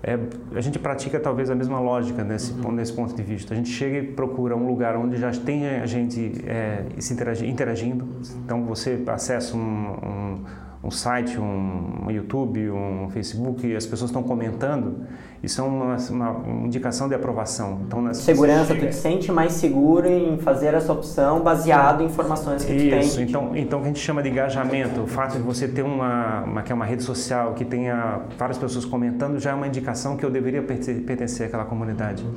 é, 0.06 0.20
a 0.54 0.60
gente 0.60 0.78
pratica 0.78 1.18
talvez 1.18 1.50
a 1.50 1.56
mesma 1.56 1.80
lógica 1.80 2.26
nesse, 2.26 2.52
uhum. 2.52 2.74
nesse 2.74 2.92
ponto 2.92 3.16
de 3.16 3.24
vista. 3.24 3.54
A 3.54 3.58
gente 3.58 3.70
chega 3.70 4.00
e 4.00 4.04
procura 4.04 4.54
um 4.54 4.68
lugar 4.68 4.98
onde 4.98 5.16
já 5.16 5.32
tem 5.32 5.66
a 5.66 5.86
gente 5.86 6.44
é, 6.46 6.84
se 7.00 7.14
interagi, 7.14 7.48
interagindo. 7.48 8.06
Então 8.44 8.66
você 8.66 9.02
acessa 9.08 9.56
um, 9.56 9.60
um, 9.60 10.44
um 10.84 10.92
site, 10.92 11.40
um, 11.40 12.12
YouTube, 12.12 12.70
um 12.70 13.10
Facebook, 13.10 13.66
e 13.66 13.76
as 13.76 13.86
pessoas 13.86 14.10
estão 14.10 14.22
comentando. 14.22 15.06
Isso 15.42 15.62
é 15.62 15.64
uma, 15.64 15.96
uma 15.96 16.66
indicação 16.66 17.08
de 17.08 17.16
aprovação. 17.16 17.80
Então, 17.88 18.14
Segurança, 18.14 18.74
chega... 18.74 18.88
tu 18.88 18.90
te 18.90 18.96
sente 18.96 19.32
mais 19.32 19.54
seguro 19.54 20.08
em 20.08 20.38
fazer 20.38 20.74
essa 20.74 20.92
opção 20.92 21.42
baseado 21.42 22.04
em 22.04 22.06
informações 22.06 22.66
que 22.66 22.74
Isso, 22.74 22.86
tu 22.86 22.90
tem. 22.90 23.00
Isso, 23.00 23.22
então, 23.22 23.52
então 23.56 23.80
o 23.80 23.82
que 23.82 23.88
a 23.88 23.94
gente 23.94 24.02
chama 24.02 24.22
de 24.22 24.30
engajamento, 24.30 25.02
o 25.02 25.08
fato 25.08 25.38
de 25.38 25.44
você 25.44 25.68
ter 25.68 25.84
uma, 25.84 26.42
uma, 26.42 26.62
que 26.64 26.72
é 26.72 26.76
uma 26.76 26.86
rede 26.86 27.04
social 27.04 27.54
que 27.54 27.64
tenha 27.64 28.22
várias 28.38 28.58
pessoas 28.58 28.84
comentando, 28.84 29.40
já 29.40 29.52
é 29.52 29.54
uma 29.54 29.68
indicação 29.68 30.18
que 30.18 30.26
eu 30.26 30.30
deveria 30.30 30.62
pertencer 30.62 31.48
àquela 31.48 31.66
comunidade. 31.66 32.24
Uhum. 32.24 32.34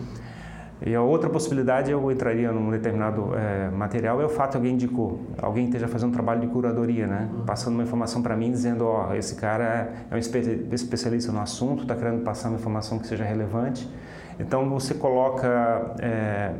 E 0.84 0.94
a 0.94 1.00
outra 1.00 1.30
possibilidade, 1.30 1.90
eu 1.90 2.10
entraria 2.12 2.52
num 2.52 2.70
determinado 2.70 3.30
é, 3.34 3.70
material, 3.70 4.20
é 4.20 4.26
o 4.26 4.28
fato 4.28 4.52
que 4.52 4.56
alguém 4.58 4.74
indicou, 4.74 5.20
alguém 5.40 5.64
esteja 5.64 5.88
fazendo 5.88 6.10
um 6.10 6.12
trabalho 6.12 6.40
de 6.40 6.48
curadoria, 6.48 7.06
né? 7.06 7.30
Uhum. 7.32 7.44
Passando 7.46 7.74
uma 7.74 7.82
informação 7.82 8.20
para 8.20 8.36
mim, 8.36 8.50
dizendo, 8.50 8.84
ó, 8.84 9.08
oh, 9.10 9.14
esse 9.14 9.36
cara 9.36 9.90
é 10.10 10.14
um 10.14 10.18
especialista 10.18 11.32
no 11.32 11.40
assunto, 11.40 11.82
está 11.82 11.94
querendo 11.94 12.22
passar 12.22 12.48
uma 12.48 12.58
informação 12.58 12.98
que 12.98 13.06
seja 13.06 13.24
relevante. 13.24 13.88
Então 14.38 14.68
você 14.68 14.92
coloca 14.92 15.94
é, 15.98 16.52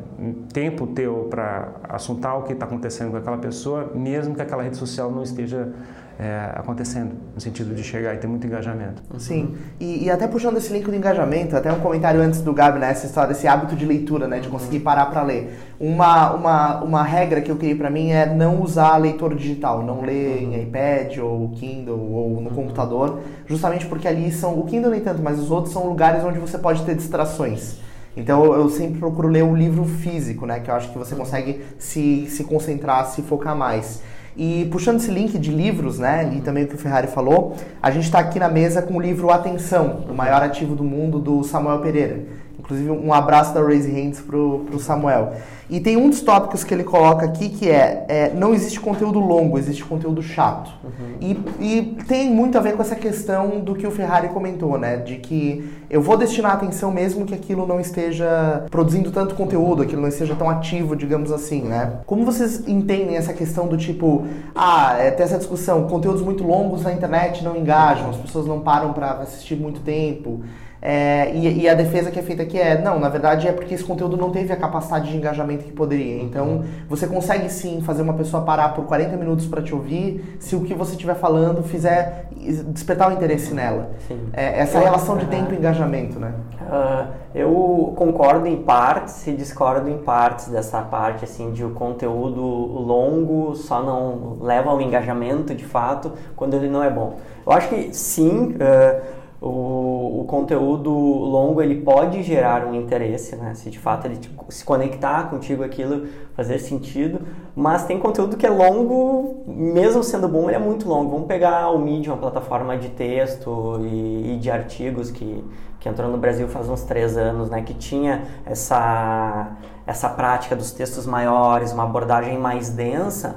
tempo 0.50 0.86
teu 0.86 1.26
para 1.28 1.72
assuntar 1.88 2.36
o 2.36 2.42
que 2.42 2.54
está 2.54 2.64
acontecendo 2.64 3.10
com 3.10 3.18
aquela 3.18 3.36
pessoa, 3.36 3.92
mesmo 3.94 4.34
que 4.34 4.40
aquela 4.40 4.62
rede 4.62 4.78
social 4.78 5.10
não 5.10 5.22
esteja 5.22 5.74
é, 6.18 6.50
acontecendo, 6.54 7.12
no 7.34 7.40
sentido 7.40 7.74
de 7.74 7.82
chegar 7.82 8.14
e 8.14 8.18
ter 8.18 8.26
muito 8.26 8.46
engajamento. 8.46 9.02
Sim, 9.18 9.54
e, 9.78 10.04
e, 10.04 10.10
até 10.10 10.26
puxando 10.26 10.56
esse 10.56 10.72
link 10.72 10.84
do 10.84 10.94
engajamento, 10.94 11.56
até 11.56 11.70
um 11.70 11.80
comentário 11.80 12.20
antes 12.20 12.40
do 12.40 12.52
Gabi, 12.52 12.78
né, 12.78 12.90
essa 12.90 13.06
história 13.06 13.28
desse 13.28 13.46
hábito 13.46 13.76
de 13.76 13.84
leitura, 13.84 14.26
né, 14.26 14.40
de 14.40 14.48
conseguir 14.48 14.80
parar 14.80 15.06
para 15.06 15.22
ler. 15.22 15.58
Uma, 15.78 16.32
uma, 16.32 16.82
uma 16.82 17.02
regra 17.02 17.40
que 17.42 17.50
eu 17.50 17.56
criei 17.56 17.74
para 17.74 17.90
mim 17.90 18.10
é 18.10 18.26
não 18.26 18.62
usar 18.62 18.96
leitor 18.96 19.34
digital, 19.34 19.82
não 19.82 20.00
ler 20.00 20.42
em 20.42 20.62
iPad 20.62 21.18
ou 21.18 21.50
Kindle 21.50 21.98
ou 21.98 22.40
no 22.40 22.50
computador, 22.50 23.20
justamente 23.46 23.84
porque 23.86 24.08
ali 24.08 24.32
são, 24.32 24.58
o 24.58 24.64
Kindle 24.64 24.90
nem 24.90 25.00
tanto, 25.00 25.22
mas 25.22 25.38
os 25.38 25.50
outros 25.50 25.72
são 25.72 25.86
lugares 25.86 26.24
onde 26.24 26.38
você 26.38 26.56
pode 26.56 26.82
ter 26.84 26.94
distrações. 26.94 27.76
Então 28.16 28.54
eu 28.54 28.70
sempre 28.70 28.98
procuro 28.98 29.28
ler 29.28 29.44
o 29.44 29.54
livro 29.54 29.84
físico, 29.84 30.46
né? 30.46 30.60
Que 30.60 30.70
eu 30.70 30.74
acho 30.74 30.90
que 30.90 30.96
você 30.96 31.14
consegue 31.14 31.62
se, 31.78 32.26
se 32.30 32.44
concentrar, 32.44 33.04
se 33.06 33.20
focar 33.20 33.54
mais. 33.54 34.00
E 34.36 34.68
puxando 34.70 34.96
esse 34.96 35.10
link 35.10 35.38
de 35.38 35.50
livros, 35.50 35.98
né, 35.98 36.30
e 36.36 36.42
também 36.42 36.64
o 36.64 36.68
que 36.68 36.74
o 36.74 36.78
Ferrari 36.78 37.06
falou, 37.06 37.56
a 37.82 37.90
gente 37.90 38.04
está 38.04 38.18
aqui 38.18 38.38
na 38.38 38.50
mesa 38.50 38.82
com 38.82 38.94
o 38.94 39.00
livro 39.00 39.30
Atenção, 39.30 40.04
o 40.10 40.14
maior 40.14 40.42
ativo 40.42 40.76
do 40.76 40.84
mundo, 40.84 41.18
do 41.18 41.42
Samuel 41.42 41.78
Pereira. 41.78 42.22
Inclusive, 42.66 42.90
um 42.90 43.12
abraço 43.12 43.54
da 43.54 43.62
Raise 43.62 43.88
Hands 43.88 44.20
pro, 44.20 44.64
pro 44.66 44.80
Samuel. 44.80 45.34
E 45.70 45.80
tem 45.80 45.96
um 45.96 46.10
dos 46.10 46.20
tópicos 46.20 46.64
que 46.64 46.74
ele 46.74 46.82
coloca 46.82 47.24
aqui 47.24 47.48
que 47.48 47.70
é, 47.70 48.04
é 48.08 48.32
não 48.34 48.52
existe 48.52 48.80
conteúdo 48.80 49.20
longo, 49.20 49.56
existe 49.56 49.84
conteúdo 49.84 50.20
chato. 50.20 50.70
Uhum. 50.84 51.16
E, 51.20 51.40
e 51.60 51.82
tem 52.06 52.28
muito 52.30 52.58
a 52.58 52.60
ver 52.60 52.74
com 52.74 52.82
essa 52.82 52.96
questão 52.96 53.60
do 53.60 53.74
que 53.74 53.86
o 53.86 53.90
Ferrari 53.90 54.28
comentou, 54.28 54.76
né? 54.78 54.96
De 54.96 55.16
que 55.16 55.68
eu 55.88 56.02
vou 56.02 56.16
destinar 56.16 56.52
atenção 56.52 56.90
mesmo 56.90 57.24
que 57.24 57.34
aquilo 57.34 57.66
não 57.66 57.78
esteja 57.78 58.64
produzindo 58.68 59.12
tanto 59.12 59.36
conteúdo, 59.36 59.82
aquilo 59.82 60.02
não 60.02 60.08
esteja 60.08 60.34
tão 60.34 60.50
ativo, 60.50 60.96
digamos 60.96 61.30
assim, 61.30 61.62
né? 61.62 62.00
Como 62.04 62.24
vocês 62.24 62.66
entendem 62.66 63.16
essa 63.16 63.32
questão 63.32 63.68
do 63.68 63.76
tipo, 63.76 64.24
ah, 64.54 64.96
é, 64.98 65.12
tem 65.12 65.24
essa 65.24 65.38
discussão, 65.38 65.86
conteúdos 65.86 66.22
muito 66.22 66.44
longos 66.44 66.82
na 66.82 66.92
internet 66.92 67.44
não 67.44 67.56
engajam, 67.56 68.10
as 68.10 68.16
pessoas 68.16 68.46
não 68.46 68.60
param 68.60 68.92
para 68.92 69.12
assistir 69.12 69.56
muito 69.56 69.80
tempo. 69.80 70.42
É, 70.88 71.32
e, 71.34 71.62
e, 71.62 71.68
a 71.68 71.74
defesa 71.74 72.12
que 72.12 72.18
é 72.20 72.22
feita 72.22 72.44
aqui 72.44 72.56
é, 72.56 72.80
não, 72.80 73.00
na 73.00 73.08
verdade 73.08 73.48
é 73.48 73.50
porque 73.50 73.74
esse 73.74 73.82
conteúdo 73.82 74.16
não 74.16 74.30
teve 74.30 74.52
a 74.52 74.56
capacidade 74.56 75.10
de 75.10 75.16
engajamento 75.16 75.64
que 75.64 75.72
poderia. 75.72 76.22
Então, 76.22 76.62
você 76.88 77.08
consegue 77.08 77.50
sim 77.50 77.80
fazer 77.80 78.02
uma 78.02 78.14
pessoa 78.14 78.44
parar 78.44 78.68
por 78.68 78.84
40 78.84 79.16
minutos 79.16 79.46
para 79.46 79.60
te 79.60 79.74
ouvir, 79.74 80.36
se 80.38 80.54
o 80.54 80.60
que 80.60 80.74
você 80.74 80.92
estiver 80.92 81.16
falando 81.16 81.60
fizer 81.64 82.28
despertar 82.68 83.10
o 83.10 83.14
interesse 83.14 83.52
nela. 83.52 83.90
É, 84.32 84.60
essa 84.60 84.78
relação 84.78 85.16
de 85.16 85.26
tempo 85.26 85.52
e 85.52 85.56
engajamento, 85.56 86.20
né? 86.20 86.32
Uh, 86.60 87.08
eu 87.34 87.92
concordo 87.96 88.46
em 88.46 88.62
partes 88.62 89.26
e 89.26 89.32
discordo 89.32 89.90
em 89.90 89.98
partes 89.98 90.46
dessa 90.46 90.80
parte, 90.82 91.24
assim, 91.24 91.50
de 91.50 91.64
o 91.64 91.70
conteúdo 91.70 92.40
longo 92.40 93.56
só 93.56 93.82
não 93.82 94.36
leva 94.40 94.70
ao 94.70 94.80
engajamento, 94.80 95.52
de 95.52 95.64
fato, 95.64 96.12
quando 96.36 96.54
ele 96.54 96.68
não 96.68 96.80
é 96.80 96.90
bom. 96.90 97.18
Eu 97.44 97.52
acho 97.52 97.70
que 97.70 97.92
sim... 97.92 98.54
Uh, 98.54 99.25
o, 99.40 100.20
o, 100.20 100.24
conteúdo 100.26 100.90
longo 100.90 101.60
ele 101.60 101.82
pode 101.82 102.22
gerar 102.22 102.66
um 102.66 102.74
interesse, 102.74 103.36
né? 103.36 103.54
Se 103.54 103.70
de 103.70 103.78
fato 103.78 104.06
ele 104.06 104.16
tipo, 104.16 104.44
se 104.48 104.64
conectar 104.64 105.28
contigo 105.28 105.62
aquilo 105.62 106.06
fazer 106.34 106.58
sentido, 106.58 107.20
mas 107.54 107.84
tem 107.84 107.98
conteúdo 107.98 108.36
que 108.36 108.46
é 108.46 108.50
longo, 108.50 109.44
mesmo 109.46 110.02
sendo 110.02 110.28
bom, 110.28 110.48
ele 110.48 110.56
é 110.56 110.58
muito 110.58 110.88
longo. 110.88 111.10
Vamos 111.10 111.26
pegar 111.26 111.70
o 111.70 111.78
Medium, 111.78 112.14
uma 112.14 112.20
plataforma 112.20 112.76
de 112.78 112.88
texto 112.88 113.78
e, 113.82 114.34
e 114.34 114.38
de 114.38 114.50
artigos 114.50 115.10
que, 115.10 115.44
que 115.78 115.88
entrou 115.88 116.10
no 116.10 116.18
Brasil 116.18 116.48
faz 116.48 116.68
uns 116.68 116.82
três 116.82 117.16
anos, 117.16 117.50
né? 117.50 117.62
Que 117.62 117.74
tinha 117.74 118.24
essa 118.44 119.56
essa 119.86 120.08
prática 120.08 120.56
dos 120.56 120.72
textos 120.72 121.06
maiores, 121.06 121.72
uma 121.72 121.84
abordagem 121.84 122.36
mais 122.36 122.70
densa. 122.70 123.36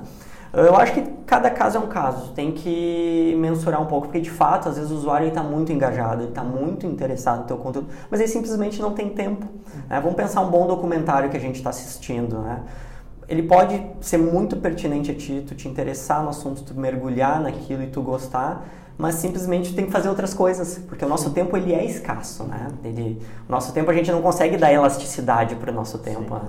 Eu 0.51 0.75
acho 0.75 0.93
que 0.93 1.01
cada 1.27 1.51
caso 1.51 1.77
é 1.77 1.79
um 1.79 1.87
caso, 1.87 2.33
tem 2.33 2.51
que 2.51 3.35
mensurar 3.37 3.79
um 3.79 3.85
pouco, 3.85 4.07
porque 4.07 4.19
de 4.19 4.31
fato, 4.31 4.67
às 4.67 4.77
vezes 4.77 4.91
o 4.91 4.95
usuário 4.95 5.27
está 5.27 5.43
muito 5.43 5.71
engajado, 5.71 6.23
ele 6.23 6.29
está 6.29 6.43
muito 6.43 6.87
interessado 6.87 7.41
no 7.41 7.45
teu 7.45 7.57
conteúdo, 7.57 7.87
mas 8.09 8.19
ele 8.19 8.29
simplesmente 8.29 8.81
não 8.81 8.93
tem 8.93 9.09
tempo. 9.09 9.45
Né? 9.87 9.99
Vamos 9.99 10.15
pensar 10.15 10.41
um 10.41 10.49
bom 10.49 10.65
documentário 10.65 11.29
que 11.29 11.37
a 11.37 11.39
gente 11.39 11.57
está 11.57 11.69
assistindo, 11.69 12.39
né? 12.39 12.63
Ele 13.27 13.43
pode 13.43 13.79
ser 14.01 14.17
muito 14.17 14.57
pertinente 14.57 15.11
a 15.11 15.13
ti, 15.13 15.43
tu 15.47 15.53
te 15.53 15.67
interessar 15.67 16.23
no 16.23 16.29
assunto, 16.29 16.63
tu 16.63 16.73
mergulhar 16.73 17.39
naquilo 17.39 17.83
e 17.83 17.87
tu 17.87 18.01
gostar, 18.01 18.65
mas 18.99 19.15
simplesmente 19.15 19.73
tem 19.73 19.85
que 19.85 19.91
fazer 19.93 20.09
outras 20.09 20.33
coisas, 20.33 20.77
porque 20.89 21.05
o 21.05 21.07
nosso 21.07 21.29
tempo 21.29 21.55
ele 21.55 21.73
é 21.73 21.85
escasso, 21.85 22.43
né? 22.43 22.67
Ele, 22.83 23.17
o 23.47 23.51
nosso 23.51 23.71
tempo 23.71 23.89
a 23.89 23.93
gente 23.93 24.11
não 24.11 24.21
consegue 24.21 24.57
dar 24.57 24.73
elasticidade 24.73 25.55
para 25.55 25.71
o 25.71 25.73
nosso 25.73 25.99
tempo. 25.99 26.35
Né? 26.35 26.41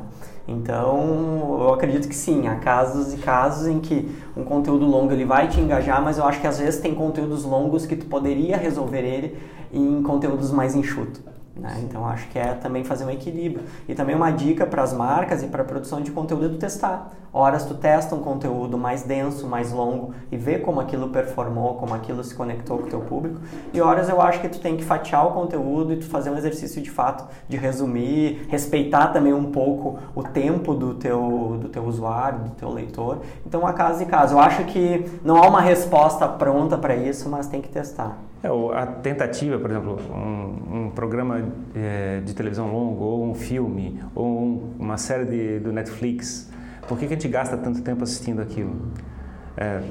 Então, 0.49 1.59
eu 1.61 1.73
acredito 1.73 2.09
que 2.09 2.15
sim, 2.15 2.49
há 2.49 2.57
casos 2.57 3.15
e 3.15 3.19
casos 3.19 3.69
em 3.69 3.79
que 3.79 4.11
um 4.37 4.43
conteúdo 4.43 4.85
longo 4.85 5.13
ele 5.13 5.25
vai 5.25 5.47
te 5.47 5.61
engajar, 5.61 6.03
mas 6.03 6.19
eu 6.19 6.25
acho 6.25 6.41
que 6.41 6.47
às 6.49 6.59
vezes 6.59 6.81
tem 6.81 6.93
conteúdos 6.93 7.45
longos 7.45 7.87
que 7.87 7.95
tu 7.95 8.07
poderia 8.07 8.57
resolver 8.57 9.03
ele 9.03 9.39
em 9.73 10.03
conteúdos 10.03 10.51
mais 10.51 10.75
enxutos. 10.75 11.23
Né? 11.57 11.81
Então 11.83 12.07
acho 12.07 12.29
que 12.29 12.39
é 12.39 12.55
também 12.55 12.85
fazer 12.85 13.05
um 13.05 13.11
equilíbrio. 13.11 13.65
E 13.89 13.95
também 13.95 14.15
uma 14.15 14.31
dica 14.31 14.65
para 14.67 14.83
as 14.83 14.93
marcas 14.93 15.43
e 15.43 15.47
para 15.47 15.63
a 15.63 15.65
produção 15.65 16.01
de 16.01 16.11
conteúdo 16.11 16.47
é 16.47 16.49
tu 16.49 16.57
testar. 16.57 17.11
Horas 17.33 17.65
tu 17.65 17.75
testa 17.75 18.15
um 18.15 18.21
conteúdo 18.21 18.77
mais 18.77 19.03
denso, 19.03 19.47
mais 19.47 19.71
longo 19.71 20.13
e 20.33 20.37
vê 20.37 20.59
como 20.59 20.81
aquilo 20.81 21.11
performou, 21.11 21.75
como 21.75 21.95
aquilo 21.95 22.25
se 22.25 22.35
conectou 22.35 22.79
com 22.79 22.85
o 22.85 22.87
teu 22.89 23.01
público. 23.01 23.41
E 23.73 23.81
horas 23.81 24.09
eu 24.09 24.21
acho 24.21 24.41
que 24.41 24.49
tu 24.49 24.59
tem 24.59 24.77
que 24.77 24.85
fatiar 24.85 25.27
o 25.27 25.33
conteúdo 25.33 25.93
e 25.93 25.97
tu 25.97 26.07
fazer 26.07 26.31
um 26.31 26.37
exercício 26.37 26.83
de 26.83 26.91
fato 26.91 27.29
de 27.49 27.57
resumir, 27.57 28.47
respeitar 28.49 29.09
também 29.09 29.33
um 29.33 29.53
pouco 29.53 29.99
o 30.15 30.23
tempo 30.23 30.75
do 30.75 30.95
teu, 30.95 31.59
do 31.61 31.69
teu 31.69 31.85
usuário, 31.85 32.41
do 32.41 32.51
teu 32.51 32.71
leitor. 32.71 33.19
Então 33.47 33.65
a 33.67 33.73
caso 33.73 34.03
e 34.03 34.07
caso. 34.07 34.35
Eu 34.35 34.41
acho 34.41 34.65
que 34.65 35.09
não 35.23 35.37
há 35.37 35.47
uma 35.47 35.61
resposta 35.61 36.27
pronta 36.27 36.77
para 36.77 36.97
isso, 36.97 37.29
mas 37.29 37.47
tem 37.47 37.61
que 37.61 37.69
testar. 37.69 38.17
É, 38.43 38.49
a 38.49 38.87
tentativa, 38.87 39.59
por 39.59 39.71
exemplo, 39.71 39.99
um, 40.13 40.87
um 40.87 40.91
programa 40.91 41.53
é, 41.75 42.21
de 42.21 42.35
televisão 42.35 42.73
longo, 42.73 43.05
ou 43.05 43.31
um 43.31 43.35
filme, 43.35 44.01
ou 44.15 44.27
um, 44.27 44.75
uma 44.79 44.97
série 44.97 45.27
de, 45.27 45.61
do 45.61 45.73
Netflix, 45.73 46.51
por 46.89 46.99
que, 46.99 47.07
que 47.07 47.13
a 47.13 47.17
gente 47.17 47.29
gasta 47.29 47.57
tanto 47.57 47.83
tempo 47.83 48.03
assistindo 48.03 48.41
aquilo? 48.41 48.75
É, 49.57 49.83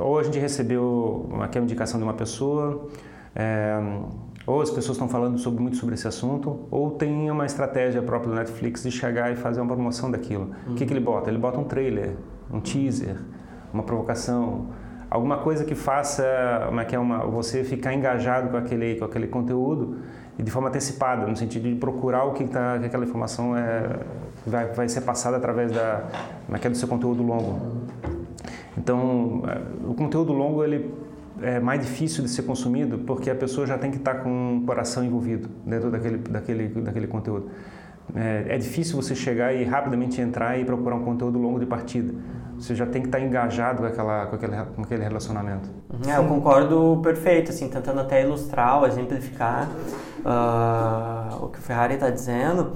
ou 0.00 0.18
a 0.18 0.22
gente 0.22 0.38
recebeu 0.38 1.28
aqui 1.42 1.58
indicação 1.58 1.98
de 1.98 2.04
uma 2.04 2.14
pessoa, 2.14 2.88
é, 3.34 3.78
ou 4.46 4.60
as 4.60 4.70
pessoas 4.70 4.96
estão 4.96 5.08
falando 5.08 5.38
sobre, 5.38 5.62
muito 5.62 5.76
sobre 5.76 5.94
esse 5.94 6.08
assunto, 6.08 6.60
ou 6.70 6.90
tem 6.90 7.30
uma 7.30 7.46
estratégia 7.46 8.02
própria 8.02 8.30
do 8.30 8.36
Netflix 8.36 8.82
de 8.82 8.90
chegar 8.90 9.30
e 9.30 9.36
fazer 9.36 9.60
uma 9.60 9.74
promoção 9.74 10.10
daquilo. 10.10 10.50
Uhum. 10.66 10.72
O 10.72 10.74
que, 10.74 10.86
que 10.86 10.92
ele 10.92 11.00
bota? 11.00 11.30
Ele 11.30 11.38
bota 11.38 11.60
um 11.60 11.64
trailer, 11.64 12.16
um 12.52 12.60
teaser, 12.60 13.16
uma 13.72 13.82
provocação, 13.82 14.68
alguma 15.12 15.36
coisa 15.36 15.62
que 15.62 15.74
faça 15.74 16.24
uma, 16.70 16.86
que 16.86 16.96
é 16.96 16.98
uma, 16.98 17.18
você 17.26 17.62
ficar 17.62 17.92
engajado 17.92 18.48
com 18.48 18.56
aquele, 18.56 18.96
com 18.96 19.04
aquele 19.04 19.26
conteúdo 19.26 19.98
e 20.38 20.42
de 20.42 20.50
forma 20.50 20.68
antecipada, 20.70 21.26
no 21.26 21.36
sentido 21.36 21.68
de 21.68 21.74
procurar 21.74 22.24
o 22.24 22.32
que, 22.32 22.44
tá, 22.46 22.78
que 22.78 22.86
aquela 22.86 23.04
informação 23.04 23.54
é, 23.54 23.98
vai, 24.46 24.68
vai 24.68 24.88
ser 24.88 25.02
passada 25.02 25.36
através 25.36 25.70
da, 25.70 26.04
é, 26.50 26.66
é 26.66 26.70
do 26.70 26.76
seu 26.76 26.88
conteúdo 26.88 27.22
longo. 27.22 27.60
Então, 28.76 29.42
é, 29.46 29.86
o 29.86 29.92
conteúdo 29.92 30.32
longo 30.32 30.64
ele 30.64 30.94
é 31.42 31.60
mais 31.60 31.82
difícil 31.82 32.24
de 32.24 32.30
ser 32.30 32.44
consumido 32.44 33.00
porque 33.00 33.28
a 33.28 33.34
pessoa 33.34 33.66
já 33.66 33.76
tem 33.76 33.90
que 33.90 33.98
estar 33.98 34.14
com 34.22 34.58
o 34.58 34.62
coração 34.64 35.04
envolvido 35.04 35.46
dentro 35.66 35.90
daquele, 35.90 36.16
daquele, 36.16 36.68
daquele 36.68 37.06
conteúdo. 37.06 37.50
É, 38.14 38.54
é 38.54 38.58
difícil 38.58 39.00
você 39.00 39.14
chegar 39.14 39.54
e 39.54 39.64
rapidamente 39.64 40.20
entrar 40.20 40.58
e 40.58 40.64
procurar 40.64 40.96
um 40.96 41.04
conteúdo 41.04 41.38
longo 41.38 41.58
de 41.58 41.66
partida 41.66 42.14
você 42.62 42.76
já 42.76 42.86
tem 42.86 43.02
que 43.02 43.08
estar 43.08 43.20
engajado 43.20 43.82
com, 43.82 43.86
aquela, 43.86 44.26
com, 44.26 44.36
aquele, 44.36 44.56
com 44.76 44.82
aquele 44.82 45.02
relacionamento. 45.02 45.68
É, 46.06 46.16
eu 46.16 46.24
concordo 46.24 47.00
perfeito, 47.02 47.50
assim, 47.50 47.68
tentando 47.68 48.00
até 48.00 48.22
ilustrar 48.22 48.78
ou 48.78 48.86
exemplificar 48.86 49.68
uh, 50.20 51.44
o 51.44 51.48
que 51.48 51.58
o 51.58 51.62
Ferrari 51.62 51.94
está 51.94 52.08
dizendo. 52.08 52.72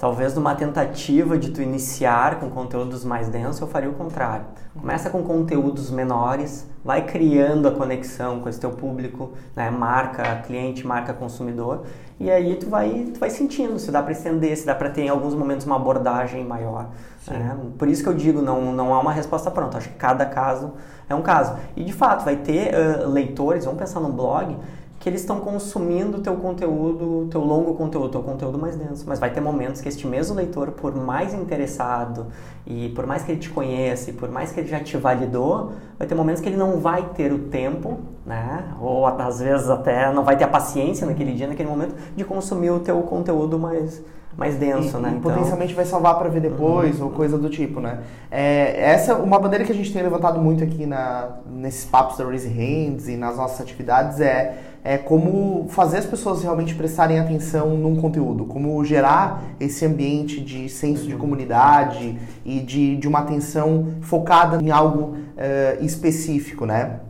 Talvez 0.00 0.34
numa 0.34 0.54
tentativa 0.54 1.36
de 1.36 1.50
tu 1.50 1.60
iniciar 1.60 2.40
com 2.40 2.48
conteúdos 2.48 3.04
mais 3.04 3.28
densos, 3.28 3.60
eu 3.60 3.66
faria 3.66 3.90
o 3.90 3.92
contrário. 3.92 4.46
Começa 4.72 5.10
com 5.10 5.22
conteúdos 5.22 5.90
menores, 5.90 6.66
vai 6.82 7.04
criando 7.04 7.68
a 7.68 7.70
conexão 7.70 8.40
com 8.40 8.48
esse 8.48 8.58
teu 8.58 8.70
público, 8.70 9.32
né, 9.54 9.70
marca 9.70 10.36
cliente, 10.36 10.86
marca 10.86 11.12
consumidor, 11.12 11.82
e 12.18 12.30
aí 12.30 12.56
tu 12.56 12.70
vai, 12.70 13.10
tu 13.12 13.20
vai 13.20 13.28
sentindo 13.28 13.78
se 13.78 13.90
dá 13.90 14.02
para 14.02 14.12
estender, 14.12 14.56
se 14.56 14.64
dá 14.64 14.74
para 14.74 14.88
ter 14.88 15.02
em 15.02 15.10
alguns 15.10 15.34
momentos 15.34 15.66
uma 15.66 15.76
abordagem 15.76 16.46
maior. 16.46 16.88
Né? 17.28 17.54
Por 17.76 17.86
isso 17.86 18.02
que 18.02 18.08
eu 18.08 18.14
digo, 18.14 18.40
não, 18.40 18.72
não 18.72 18.94
há 18.94 19.00
uma 19.00 19.12
resposta 19.12 19.50
pronta. 19.50 19.76
Acho 19.76 19.90
que 19.90 19.96
cada 19.96 20.24
caso 20.24 20.72
é 21.10 21.14
um 21.14 21.20
caso. 21.20 21.56
E 21.76 21.84
de 21.84 21.92
fato, 21.92 22.24
vai 22.24 22.36
ter 22.36 22.72
uh, 22.74 23.06
leitores, 23.06 23.66
vamos 23.66 23.78
pensar 23.78 24.00
no 24.00 24.10
blog, 24.10 24.56
que 25.00 25.08
eles 25.08 25.22
estão 25.22 25.40
consumindo 25.40 26.18
o 26.18 26.20
teu 26.20 26.36
conteúdo, 26.36 27.26
teu 27.30 27.40
longo 27.40 27.72
conteúdo, 27.74 28.10
teu 28.10 28.22
conteúdo 28.22 28.58
mais 28.58 28.76
denso. 28.76 29.06
Mas 29.08 29.18
vai 29.18 29.30
ter 29.30 29.40
momentos 29.40 29.80
que 29.80 29.88
este 29.88 30.06
mesmo 30.06 30.36
leitor, 30.36 30.72
por 30.72 30.94
mais 30.94 31.32
interessado 31.32 32.26
e 32.66 32.90
por 32.90 33.06
mais 33.06 33.22
que 33.22 33.32
ele 33.32 33.40
te 33.40 33.48
conheça 33.48 34.10
e 34.10 34.12
por 34.12 34.30
mais 34.30 34.52
que 34.52 34.60
ele 34.60 34.68
já 34.68 34.78
te 34.78 34.98
validou, 34.98 35.72
vai 35.98 36.06
ter 36.06 36.14
momentos 36.14 36.42
que 36.42 36.50
ele 36.50 36.58
não 36.58 36.78
vai 36.78 37.02
ter 37.14 37.32
o 37.32 37.38
tempo, 37.48 37.98
né? 38.26 38.74
Ou 38.78 39.06
às 39.06 39.40
vezes 39.40 39.70
até 39.70 40.12
não 40.12 40.22
vai 40.22 40.36
ter 40.36 40.44
a 40.44 40.48
paciência 40.48 41.06
naquele 41.06 41.32
dia, 41.32 41.48
naquele 41.48 41.70
momento, 41.70 41.94
de 42.14 42.22
consumir 42.22 42.70
o 42.70 42.80
teu 42.80 43.00
conteúdo 43.00 43.58
mais 43.58 44.04
mais 44.36 44.56
denso, 44.56 44.96
e, 44.96 45.00
né? 45.00 45.10
E 45.10 45.16
então... 45.16 45.30
potencialmente 45.30 45.74
vai 45.74 45.84
salvar 45.84 46.18
para 46.18 46.28
ver 46.28 46.40
depois 46.40 46.98
uhum. 47.00 47.06
ou 47.06 47.12
coisa 47.12 47.36
do 47.36 47.50
tipo, 47.50 47.80
né? 47.80 48.00
É, 48.30 48.90
essa 48.92 49.12
é 49.12 49.14
uma 49.14 49.38
bandeira 49.38 49.64
que 49.64 49.72
a 49.72 49.74
gente 49.74 49.92
tem 49.92 50.02
levantado 50.02 50.40
muito 50.40 50.62
aqui 50.62 50.86
na, 50.86 51.38
nesses 51.46 51.84
papos 51.84 52.16
da 52.16 52.24
Raise 52.24 52.48
Hands 52.48 53.08
e 53.08 53.16
nas 53.16 53.36
nossas 53.36 53.60
atividades 53.60 54.20
é, 54.20 54.56
é 54.82 54.96
como 54.96 55.66
fazer 55.68 55.98
as 55.98 56.06
pessoas 56.06 56.42
realmente 56.42 56.74
prestarem 56.74 57.18
atenção 57.18 57.76
num 57.76 58.00
conteúdo, 58.00 58.44
como 58.46 58.82
gerar 58.84 59.42
esse 59.58 59.84
ambiente 59.84 60.40
de 60.40 60.68
senso 60.68 61.06
de 61.06 61.16
comunidade 61.16 62.18
e 62.44 62.60
de, 62.60 62.96
de 62.96 63.06
uma 63.06 63.18
atenção 63.18 63.94
focada 64.00 64.62
em 64.62 64.70
algo 64.70 65.16
uh, 65.16 65.84
específico, 65.84 66.64
né? 66.64 67.00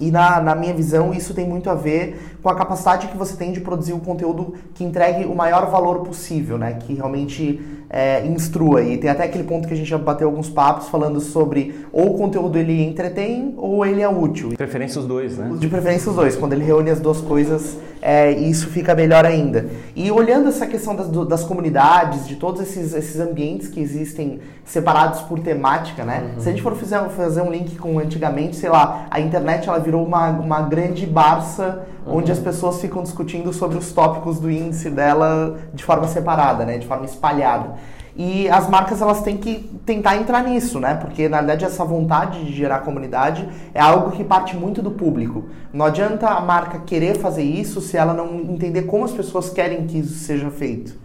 E 0.00 0.10
na, 0.10 0.40
na 0.40 0.54
minha 0.56 0.74
visão, 0.74 1.14
isso 1.14 1.32
tem 1.32 1.46
muito 1.46 1.70
a 1.70 1.74
ver 1.74 2.31
com 2.42 2.48
a 2.48 2.54
capacidade 2.54 3.06
que 3.06 3.16
você 3.16 3.36
tem 3.36 3.52
de 3.52 3.60
produzir 3.60 3.92
um 3.92 4.00
conteúdo 4.00 4.54
que 4.74 4.82
entregue 4.82 5.24
o 5.26 5.34
maior 5.34 5.70
valor 5.70 6.00
possível, 6.00 6.58
né? 6.58 6.74
Que 6.74 6.94
realmente 6.94 7.60
é, 7.88 8.26
instrua. 8.26 8.82
E 8.82 8.96
tem 8.98 9.08
até 9.08 9.24
aquele 9.24 9.44
ponto 9.44 9.68
que 9.68 9.74
a 9.74 9.76
gente 9.76 9.88
já 9.88 9.98
bateu 9.98 10.26
alguns 10.26 10.48
papos 10.48 10.88
falando 10.88 11.20
sobre 11.20 11.86
ou 11.92 12.14
o 12.14 12.18
conteúdo 12.18 12.58
ele 12.58 12.82
entretém 12.82 13.54
ou 13.56 13.86
ele 13.86 14.02
é 14.02 14.08
útil. 14.08 14.48
De 14.48 14.56
preferência 14.56 15.00
os 15.00 15.06
dois, 15.06 15.38
né? 15.38 15.52
De 15.58 15.68
preferência 15.68 16.10
os 16.10 16.16
dois. 16.16 16.34
Quando 16.34 16.54
ele 16.54 16.64
reúne 16.64 16.90
as 16.90 16.98
duas 16.98 17.20
coisas, 17.20 17.76
é, 18.00 18.32
isso 18.32 18.68
fica 18.68 18.94
melhor 18.94 19.24
ainda. 19.24 19.66
E 19.94 20.10
olhando 20.10 20.48
essa 20.48 20.66
questão 20.66 20.96
das, 20.96 21.08
das 21.28 21.44
comunidades, 21.44 22.26
de 22.26 22.34
todos 22.34 22.60
esses, 22.60 22.92
esses 22.92 23.20
ambientes 23.20 23.68
que 23.68 23.78
existem 23.78 24.40
separados 24.64 25.20
por 25.20 25.38
temática, 25.38 26.04
né? 26.04 26.32
Uhum. 26.34 26.40
Se 26.40 26.48
a 26.48 26.52
gente 26.52 26.62
for 26.62 26.74
fazer, 26.74 26.98
fazer 27.10 27.42
um 27.42 27.50
link 27.52 27.76
com 27.76 27.98
antigamente, 27.98 28.56
sei 28.56 28.70
lá, 28.70 29.06
a 29.10 29.20
internet 29.20 29.68
ela 29.68 29.78
virou 29.78 30.04
uma, 30.04 30.30
uma 30.30 30.62
grande 30.62 31.06
barça 31.06 31.86
uhum. 32.06 32.18
onde 32.18 32.30
as 32.30 32.38
pessoas 32.38 32.80
ficam 32.80 33.02
discutindo 33.02 33.52
sobre 33.52 33.78
os 33.78 33.92
tópicos 33.92 34.38
do 34.38 34.50
índice 34.50 34.90
dela 34.90 35.58
de 35.72 35.84
forma 35.84 36.06
separada, 36.08 36.64
né? 36.64 36.78
De 36.78 36.86
forma 36.86 37.04
espalhada. 37.04 37.74
E 38.14 38.46
as 38.50 38.68
marcas 38.68 39.00
elas 39.00 39.22
têm 39.22 39.38
que 39.38 39.70
tentar 39.86 40.16
entrar 40.16 40.42
nisso, 40.44 40.78
né? 40.78 40.94
Porque 40.94 41.28
na 41.28 41.38
verdade 41.38 41.64
essa 41.64 41.84
vontade 41.84 42.44
de 42.44 42.52
gerar 42.52 42.80
comunidade 42.80 43.48
é 43.72 43.80
algo 43.80 44.10
que 44.10 44.22
parte 44.22 44.54
muito 44.54 44.82
do 44.82 44.90
público. 44.90 45.44
Não 45.72 45.86
adianta 45.86 46.28
a 46.28 46.40
marca 46.40 46.80
querer 46.80 47.16
fazer 47.16 47.42
isso 47.42 47.80
se 47.80 47.96
ela 47.96 48.12
não 48.12 48.40
entender 48.40 48.82
como 48.82 49.04
as 49.04 49.12
pessoas 49.12 49.48
querem 49.48 49.86
que 49.86 49.98
isso 49.98 50.24
seja 50.24 50.50
feito. 50.50 51.00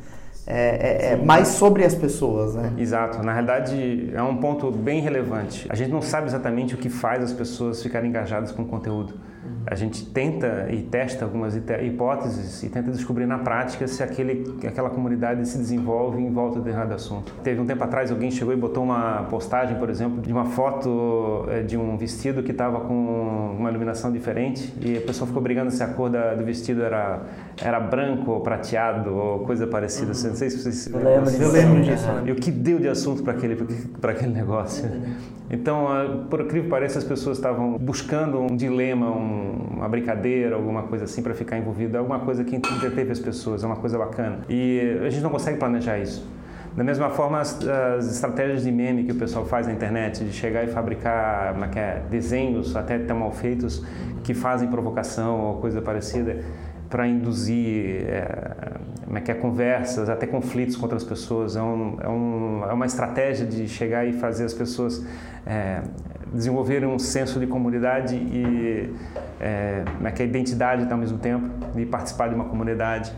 É, 0.49 1.09
é, 1.09 1.11
é, 1.11 1.15
mais 1.17 1.49
sobre 1.49 1.83
as 1.83 1.93
pessoas, 1.93 2.55
né? 2.55 2.71
Exato. 2.77 3.21
Na 3.21 3.33
realidade, 3.33 4.11
é 4.13 4.23
um 4.23 4.37
ponto 4.37 4.71
bem 4.71 5.01
relevante. 5.01 5.67
A 5.69 5.75
gente 5.75 5.91
não 5.91 6.01
sabe 6.01 6.27
exatamente 6.27 6.73
o 6.73 6.77
que 6.77 6.87
faz 6.87 7.21
as 7.21 7.33
pessoas 7.33 7.83
ficarem 7.83 8.09
engajadas 8.09 8.53
com 8.53 8.61
o 8.61 8.65
conteúdo. 8.65 9.13
A 9.65 9.75
gente 9.75 10.05
tenta 10.05 10.67
e 10.71 10.81
testa 10.83 11.25
algumas 11.25 11.55
hipóteses 11.55 12.63
e 12.63 12.69
tenta 12.69 12.89
descobrir 12.89 13.25
na 13.25 13.37
prática 13.37 13.85
se 13.87 14.01
aquele, 14.01 14.55
aquela 14.65 14.89
comunidade 14.89 15.45
se 15.47 15.57
desenvolve 15.57 16.21
em 16.21 16.31
volta 16.31 16.59
de 16.59 16.65
determinado 16.65 16.93
assunto. 16.93 17.33
Teve 17.43 17.59
um 17.59 17.65
tempo 17.65 17.83
atrás 17.83 18.09
alguém 18.09 18.31
chegou 18.31 18.53
e 18.53 18.57
botou 18.57 18.83
uma 18.83 19.23
postagem, 19.29 19.77
por 19.77 19.89
exemplo, 19.89 20.21
de 20.21 20.31
uma 20.31 20.45
foto 20.45 21.45
eh, 21.49 21.63
de 21.63 21.75
um 21.77 21.97
vestido 21.97 22.41
que 22.43 22.51
estava 22.51 22.79
com 22.79 23.55
uma 23.57 23.69
iluminação 23.69 24.11
diferente 24.11 24.73
e 24.79 24.97
a 24.97 25.01
pessoa 25.01 25.27
ficou 25.27 25.41
brigando 25.41 25.69
se 25.69 25.83
a 25.83 25.87
cor 25.87 26.09
da, 26.09 26.33
do 26.33 26.45
vestido 26.45 26.81
era, 26.81 27.23
era 27.61 27.79
branco 27.79 28.31
ou 28.31 28.39
prateado 28.39 29.13
ou 29.13 29.39
coisa 29.39 29.67
parecida. 29.67 30.13
Uhum. 30.13 30.29
Não 30.29 30.35
sei 30.35 30.49
se 30.49 30.59
vocês... 30.59 30.87
Eu 30.87 31.03
lembro, 31.03 31.29
eu 31.29 31.51
lembro 31.51 31.81
disso. 31.81 32.07
E 32.25 32.31
o 32.31 32.35
que 32.35 32.51
deu 32.51 32.79
de 32.79 32.87
assunto 32.87 33.21
para 33.21 33.33
aquele, 33.33 33.57
aquele 34.01 34.33
negócio. 34.33 34.89
Então, 35.49 35.87
ah, 35.87 36.25
por 36.29 36.41
incrível 36.41 36.63
que 36.63 36.69
pareça, 36.69 36.99
as 36.99 37.05
pessoas 37.05 37.37
estavam 37.37 37.77
buscando 37.77 38.39
um 38.39 38.55
dilema, 38.55 39.09
um, 39.09 39.36
uma 39.71 39.87
brincadeira, 39.87 40.55
alguma 40.55 40.83
coisa 40.83 41.05
assim 41.05 41.21
para 41.21 41.33
ficar 41.33 41.57
envolvido, 41.57 41.97
alguma 41.97 42.19
coisa 42.19 42.43
que 42.43 42.55
entreteve 42.55 43.11
as 43.11 43.19
pessoas, 43.19 43.63
é 43.63 43.67
uma 43.67 43.75
coisa 43.75 43.97
bacana. 43.97 44.39
E 44.49 44.99
a 45.05 45.09
gente 45.09 45.23
não 45.23 45.29
consegue 45.29 45.57
planejar 45.57 45.99
isso. 45.99 46.27
Da 46.75 46.83
mesma 46.83 47.09
forma, 47.09 47.39
as, 47.39 47.59
as, 47.67 48.05
estratégias 48.05 48.63
de 48.63 48.71
meme 48.71 49.03
que 49.03 49.11
o 49.11 49.15
pessoal 49.15 49.45
faz 49.45 49.65
na 49.65 49.73
internet, 49.73 50.23
de 50.23 50.31
chegar 50.31 50.63
e 50.63 50.67
fabricar 50.67 51.55
é 51.73 51.79
é, 51.79 52.01
desenhos 52.07 52.75
até 52.75 52.99
tão 52.99 53.17
mal 53.17 53.31
feitos 53.31 53.83
que 54.23 54.35
fazem 54.35 54.67
provocação 54.69 55.39
ou 55.39 55.57
coisa 55.59 55.81
parecida, 55.81 56.43
para 56.87 57.07
induzir 57.07 58.05
é, 58.07 58.77
é 59.07 59.31
é, 59.31 59.33
conversas, 59.33 60.07
até 60.07 60.27
conflitos 60.27 60.75
com 60.75 60.83
outras 60.83 61.03
pessoas. 61.03 61.55
É, 61.55 61.61
um, 61.61 61.97
é, 61.99 62.07
um, 62.07 62.63
é 62.69 62.73
uma 62.73 62.85
estratégia 62.85 63.45
de 63.45 63.67
chegar 63.67 64.05
e 64.05 64.13
fazer 64.13 64.45
as 64.45 64.53
pessoas 64.53 65.03
desenvolverem 66.33 66.87
um 66.87 66.99
senso 66.99 67.39
de 67.39 67.47
comunidade 67.47 68.15
e 68.15 68.93
é, 69.39 69.83
é 70.03 70.11
que 70.11 70.23
é, 70.23 70.25
identidade 70.25 70.91
ao 70.91 70.97
mesmo 70.97 71.17
tempo, 71.17 71.49
de 71.75 71.85
participar 71.85 72.29
de 72.29 72.35
uma 72.35 72.45
comunidade. 72.45 73.11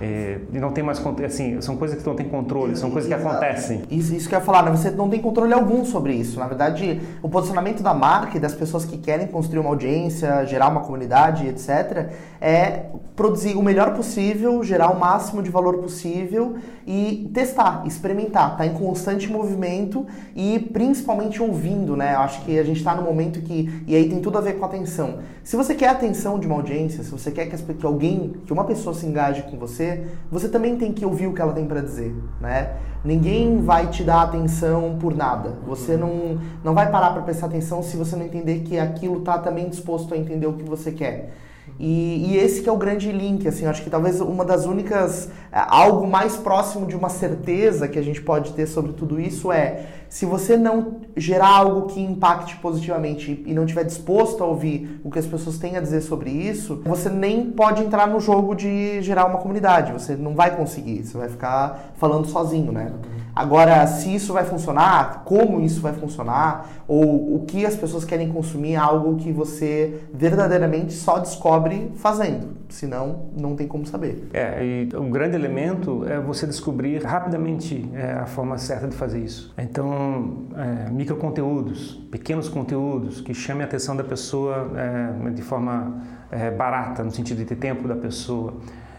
É, 0.00 0.38
e 0.52 0.58
não 0.58 0.72
tem 0.72 0.82
mais 0.82 1.00
assim 1.24 1.60
são 1.60 1.76
coisas 1.76 1.96
que 1.96 2.04
não 2.04 2.16
tem 2.16 2.28
controle 2.28 2.74
são 2.74 2.90
coisas 2.90 3.06
que 3.06 3.14
acontecem. 3.14 3.82
isso, 3.88 4.12
isso 4.12 4.28
que 4.28 4.34
eu 4.34 4.40
ia 4.40 4.44
falar 4.44 4.64
né? 4.64 4.72
você 4.72 4.90
não 4.90 5.08
tem 5.08 5.20
controle 5.20 5.52
algum 5.52 5.84
sobre 5.84 6.12
isso. 6.12 6.40
Na 6.40 6.48
verdade 6.48 7.00
o 7.22 7.28
posicionamento 7.28 7.80
da 7.80 7.94
marca 7.94 8.36
e 8.36 8.40
das 8.40 8.52
pessoas 8.52 8.84
que 8.84 8.98
querem 8.98 9.28
construir 9.28 9.60
uma 9.60 9.70
audiência 9.70 10.44
gerar 10.46 10.68
uma 10.68 10.80
comunidade 10.80 11.46
etc 11.46 12.10
é 12.40 12.86
produzir 13.14 13.56
o 13.56 13.62
melhor 13.62 13.94
possível 13.94 14.64
gerar 14.64 14.90
o 14.90 14.98
máximo 14.98 15.40
de 15.40 15.48
valor 15.48 15.78
possível 15.78 16.56
e 16.84 17.30
testar 17.32 17.84
experimentar. 17.86 18.56
Tá 18.56 18.66
em 18.66 18.74
constante 18.74 19.30
movimento 19.30 20.04
e 20.34 20.58
principalmente 20.58 21.40
ouvindo 21.40 21.96
né? 21.96 22.14
Eu 22.14 22.20
acho 22.20 22.44
que 22.44 22.58
a 22.58 22.64
gente 22.64 22.78
está 22.78 22.96
no 22.96 23.02
momento 23.02 23.40
que 23.42 23.84
e 23.86 23.94
aí 23.94 24.08
tem 24.08 24.20
tudo 24.20 24.38
a 24.38 24.40
ver 24.40 24.54
com 24.54 24.64
atenção. 24.64 25.20
Se 25.44 25.54
você 25.54 25.72
quer 25.72 25.88
a 25.88 25.92
atenção 25.92 26.40
de 26.40 26.48
uma 26.48 26.56
audiência 26.56 27.04
se 27.04 27.10
você 27.12 27.30
quer 27.30 27.46
que, 27.46 27.56
que 27.56 27.86
alguém 27.86 28.34
que 28.44 28.52
uma 28.52 28.64
pessoa 28.64 28.92
se 28.92 29.06
engaje 29.06 29.42
com 29.42 29.56
você 29.56 29.83
você, 29.84 30.06
você 30.30 30.48
também 30.48 30.76
tem 30.76 30.92
que 30.92 31.04
ouvir 31.04 31.26
o 31.26 31.32
que 31.34 31.40
ela 31.40 31.52
tem 31.52 31.66
para 31.66 31.80
dizer, 31.80 32.14
né? 32.40 32.76
Ninguém 33.04 33.60
vai 33.60 33.88
te 33.88 34.02
dar 34.02 34.22
atenção 34.22 34.96
por 34.98 35.14
nada. 35.14 35.58
Você 35.66 35.96
não, 35.96 36.38
não 36.62 36.72
vai 36.74 36.90
parar 36.90 37.12
para 37.12 37.22
prestar 37.22 37.46
atenção 37.46 37.82
se 37.82 37.96
você 37.96 38.16
não 38.16 38.24
entender 38.24 38.60
que 38.60 38.78
aquilo 38.78 39.20
tá 39.20 39.38
também 39.38 39.68
disposto 39.68 40.14
a 40.14 40.16
entender 40.16 40.46
o 40.46 40.54
que 40.54 40.64
você 40.64 40.90
quer. 40.90 41.34
E, 41.78 42.32
e, 42.32 42.36
esse 42.36 42.62
que 42.62 42.68
é 42.68 42.72
o 42.72 42.76
grande 42.76 43.10
link, 43.10 43.48
assim, 43.48 43.66
acho 43.66 43.82
que 43.82 43.90
talvez 43.90 44.20
uma 44.20 44.44
das 44.44 44.64
únicas, 44.64 45.28
é, 45.50 45.58
algo 45.66 46.06
mais 46.06 46.36
próximo 46.36 46.86
de 46.86 46.94
uma 46.94 47.08
certeza 47.08 47.88
que 47.88 47.98
a 47.98 48.02
gente 48.02 48.22
pode 48.22 48.52
ter 48.52 48.66
sobre 48.66 48.92
tudo 48.92 49.20
isso 49.20 49.50
é, 49.50 49.86
se 50.08 50.24
você 50.24 50.56
não 50.56 51.00
gerar 51.16 51.48
algo 51.48 51.88
que 51.88 52.00
impacte 52.00 52.56
positivamente 52.58 53.42
e 53.44 53.52
não 53.52 53.64
estiver 53.64 53.84
disposto 53.84 54.44
a 54.44 54.46
ouvir 54.46 55.00
o 55.02 55.10
que 55.10 55.18
as 55.18 55.26
pessoas 55.26 55.58
têm 55.58 55.76
a 55.76 55.80
dizer 55.80 56.02
sobre 56.02 56.30
isso, 56.30 56.80
você 56.84 57.08
nem 57.08 57.50
pode 57.50 57.82
entrar 57.82 58.06
no 58.06 58.20
jogo 58.20 58.54
de 58.54 59.02
gerar 59.02 59.26
uma 59.26 59.38
comunidade, 59.38 59.92
você 59.92 60.14
não 60.14 60.34
vai 60.34 60.56
conseguir, 60.56 61.04
você 61.04 61.18
vai 61.18 61.28
ficar 61.28 61.92
falando 61.96 62.28
sozinho, 62.28 62.70
né? 62.70 62.92
Agora, 63.34 63.86
se 63.86 64.14
isso 64.14 64.32
vai 64.32 64.44
funcionar, 64.44 65.22
como 65.24 65.60
isso 65.60 65.80
vai 65.80 65.92
funcionar, 65.92 66.68
ou 66.86 67.34
o 67.34 67.44
que 67.46 67.66
as 67.66 67.74
pessoas 67.74 68.04
querem 68.04 68.32
consumir 68.32 68.74
é 68.74 68.76
algo 68.76 69.16
que 69.16 69.32
você 69.32 70.02
verdadeiramente 70.12 70.92
só 70.92 71.18
descobre 71.18 71.90
fazendo. 71.96 72.54
Senão, 72.68 73.26
não 73.36 73.56
tem 73.56 73.66
como 73.66 73.86
saber. 73.86 74.28
É, 74.32 74.64
e 74.64 74.88
o 74.96 75.04
grande 75.04 75.36
elemento 75.36 76.04
é 76.08 76.20
você 76.20 76.46
descobrir 76.46 77.02
rapidamente 77.04 77.88
é, 77.94 78.12
a 78.12 78.26
forma 78.26 78.56
certa 78.58 78.88
de 78.88 78.96
fazer 78.96 79.20
isso. 79.20 79.52
Então, 79.58 80.44
é, 80.56 80.90
microconteúdos, 80.90 81.94
pequenos 82.10 82.48
conteúdos 82.48 83.20
que 83.20 83.34
chamem 83.34 83.62
a 83.62 83.66
atenção 83.66 83.96
da 83.96 84.04
pessoa 84.04 84.70
é, 84.76 85.30
de 85.30 85.42
forma 85.42 86.02
é, 86.30 86.50
barata, 86.50 87.02
no 87.02 87.10
sentido 87.10 87.38
de 87.38 87.44
ter 87.44 87.56
tempo 87.56 87.86
da 87.88 87.96
pessoa. 87.96 88.54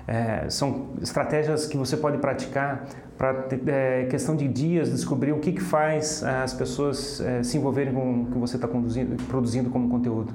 É, 0.07 0.49
são 0.49 0.89
estratégias 1.01 1.65
que 1.65 1.77
você 1.77 1.97
pode 1.97 2.19
praticar 2.19 2.85
para 3.17 3.47
é, 3.67 4.05
questão 4.05 4.35
de 4.35 4.47
dias 4.47 4.91
descobrir 4.91 5.31
o 5.31 5.39
que, 5.39 5.53
que 5.53 5.61
faz 5.61 6.23
as 6.23 6.53
pessoas 6.53 7.19
é, 7.21 7.41
se 7.41 7.57
envolverem 7.57 7.93
com 7.93 8.23
o 8.23 8.25
que 8.27 8.37
você 8.37 8.57
está 8.57 8.67
produzindo 8.67 9.69
como 9.69 9.89
conteúdo. 9.89 10.33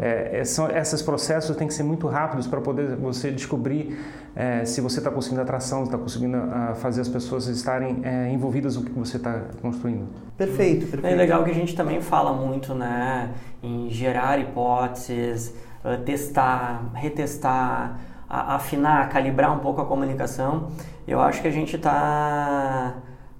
É. 0.00 0.40
é 0.40 0.44
são, 0.44 0.68
esses 0.70 1.00
processos 1.02 1.56
têm 1.56 1.68
que 1.68 1.74
ser 1.74 1.84
muito 1.84 2.06
rápidos 2.06 2.46
para 2.46 2.60
poder 2.60 2.96
você 2.96 3.30
descobrir 3.30 3.98
é, 4.34 4.64
se 4.64 4.80
você 4.80 4.98
está 4.98 5.10
conseguindo 5.10 5.40
atração, 5.40 5.84
está 5.84 5.98
conseguindo 5.98 6.36
uh, 6.36 6.74
fazer 6.76 7.00
as 7.00 7.08
pessoas 7.08 7.46
estarem 7.46 8.00
é, 8.02 8.30
envolvidas 8.30 8.76
no 8.76 8.82
que 8.82 8.92
você 8.92 9.16
está 9.16 9.42
construindo. 9.60 10.06
Perfeito, 10.36 10.86
perfeito. 10.86 11.06
É 11.06 11.16
legal 11.16 11.44
que 11.44 11.50
a 11.50 11.54
gente 11.54 11.74
também 11.74 12.00
fala 12.00 12.32
muito 12.32 12.74
né, 12.74 13.30
em 13.62 13.90
gerar 13.90 14.38
hipóteses, 14.38 15.54
uh, 15.84 16.00
testar, 16.04 16.90
retestar, 16.94 17.98
afinar, 18.28 19.08
calibrar 19.08 19.54
um 19.54 19.60
pouco 19.60 19.80
a 19.80 19.86
comunicação, 19.86 20.68
eu 21.06 21.20
acho 21.20 21.40
que 21.40 21.48
a 21.48 21.50
gente 21.50 21.76
está 21.76 22.94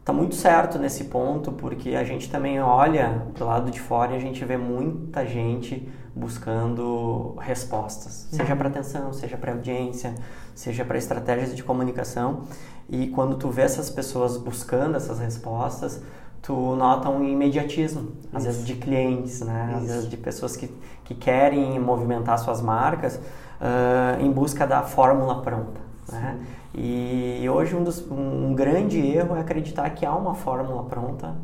tá 0.05 0.13
muito 0.13 0.35
certo 0.35 0.79
nesse 0.79 1.05
ponto, 1.05 1.53
porque 1.53 1.91
a 1.91 2.05
gente 2.05 2.31
também 2.31 2.61
olha 2.61 3.27
do 3.37 3.45
lado 3.45 3.71
de 3.71 3.79
fora 3.79 4.13
e 4.13 4.17
a 4.17 4.21
gente 4.21 4.43
vê 4.45 4.57
muita 4.57 5.27
gente 5.27 5.87
buscando 6.17 7.37
respostas, 7.39 8.29
seja 8.31 8.57
para 8.57 8.69
atenção, 8.69 9.13
seja 9.13 9.37
para 9.37 9.53
audiência, 9.53 10.15
seja 10.55 10.85
para 10.85 10.99
estratégias 10.99 11.55
de 11.55 11.63
comunicação. 11.63 12.45
E 12.89 13.09
quando 13.09 13.37
tu 13.37 13.51
vê 13.51 13.63
essas 13.63 13.91
pessoas 13.91 14.39
buscando 14.39 14.97
essas 14.97 15.19
respostas, 15.21 16.03
tu 16.49 16.75
nota 16.77 17.11
um 17.11 17.23
imediatismo, 17.23 18.13
às 18.33 18.47
vezes 18.47 18.67
de 18.67 18.75
clientes, 18.75 19.43
né? 19.43 19.75
às 19.77 19.87
vezes 19.87 20.09
de 20.09 20.17
pessoas 20.17 20.57
que, 20.57 20.67
que 21.05 21.15
querem 21.15 21.79
movimentar 21.79 22.39
suas 22.39 22.63
marcas 22.63 23.17
uh, 23.17 24.19
em 24.19 24.33
busca 24.33 24.67
da 24.67 24.83
fórmula 24.83 25.43
pronta. 25.43 25.79
Né? 26.11 26.39
E 26.75 27.47
hoje 27.51 27.77
um, 27.77 27.85
dos, 27.85 28.11
um 28.11 28.55
grande 28.55 28.99
erro 28.99 29.37
é 29.37 29.41
acreditar 29.41 29.91
que 29.91 30.07
há 30.07 30.15
uma 30.15 30.35
fórmula 30.35 30.85
pronta 30.85 31.35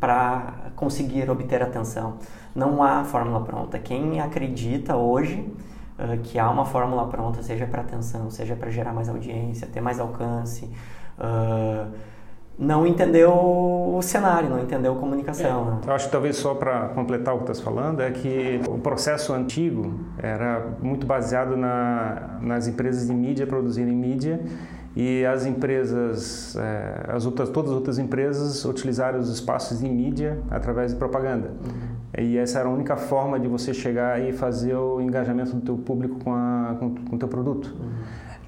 para 0.00 0.70
conseguir 0.74 1.28
obter 1.28 1.60
atenção. 1.60 2.14
Não 2.54 2.82
há 2.82 3.04
fórmula 3.04 3.42
pronta. 3.42 3.78
Quem 3.78 4.22
acredita 4.22 4.96
hoje 4.96 5.46
uh, 5.98 6.16
que 6.22 6.38
há 6.38 6.48
uma 6.48 6.64
fórmula 6.64 7.06
pronta, 7.08 7.42
seja 7.42 7.66
para 7.66 7.82
atenção, 7.82 8.30
seja 8.30 8.56
para 8.56 8.70
gerar 8.70 8.94
mais 8.94 9.10
audiência, 9.10 9.66
ter 9.66 9.82
mais 9.82 10.00
alcance, 10.00 10.64
uh, 11.18 11.92
não 12.58 12.86
entendeu 12.86 13.32
o 13.32 14.00
cenário, 14.02 14.48
não 14.48 14.60
entendeu 14.60 14.94
a 14.94 14.96
comunicação. 14.96 15.62
É. 15.62 15.70
Né? 15.70 15.80
Eu 15.86 15.92
acho 15.92 16.06
que 16.06 16.12
talvez 16.12 16.36
só 16.36 16.54
para 16.54 16.88
completar 16.88 17.34
o 17.34 17.38
que 17.38 17.44
estás 17.44 17.60
falando 17.60 18.00
é 18.00 18.10
que 18.10 18.60
o 18.68 18.78
processo 18.78 19.32
antigo 19.32 19.94
era 20.18 20.66
muito 20.80 21.06
baseado 21.06 21.56
na, 21.56 22.38
nas 22.40 22.66
empresas 22.66 23.06
de 23.06 23.14
mídia 23.14 23.46
produzirem 23.46 23.94
mídia 23.94 24.40
e 24.96 25.26
as 25.26 25.44
empresas, 25.44 26.56
é, 26.56 27.04
as 27.12 27.26
outras, 27.26 27.50
todas 27.50 27.70
as 27.70 27.76
outras 27.76 27.98
empresas 27.98 28.64
utilizaram 28.64 29.18
os 29.20 29.28
espaços 29.28 29.80
de 29.80 29.86
mídia 29.86 30.38
através 30.50 30.92
de 30.92 30.98
propaganda. 30.98 31.48
Uhum. 31.48 32.24
E 32.24 32.38
essa 32.38 32.60
era 32.60 32.68
a 32.70 32.72
única 32.72 32.96
forma 32.96 33.38
de 33.38 33.46
você 33.46 33.74
chegar 33.74 34.18
e 34.18 34.32
fazer 34.32 34.74
o 34.74 34.98
engajamento 34.98 35.54
do 35.54 35.60
teu 35.60 35.76
público 35.76 36.18
com, 36.24 36.32
a, 36.32 36.76
com, 36.78 36.94
com 36.94 37.16
o 37.16 37.18
teu 37.18 37.28
produto. 37.28 37.76
Uhum. 37.78 37.90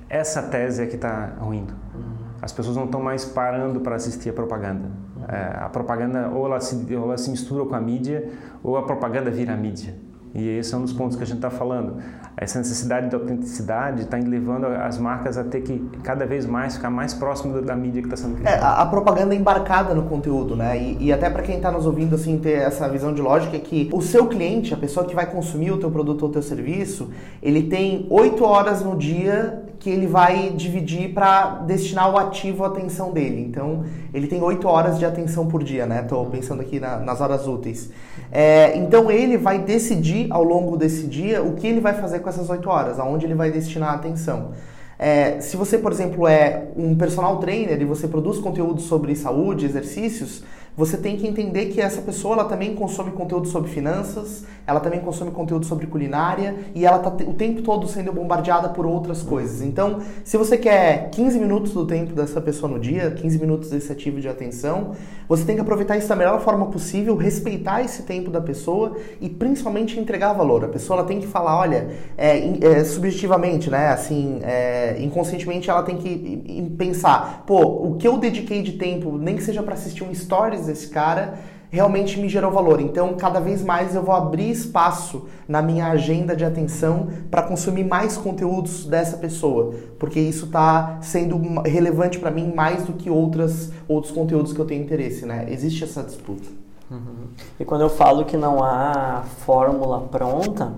Essa 0.09 0.41
tese 0.43 0.83
é 0.83 0.87
que 0.87 0.95
está 0.95 1.35
ruindo. 1.39 1.75
Uhum. 1.95 2.08
As 2.49 2.53
pessoas 2.53 2.77
não 2.77 2.87
estão 2.87 3.03
mais 3.03 3.27
parando 3.27 3.81
para 3.81 3.97
assistir 3.97 4.31
a 4.31 4.33
propaganda. 4.33 4.89
É, 5.29 5.65
a 5.65 5.69
propaganda 5.69 6.31
ou 6.31 6.47
ela, 6.47 6.59
se, 6.61 6.75
ou 6.95 7.05
ela 7.05 7.19
se 7.19 7.31
mistura 7.31 7.67
com 7.67 7.75
a 7.75 7.81
mídia 7.81 8.27
ou 8.63 8.79
a 8.79 8.85
propaganda 8.85 9.31
vira 9.31 9.53
a 9.53 9.57
mídia. 9.57 9.95
E 10.35 10.49
esse 10.57 10.73
é 10.73 10.79
um 10.79 10.81
dos 10.81 10.95
pontos 10.95 11.15
que 11.15 11.23
a 11.23 11.27
gente 11.27 11.37
está 11.37 11.51
falando. 11.51 12.03
Essa 12.41 12.59
necessidade 12.59 13.09
de 13.09 13.17
autenticidade 13.17 14.03
está 14.03 14.17
levando 14.17 14.67
as 14.67 14.97
marcas 14.97 15.37
a 15.37 15.43
ter 15.43 15.61
que 15.63 15.79
cada 16.05 16.25
vez 16.25 16.47
mais 16.47 16.77
ficar 16.77 16.89
mais 16.89 17.13
próximo 17.13 17.61
da 17.61 17.75
mídia 17.75 18.01
que 18.01 18.07
está 18.07 18.17
sendo 18.17 18.37
criada. 18.37 18.57
É, 18.57 18.61
a, 18.61 18.83
a, 18.83 18.87
propaganda 18.87 19.35
é 19.35 19.39
embarcada 19.39 19.93
no 19.93 20.05
conteúdo, 20.05 20.55
né? 20.55 20.79
E, 20.79 21.07
e 21.07 21.13
até 21.13 21.29
para 21.29 21.43
quem 21.43 21.57
está 21.57 21.73
nos 21.73 21.85
ouvindo 21.85 22.15
assim 22.15 22.39
ter 22.39 22.59
essa 22.59 22.89
visão 22.89 23.13
de 23.13 23.21
lógica 23.21 23.57
é 23.57 23.61
que 23.61 23.91
o 23.93 24.01
seu 24.01 24.27
cliente, 24.27 24.73
a 24.73 24.77
pessoa 24.77 25.05
que 25.05 25.17
vai 25.17 25.27
consumir 25.27 25.73
o 25.73 25.79
teu 25.79 25.91
produto 25.91 26.23
ou 26.23 26.29
o 26.29 26.33
teu 26.33 26.43
serviço, 26.43 27.11
ele 27.43 27.65
tem 27.65 28.07
oito 28.09 28.45
horas 28.45 28.83
no 28.83 28.97
dia 28.97 29.65
que 29.79 29.89
ele 29.89 30.07
vai 30.07 30.51
dividir 30.51 31.13
para 31.13 31.61
destinar 31.67 32.13
o 32.13 32.19
ativo 32.19 32.65
à 32.65 32.69
atenção 32.69 33.13
dele. 33.13 33.41
Então, 33.41 33.85
ele 34.13 34.27
tem 34.27 34.43
8 34.43 34.67
horas 34.67 34.99
de 34.99 35.05
atenção 35.05 35.47
por 35.47 35.63
dia, 35.63 35.87
né? 35.87 36.01
Estou 36.03 36.27
pensando 36.27 36.61
aqui 36.61 36.81
na, 36.81 36.99
nas 36.99 37.21
horas 37.21 37.47
úteis. 37.47 37.91
É, 38.33 38.77
então, 38.77 39.11
ele 39.11 39.37
vai 39.37 39.59
decidir 39.59 40.27
ao 40.31 40.43
longo 40.43 40.77
desse 40.77 41.07
dia 41.07 41.43
o 41.43 41.55
que 41.55 41.67
ele 41.67 41.81
vai 41.81 41.95
fazer 41.95 42.19
com 42.19 42.28
essas 42.29 42.49
8 42.51 42.69
horas, 42.69 42.99
aonde 42.99 43.27
ele 43.27 43.35
vai 43.35 43.51
destinar 43.51 43.91
a 43.91 43.95
atenção. 43.95 44.53
É, 44.99 45.41
se 45.41 45.57
você, 45.57 45.79
por 45.79 45.93
exemplo, 45.93 46.27
é 46.27 46.69
um 46.77 46.97
personal 46.97 47.39
trainer 47.39 47.81
e 47.81 47.85
você 47.85 48.09
produz 48.09 48.39
conteúdo 48.39 48.81
sobre 48.81 49.15
saúde, 49.15 49.65
exercícios, 49.65 50.43
você 50.79 50.97
tem 50.97 51.17
que 51.17 51.27
entender 51.27 51.67
que 51.67 51.81
essa 51.81 52.01
pessoa 52.01 52.35
ela 52.35 52.45
também 52.45 52.73
consome 52.73 53.11
conteúdo 53.11 53.49
sobre 53.49 53.69
finanças, 53.69 54.45
ela 54.65 54.79
também 54.79 55.01
consome 55.01 55.33
conteúdo 55.33 55.67
sobre 55.67 55.89
culinária 55.89 56.55
e 56.73 56.87
ela 56.87 56.99
está 56.99 57.09
o 57.09 57.35
tempo 57.35 57.63
todo 57.63 57.89
sendo 57.89 58.13
bombardeada 58.13 58.69
por 58.69 58.87
outras 58.87 59.21
coisas. 59.21 59.61
Então, 59.61 59.99
se 60.23 60.37
você 60.37 60.57
quer 60.57 61.11
15 61.11 61.41
minutos 61.41 61.73
do 61.73 61.85
tempo 61.85 62.13
dessa 62.13 62.41
pessoa 62.41 62.71
no 62.71 62.79
dia, 62.79 63.11
15 63.11 63.41
minutos 63.41 63.71
desse 63.71 63.91
ativo 63.91 64.21
de 64.21 64.29
atenção, 64.29 64.93
você 65.29 65.45
tem 65.45 65.57
que 65.57 65.61
aproveitar 65.61 65.97
isso 65.97 66.09
da 66.09 66.15
melhor 66.15 66.41
forma 66.43 66.67
possível, 66.67 67.17
respeitar 67.17 67.83
esse 67.83 68.05
tempo 68.05 68.31
da 68.31 68.41
pessoa 68.41 68.97
e 69.21 69.29
principalmente 69.29 69.99
entregar 69.99 70.33
valor. 70.33 70.65
A 70.65 70.69
pessoa 70.69 71.01
ela 71.01 71.09
tem 71.09 71.19
que 71.19 71.27
falar, 71.27 71.59
olha, 71.59 71.89
é, 72.17 72.39
é, 72.65 72.85
subjetivamente, 72.85 73.69
né, 73.69 73.89
assim, 73.89 74.39
é, 74.45 74.97
inconscientemente 75.01 75.69
ela 75.69 75.83
tem 75.83 75.97
que 75.97 76.73
pensar, 76.79 77.43
pô, 77.47 77.63
o 77.63 77.97
que 77.97 78.07
eu 78.07 78.17
dediquei 78.17 78.63
de 78.63 78.75
tempo, 78.75 79.19
nem 79.19 79.35
que 79.35 79.43
seja 79.43 79.61
para 79.61 79.75
assistir 79.75 80.05
um 80.05 80.15
stories 80.15 80.68
desse 80.69 80.89
cara 80.89 81.35
realmente 81.71 82.19
me 82.19 82.29
gerou 82.29 82.51
valor. 82.51 82.81
Então, 82.81 83.15
cada 83.15 83.41
vez 83.41 83.63
mais 83.63 83.95
eu 83.95 84.03
vou 84.03 84.15
abrir 84.15 84.51
espaço 84.51 85.27
na 85.47 85.61
minha 85.61 85.87
agenda 85.89 86.35
de 86.35 86.45
atenção 86.45 87.09
para 87.31 87.43
consumir 87.43 87.85
mais 87.85 88.17
conteúdos 88.17 88.87
dessa 88.87 89.17
pessoa, 89.17 89.75
porque 89.99 90.19
isso 90.19 90.47
está 90.47 90.99
sendo 91.03 91.39
relevante 91.63 92.19
para 92.19 92.31
mim 92.31 92.53
mais 92.55 92.85
do 92.85 92.93
que 92.93 93.11
outras, 93.11 93.71
outros 93.87 94.13
conteúdos 94.13 94.53
que 94.53 94.59
eu 94.59 94.65
tenho 94.65 94.83
interesse, 94.83 95.27
né? 95.27 95.47
Existe 95.49 95.85
essa 95.85 96.03
disputa. 96.03 96.49
Uhum. 96.91 97.29
E 97.61 97.65
quando 97.65 97.83
eu 97.83 97.91
falo 97.91 98.25
que 98.25 98.37
não 98.37 98.65
há 98.65 99.23
fórmula 99.45 100.01
pronta, 100.11 100.73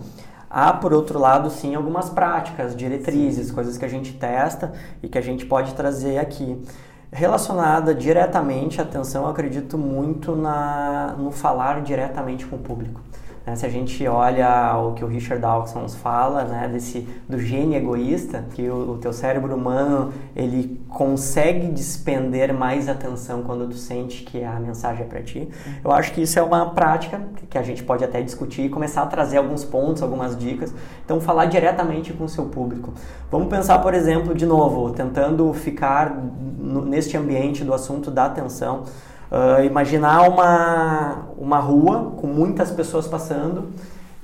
há, 0.48 0.72
por 0.72 0.92
outro 0.92 1.20
lado, 1.20 1.48
sim, 1.50 1.76
algumas 1.76 2.10
práticas, 2.10 2.74
diretrizes, 2.74 3.46
sim. 3.46 3.54
coisas 3.54 3.78
que 3.78 3.84
a 3.84 3.88
gente 3.88 4.14
testa 4.14 4.72
e 5.00 5.08
que 5.08 5.16
a 5.16 5.20
gente 5.20 5.46
pode 5.46 5.72
trazer 5.74 6.18
aqui 6.18 6.60
relacionada 7.12 7.94
diretamente, 7.94 8.80
atenção, 8.80 9.24
eu 9.24 9.30
acredito 9.30 9.76
muito 9.76 10.36
na, 10.36 11.14
no 11.18 11.30
falar 11.30 11.82
diretamente 11.82 12.46
com 12.46 12.56
o 12.56 12.58
público. 12.58 13.00
Né? 13.46 13.56
Se 13.56 13.66
a 13.66 13.68
gente 13.68 14.06
olha 14.06 14.76
o 14.78 14.92
que 14.92 15.04
o 15.04 15.08
Richard 15.08 15.40
Dawkins 15.40 15.94
fala, 15.94 16.44
né, 16.44 16.68
desse, 16.68 17.06
do 17.28 17.38
gene 17.38 17.76
egoísta, 17.76 18.44
que 18.54 18.68
o, 18.68 18.92
o 18.92 18.98
teu 18.98 19.12
cérebro 19.12 19.54
humano 19.54 20.12
ele 20.34 20.80
consegue 20.88 21.68
despender 21.68 22.52
mais 22.52 22.88
atenção 22.88 23.42
quando 23.42 23.68
tu 23.68 23.76
sente 23.76 24.22
que 24.22 24.42
a 24.44 24.58
mensagem 24.60 25.04
é 25.04 25.06
para 25.06 25.22
ti. 25.22 25.48
Eu 25.82 25.90
acho 25.92 26.12
que 26.12 26.22
isso 26.22 26.38
é 26.38 26.42
uma 26.42 26.70
prática 26.70 27.20
que 27.48 27.58
a 27.58 27.62
gente 27.62 27.82
pode 27.82 28.04
até 28.04 28.22
discutir 28.22 28.62
e 28.62 28.68
começar 28.68 29.02
a 29.02 29.06
trazer 29.06 29.38
alguns 29.38 29.64
pontos, 29.64 30.02
algumas 30.02 30.36
dicas. 30.36 30.72
Então, 31.04 31.20
falar 31.20 31.46
diretamente 31.46 32.12
com 32.12 32.24
o 32.24 32.28
seu 32.28 32.46
público. 32.46 32.92
Vamos 33.30 33.48
pensar, 33.48 33.78
por 33.80 33.94
exemplo, 33.94 34.34
de 34.34 34.46
novo, 34.46 34.90
tentando 34.90 35.52
ficar 35.52 36.14
no, 36.58 36.84
neste 36.84 37.16
ambiente 37.16 37.64
do 37.64 37.74
assunto 37.74 38.10
da 38.10 38.26
atenção. 38.26 38.84
Uh, 39.30 39.64
imaginar 39.64 40.28
uma, 40.28 41.26
uma 41.38 41.58
rua 41.58 42.14
com 42.20 42.26
muitas 42.26 42.70
pessoas 42.72 43.06
passando 43.06 43.68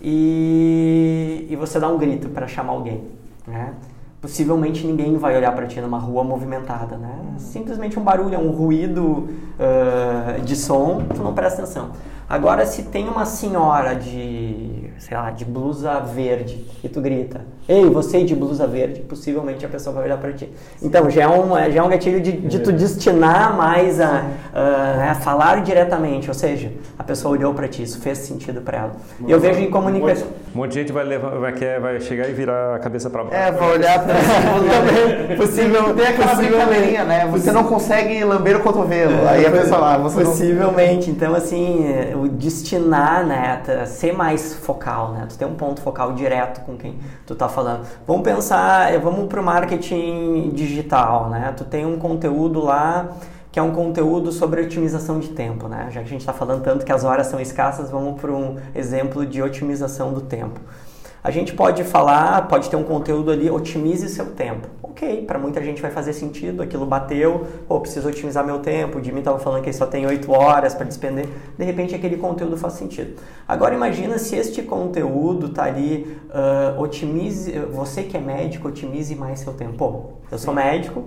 e, 0.01 1.47
e 1.49 1.57
você 1.57 1.79
dá 1.79 1.89
um 1.89 1.97
grito 1.97 2.29
para 2.29 2.49
chamar 2.49 2.73
alguém. 2.73 3.05
Né? 3.47 3.73
Possivelmente 4.21 4.87
ninguém 4.87 5.17
vai 5.17 5.37
olhar 5.37 5.53
para 5.55 5.67
ti 5.67 5.81
numa 5.81 5.99
rua 5.99 6.25
movimentada. 6.25 6.97
Né? 6.97 7.35
Simplesmente 7.39 7.99
um 7.99 8.03
barulho, 8.03 8.39
um 8.41 8.51
ruído 8.51 9.29
uh, 9.59 10.41
de 10.43 10.57
som, 10.57 11.03
tu 11.15 11.23
não 11.23 11.33
presta 11.33 11.63
atenção. 11.63 11.91
Agora, 12.29 12.67
se 12.67 12.83
tem 12.83 13.09
uma 13.09 13.25
senhora 13.25 13.95
de, 13.95 14.76
sei 14.99 15.17
lá, 15.17 15.31
de 15.31 15.45
blusa 15.45 16.01
verde 16.01 16.65
e 16.83 16.89
tu 16.89 17.01
grita, 17.01 17.41
ei, 17.69 17.89
você 17.91 18.23
de 18.23 18.35
blusa 18.35 18.67
verde, 18.67 19.01
possivelmente 19.01 19.65
a 19.67 19.69
pessoa 19.69 19.95
vai 19.95 20.05
olhar 20.05 20.19
para 20.19 20.33
ti. 20.33 20.49
Então, 20.81 21.11
já 21.11 21.23
é 21.23 21.29
um, 21.29 21.49
já 21.71 21.81
é 21.81 21.83
um 21.83 21.89
gatilho 21.89 22.21
de, 22.21 22.33
de 22.33 22.59
tu 22.61 22.73
destinar 22.73 23.57
mais 23.57 24.01
a, 24.01 24.25
a, 24.55 25.11
a, 25.11 25.15
falar 25.17 25.63
diretamente, 25.63 26.29
ou 26.29 26.35
seja, 26.35 26.71
a 26.99 27.03
pessoa 27.03 27.37
olhou 27.37 27.53
para 27.55 27.67
ti, 27.67 27.83
isso 27.83 28.01
fez 28.01 28.19
sentido 28.19 28.61
para 28.61 28.79
ela. 28.79 28.93
E 29.27 29.31
eu 29.31 29.41
vejo 29.41 29.61
em 29.61 29.71
comunicação... 29.71 30.29
Um 30.55 30.59
monte 30.59 30.73
de 30.73 30.81
gente 30.81 30.93
vai, 30.93 31.05
levar, 31.05 31.31
vai, 31.39 31.53
quer, 31.53 31.81
vai 31.81 32.01
chegar 32.01 32.29
e 32.29 32.33
virar 32.33 32.77
a 32.77 32.79
cabeça 32.79 33.11
para 33.11 33.25
baixo. 33.25 33.37
É, 33.37 33.53
vai 33.53 33.73
olhar 33.73 34.05
para 34.05 34.15
também. 34.17 35.37
Possível, 35.37 35.95
tem 35.95 36.07
aquela 36.07 36.35
brincadeirinha, 36.35 37.05
né? 37.05 37.27
Você 37.31 37.53
não 37.53 37.65
consegue 37.65 38.25
lamber 38.25 38.57
o 38.57 38.61
cotovelo, 38.61 39.29
aí 39.29 39.45
a 39.45 39.51
pessoa 39.51 39.81
lá, 39.81 39.99
você 39.99 40.25
Possivelmente, 40.25 41.09
não... 41.09 41.17
então 41.17 41.35
assim 41.35 41.85
o 42.15 42.29
destinar, 42.29 43.27
né, 43.27 43.61
ser 43.87 44.13
mais 44.13 44.55
focal, 44.87 45.13
né, 45.13 45.27
tu 45.29 45.37
ter 45.37 45.45
um 45.45 45.55
ponto 45.55 45.81
focal 45.81 46.13
direto 46.13 46.61
com 46.61 46.77
quem 46.77 46.99
tu 47.27 47.35
tá 47.35 47.49
falando. 47.49 47.85
Vamos 48.07 48.23
pensar, 48.23 48.93
eh, 48.93 48.99
vamos 48.99 49.27
pro 49.27 49.43
marketing 49.43 50.51
digital, 50.55 51.29
né, 51.29 51.53
tu 51.57 51.65
tem 51.65 51.85
um 51.85 51.99
conteúdo 51.99 52.63
lá 52.63 53.09
que 53.51 53.59
é 53.59 53.63
um 53.63 53.73
conteúdo 53.73 54.31
sobre 54.31 54.61
otimização 54.61 55.19
de 55.19 55.31
tempo, 55.31 55.67
né, 55.67 55.89
já 55.91 56.01
que 56.01 56.07
a 56.07 56.11
gente 56.11 56.21
está 56.21 56.33
falando 56.33 56.63
tanto 56.63 56.85
que 56.85 56.93
as 56.93 57.05
horas 57.05 57.27
são 57.27 57.41
escassas, 57.41 57.91
vamos 57.91 58.21
para 58.21 58.31
um 58.31 58.57
exemplo 58.75 59.27
de 59.27 59.43
otimização 59.43 60.13
do 60.13 60.21
tempo. 60.21 60.61
A 61.25 61.31
gente 61.33 61.55
pode 61.55 61.83
falar, 61.83 62.47
pode 62.47 62.71
ter 62.71 62.77
um 62.77 62.85
conteúdo 62.85 63.33
ali, 63.33 63.51
otimize 63.51 64.09
seu 64.09 64.27
tempo. 64.27 64.69
Ok, 64.97 65.27
para 65.27 65.39
muita 65.39 65.63
gente 65.63 65.83
vai 65.83 65.91
fazer 65.91 66.15
sentido, 66.15 66.63
aquilo 66.63 66.87
bateu, 66.87 67.47
ou 67.69 67.81
preciso 67.83 68.09
otimizar 68.09 68.43
meu 68.47 68.61
tempo, 68.61 68.99
o 68.99 69.05
Jimmy 69.05 69.19
estava 69.19 69.39
falando 69.39 69.63
que 69.63 69.71
só 69.71 69.85
tem 69.85 70.07
8 70.07 70.33
horas 70.33 70.75
para 70.75 70.87
despender, 70.87 71.29
de 71.59 71.65
repente 71.67 71.95
aquele 71.95 72.17
conteúdo 72.17 72.57
faz 72.57 72.73
sentido. 72.73 73.21
Agora 73.47 73.75
imagina 73.75 74.17
se 74.17 74.37
este 74.37 74.63
conteúdo 74.63 75.51
tá 75.51 75.65
ali, 75.65 76.17
uh, 76.31 76.81
otimize, 76.81 77.53
você 77.71 78.05
que 78.05 78.17
é 78.17 78.21
médico, 78.21 78.69
otimize 78.69 79.15
mais 79.15 79.41
seu 79.41 79.53
tempo. 79.53 79.75
Pô, 79.75 80.03
eu 80.33 80.39
sou 80.39 80.55
médico, 80.55 81.05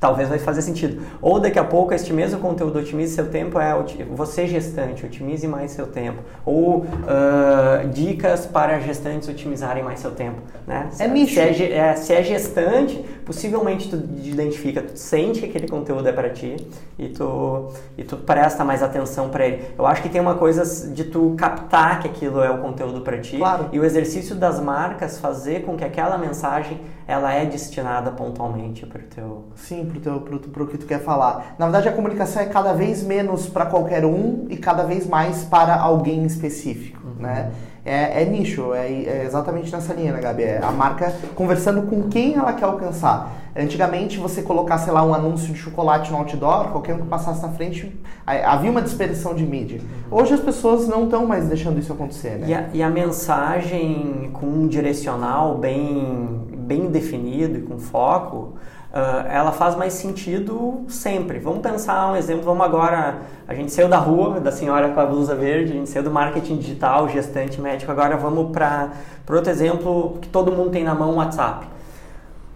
talvez 0.00 0.28
vai 0.28 0.38
fazer 0.38 0.62
sentido. 0.62 1.02
Ou 1.20 1.40
daqui 1.40 1.58
a 1.58 1.64
pouco 1.64 1.92
este 1.92 2.12
mesmo 2.12 2.40
conteúdo 2.40 2.78
otimize 2.78 3.14
seu 3.14 3.28
tempo 3.28 3.58
é 3.58 3.74
você 4.10 4.46
gestante, 4.46 5.04
otimize 5.04 5.46
mais 5.46 5.72
seu 5.72 5.86
tempo. 5.86 6.22
Ou 6.44 6.78
uh, 6.78 7.88
dicas 7.92 8.46
para 8.46 8.78
gestantes 8.80 9.28
otimizarem 9.28 9.82
mais 9.82 10.00
seu 10.00 10.10
tempo. 10.10 10.40
Né? 10.66 10.88
É 10.98 11.08
nicho. 11.08 11.34
Se 11.34 11.40
é, 11.40 11.72
é, 11.72 11.96
se 11.96 12.12
é 12.12 12.22
gestante, 12.22 13.04
possivelmente 13.24 13.88
tu 13.90 13.96
identifica, 13.96 14.82
tu 14.82 14.96
sente 14.96 15.40
que 15.40 15.46
aquele 15.46 15.68
conteúdo 15.68 16.08
é 16.08 16.12
para 16.12 16.30
ti 16.30 16.56
e 16.98 17.08
tu, 17.08 17.68
e 17.96 18.04
tu 18.04 18.16
presta 18.16 18.64
mais 18.64 18.82
atenção 18.82 19.28
para 19.28 19.46
ele. 19.46 19.64
Eu 19.76 19.86
acho 19.86 20.02
que 20.02 20.08
tem 20.08 20.20
uma 20.20 20.34
coisa 20.34 20.88
de 20.88 21.04
tu 21.04 21.34
captar 21.36 22.00
que 22.00 22.08
aquilo 22.08 22.42
é 22.42 22.50
o 22.50 22.58
conteúdo 22.58 23.00
para 23.00 23.18
ti 23.18 23.36
claro. 23.36 23.68
e 23.72 23.78
o 23.78 23.84
exercício 23.84 24.34
das 24.34 24.60
marcas 24.60 25.18
fazer 25.18 25.64
com 25.64 25.76
que 25.76 25.84
aquela 25.84 26.16
mensagem 26.16 26.80
ela 27.06 27.32
é 27.32 27.46
destinada 27.46 28.10
pontualmente 28.10 28.84
para 28.84 29.00
o 29.00 29.04
teu... 29.04 29.44
Sim, 29.54 29.87
pro, 29.88 30.00
teu, 30.00 30.20
pro, 30.20 30.38
pro 30.38 30.66
que 30.66 30.78
tu 30.78 30.86
quer 30.86 31.00
falar. 31.00 31.54
Na 31.58 31.66
verdade, 31.66 31.88
a 31.88 31.92
comunicação 31.92 32.42
é 32.42 32.46
cada 32.46 32.72
vez 32.72 33.02
menos 33.02 33.48
para 33.48 33.66
qualquer 33.66 34.04
um 34.04 34.46
e 34.48 34.56
cada 34.56 34.84
vez 34.84 35.06
mais 35.06 35.44
para 35.44 35.74
alguém 35.80 36.24
específico, 36.24 37.00
uhum. 37.04 37.22
né? 37.22 37.50
É, 37.88 38.22
é 38.22 38.24
nicho, 38.26 38.74
é, 38.74 38.86
é, 38.86 39.24
exatamente 39.24 39.72
nessa 39.72 39.94
linha, 39.94 40.12
né, 40.12 40.20
Gabi? 40.20 40.42
É 40.42 40.60
a 40.62 40.70
marca 40.70 41.10
conversando 41.34 41.82
com 41.82 42.02
quem 42.02 42.34
ela 42.34 42.52
quer 42.52 42.66
alcançar. 42.66 43.32
Antigamente, 43.56 44.18
você 44.18 44.42
colocar, 44.42 44.76
sei 44.76 44.92
lá, 44.92 45.02
um 45.02 45.14
anúncio 45.14 45.54
de 45.54 45.58
chocolate 45.58 46.10
no 46.10 46.18
outdoor, 46.18 46.68
qualquer 46.68 46.94
um 46.94 46.98
que 46.98 47.06
passasse 47.06 47.40
na 47.40 47.48
frente, 47.48 47.98
havia 48.26 48.70
uma 48.70 48.82
dispersão 48.82 49.34
de 49.34 49.42
mídia. 49.42 49.80
Hoje 50.10 50.34
as 50.34 50.40
pessoas 50.40 50.86
não 50.86 51.04
estão 51.04 51.26
mais 51.26 51.48
deixando 51.48 51.78
isso 51.78 51.90
acontecer, 51.90 52.38
né? 52.38 52.48
E 52.48 52.54
a, 52.54 52.68
e 52.74 52.82
a 52.82 52.90
mensagem 52.90 54.30
com 54.34 54.46
um 54.46 54.68
direcional 54.68 55.56
bem, 55.56 56.46
bem 56.58 56.90
definido 56.90 57.58
e 57.58 57.62
com 57.62 57.78
foco, 57.78 58.52
uh, 58.92 59.26
ela 59.28 59.52
faz 59.52 59.74
mais 59.74 59.92
sentido 59.92 60.84
sempre. 60.88 61.38
Vamos 61.38 61.60
pensar 61.60 62.12
um 62.12 62.16
exemplo, 62.16 62.44
vamos 62.44 62.64
agora, 62.64 63.18
a 63.46 63.54
gente 63.54 63.72
saiu 63.72 63.88
da 63.88 63.98
rua, 63.98 64.40
da 64.40 64.52
senhora 64.52 64.90
com 64.90 65.00
a 65.00 65.06
blusa 65.06 65.34
verde, 65.34 65.72
a 65.72 65.76
gente 65.76 65.90
saiu 65.90 66.02
do 66.02 66.10
marketing 66.10 66.58
digital, 66.58 67.08
gestante 67.08 67.60
médico, 67.60 67.90
agora 67.90 68.16
vamos 68.16 68.50
para 68.52 68.90
outro 69.30 69.50
exemplo 69.50 70.18
que 70.20 70.28
todo 70.28 70.52
mundo 70.52 70.70
tem 70.70 70.84
na 70.84 70.94
mão, 70.94 71.12
o 71.12 71.16
WhatsApp. 71.16 71.66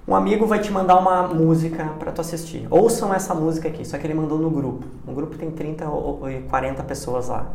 Um 0.06 0.16
amigo 0.16 0.46
vai 0.46 0.58
te 0.58 0.72
mandar 0.72 0.98
uma 0.98 1.28
música 1.28 1.84
para 1.98 2.10
tu 2.10 2.20
assistir. 2.20 2.66
Ouçam 2.68 3.14
essa 3.14 3.34
música 3.34 3.68
aqui, 3.68 3.84
só 3.84 3.96
que 3.98 4.06
ele 4.06 4.14
mandou 4.14 4.36
no 4.36 4.50
grupo. 4.50 4.84
O 5.06 5.12
grupo 5.12 5.38
tem 5.38 5.50
30 5.50 5.88
ou 5.88 6.22
40 6.50 6.82
pessoas 6.82 7.28
lá 7.28 7.46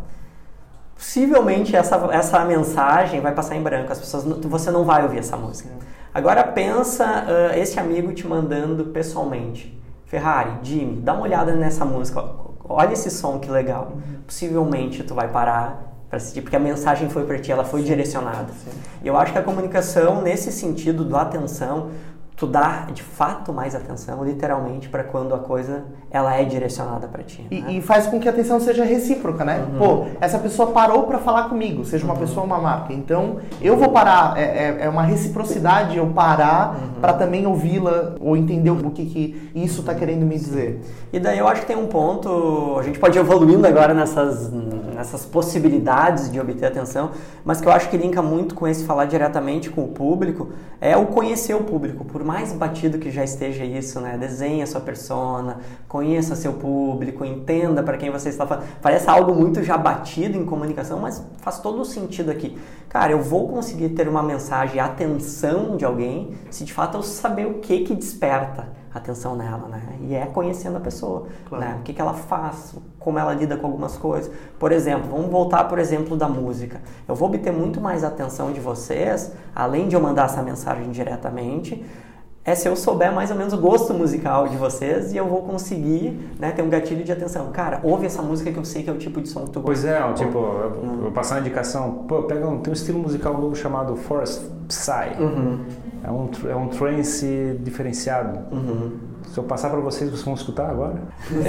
possivelmente 0.98 1.76
essa, 1.76 1.96
essa 2.12 2.44
mensagem 2.44 3.22
vai 3.22 3.34
passar 3.34 3.56
em 3.56 3.62
branco. 3.62 3.92
As 3.92 4.00
pessoas, 4.00 4.24
você 4.24 4.72
não 4.72 4.84
vai 4.84 5.04
ouvir 5.04 5.20
essa 5.20 5.38
música. 5.38 5.70
Agora 6.14 6.44
pensa 6.44 7.06
uh, 7.06 7.58
esse 7.58 7.80
amigo 7.80 8.12
te 8.12 8.28
mandando 8.28 8.86
pessoalmente. 8.86 9.80
Ferrari, 10.06 10.52
Jimmy, 10.64 11.02
dá 11.02 11.14
uma 11.14 11.24
olhada 11.24 11.54
nessa 11.54 11.86
música. 11.86 12.24
Olha 12.68 12.94
esse 12.94 13.12
som 13.12 13.40
que 13.40 13.50
legal. 13.50 13.92
Uhum. 13.94 14.22
Possivelmente 14.26 15.04
tu 15.04 15.14
vai 15.14 15.28
parar 15.28 15.88
para 16.10 16.18
assistir, 16.18 16.42
porque 16.42 16.56
a 16.56 16.60
mensagem 16.60 17.10
foi 17.10 17.26
para 17.26 17.38
ti, 17.38 17.52
ela 17.52 17.66
foi 17.66 17.84
direcionada. 17.84 18.48
Sim. 18.54 18.72
E 19.04 19.08
eu 19.08 19.18
acho 19.18 19.34
que 19.34 19.38
a 19.38 19.44
comunicação 19.44 20.22
nesse 20.22 20.52
sentido 20.52 21.04
da 21.04 21.22
atenção 21.22 21.90
tu 22.38 22.46
dá 22.46 22.86
de 22.94 23.02
fato 23.02 23.52
mais 23.52 23.74
atenção, 23.74 24.24
literalmente, 24.24 24.88
para 24.88 25.04
quando 25.04 25.34
a 25.34 25.40
coisa 25.40 25.86
ela 26.12 26.36
é 26.36 26.44
direcionada 26.44 27.08
para 27.08 27.24
ti. 27.24 27.46
E, 27.50 27.62
né? 27.62 27.74
e, 27.74 27.82
faz 27.82 28.06
com 28.06 28.20
que 28.20 28.30
a 28.30 28.32
atenção 28.32 28.60
seja 28.60 28.86
recíproca, 28.86 29.44
né? 29.44 29.66
Uhum. 29.74 29.80
Pô, 29.80 30.06
essa 30.22 30.38
pessoa 30.38 30.70
parou 30.72 31.04
para 31.04 31.18
falar 31.18 31.50
comigo, 31.50 31.84
seja 31.84 32.06
uma 32.06 32.14
uhum. 32.14 32.20
pessoa 32.20 32.42
ou 32.42 32.46
uma 32.46 32.60
marca. 32.60 32.94
Então, 32.94 33.38
eu 33.60 33.76
vou 33.76 33.90
parar, 33.90 34.38
é, 34.38 34.44
é, 34.44 34.78
é 34.82 34.90
uma 34.90 35.02
reciprocidade 35.02 35.98
eu 35.98 36.06
parar 36.08 36.76
uhum. 36.76 37.02
para 37.02 37.14
também 37.14 37.48
ouvi-la 37.48 38.14
ou 38.22 38.38
entender 38.38 38.70
o 38.70 38.92
que, 38.92 39.06
que 39.08 39.52
isso 39.56 39.80
está 39.82 39.96
querendo 39.96 40.24
me 40.24 40.36
dizer. 40.36 40.80
E 41.12 41.20
daí 41.20 41.40
eu 41.40 41.48
acho 41.48 41.62
que 41.62 41.68
tem 41.68 41.76
um 41.76 41.88
ponto, 41.88 42.78
a 42.80 42.84
gente 42.84 43.00
pode 43.00 43.18
ir 43.18 43.22
evoluindo 43.22 43.66
agora 43.66 43.96
nessas, 43.96 44.52
nessas 44.94 45.26
possibilidades 45.26 46.32
de 46.32 46.40
obter 46.40 46.68
atenção, 46.68 47.10
mas 47.44 47.60
que 47.60 47.68
eu 47.68 47.72
acho 47.72 47.90
que 47.90 47.98
linka 47.98 48.22
muito 48.22 48.54
com 48.54 48.68
esse 48.68 48.84
falar 48.84 49.06
diretamente 49.06 49.72
com 49.72 49.84
o 49.84 49.88
público, 49.88 50.50
é 50.80 50.96
o 50.96 51.08
conhecer 51.08 51.56
o 51.56 51.64
público, 51.64 52.06
por 52.06 52.27
mais 52.28 52.52
batido 52.52 53.00
que 53.00 53.10
já 53.10 53.24
esteja 53.24 53.64
isso, 53.64 54.02
né? 54.02 54.18
Desenhe 54.18 54.62
a 54.62 54.68
sua 54.68 54.82
persona, 54.82 55.60
conheça 55.88 56.36
seu 56.36 56.52
público, 56.52 57.24
entenda 57.24 57.82
para 57.82 57.96
quem 57.96 58.12
você 58.12 58.28
está 58.28 58.46
falando. 58.46 58.68
Parece 58.82 59.10
algo 59.10 59.34
muito 59.34 59.64
já 59.64 59.78
batido 59.78 60.38
em 60.38 60.46
comunicação, 60.46 61.00
mas 61.00 61.26
faz 61.38 61.60
todo 61.60 61.80
o 61.80 61.86
sentido 61.86 62.30
aqui. 62.30 62.58
Cara, 62.90 63.14
eu 63.14 63.22
vou 63.22 63.48
conseguir 63.48 63.90
ter 63.90 64.10
uma 64.10 64.22
mensagem, 64.22 64.82
atenção 64.82 65.78
de 65.78 65.86
alguém, 65.86 66.34
se 66.52 66.66
de 66.66 66.74
fato 66.74 66.98
eu 66.98 67.02
saber 67.02 67.48
o 67.48 67.56
que 67.60 67.80
que 67.80 67.96
desperta 67.96 68.76
atenção 68.94 69.36
nela, 69.36 69.68
né? 69.68 69.82
E 70.02 70.16
é 70.16 70.26
conhecendo 70.26 70.78
a 70.78 70.80
pessoa, 70.80 71.28
claro. 71.48 71.64
né? 71.64 71.78
O 71.80 71.84
que, 71.84 71.94
que 71.94 72.02
ela 72.02 72.14
faz, 72.14 72.76
como 73.00 73.18
ela 73.18 73.34
lida 73.34 73.56
com 73.56 73.68
algumas 73.68 73.96
coisas. 73.96 74.32
Por 74.60 74.72
exemplo, 74.72 75.10
vamos 75.10 75.32
voltar 75.32 75.66
por 75.66 75.80
exemplo 75.80 76.18
da 76.18 76.28
música. 76.28 76.82
Eu 77.08 77.16
vou 77.16 77.30
obter 77.30 77.54
muito 77.54 77.80
mais 77.80 78.04
atenção 78.04 78.52
de 78.52 78.60
vocês, 78.60 79.32
além 79.56 79.88
de 79.88 79.96
eu 79.96 80.02
mandar 80.02 80.26
essa 80.26 80.42
mensagem 80.42 80.90
diretamente, 80.92 81.86
é 82.48 82.56
se 82.56 82.66
eu 82.66 82.78
souber 82.78 83.12
mais 83.14 83.30
ou 83.30 83.36
menos 83.36 83.52
o 83.52 83.58
gosto 83.58 83.94
musical 83.94 84.48
de 84.48 84.56
vocês 84.56 85.12
e 85.12 85.18
eu 85.18 85.28
vou 85.28 85.42
conseguir 85.42 86.18
né, 86.40 86.50
ter 86.52 86.62
um 86.62 86.70
gatilho 86.70 87.04
de 87.04 87.12
atenção. 87.12 87.52
Cara, 87.52 87.82
ouve 87.84 88.06
essa 88.06 88.22
música 88.22 88.50
que 88.50 88.58
eu 88.58 88.64
sei 88.64 88.84
que 88.84 88.90
é 88.90 88.94
o 88.94 88.98
tipo 88.98 89.20
de 89.22 89.28
som 89.28 89.42
que 89.42 89.52
tu 89.52 89.60
gosta. 89.60 89.66
Pois 89.66 89.84
é, 89.84 90.14
tipo, 90.14 90.38
eu, 90.38 90.80
eu 90.82 90.98
vou 91.02 91.12
passar 91.12 91.36
uma 91.36 91.42
indicação. 91.42 92.06
Pô, 92.08 92.24
pega 92.24 92.48
um, 92.48 92.60
tem 92.60 92.72
um 92.72 92.74
estilo 92.74 93.00
musical 93.00 93.38
novo 93.38 93.54
chamado 93.54 93.98
Forest 93.98 94.46
Psy. 94.70 95.22
Uhum. 95.22 95.66
É, 96.02 96.10
um, 96.10 96.30
é 96.50 96.56
um 96.56 96.70
trance 96.70 97.60
diferenciado. 97.62 98.40
Uhum. 98.56 98.92
Se 99.32 99.38
eu 99.38 99.44
passar 99.44 99.70
para 99.70 99.80
vocês, 99.80 100.10
vocês 100.10 100.24
vão 100.24 100.34
escutar 100.34 100.70
agora? 100.70 100.96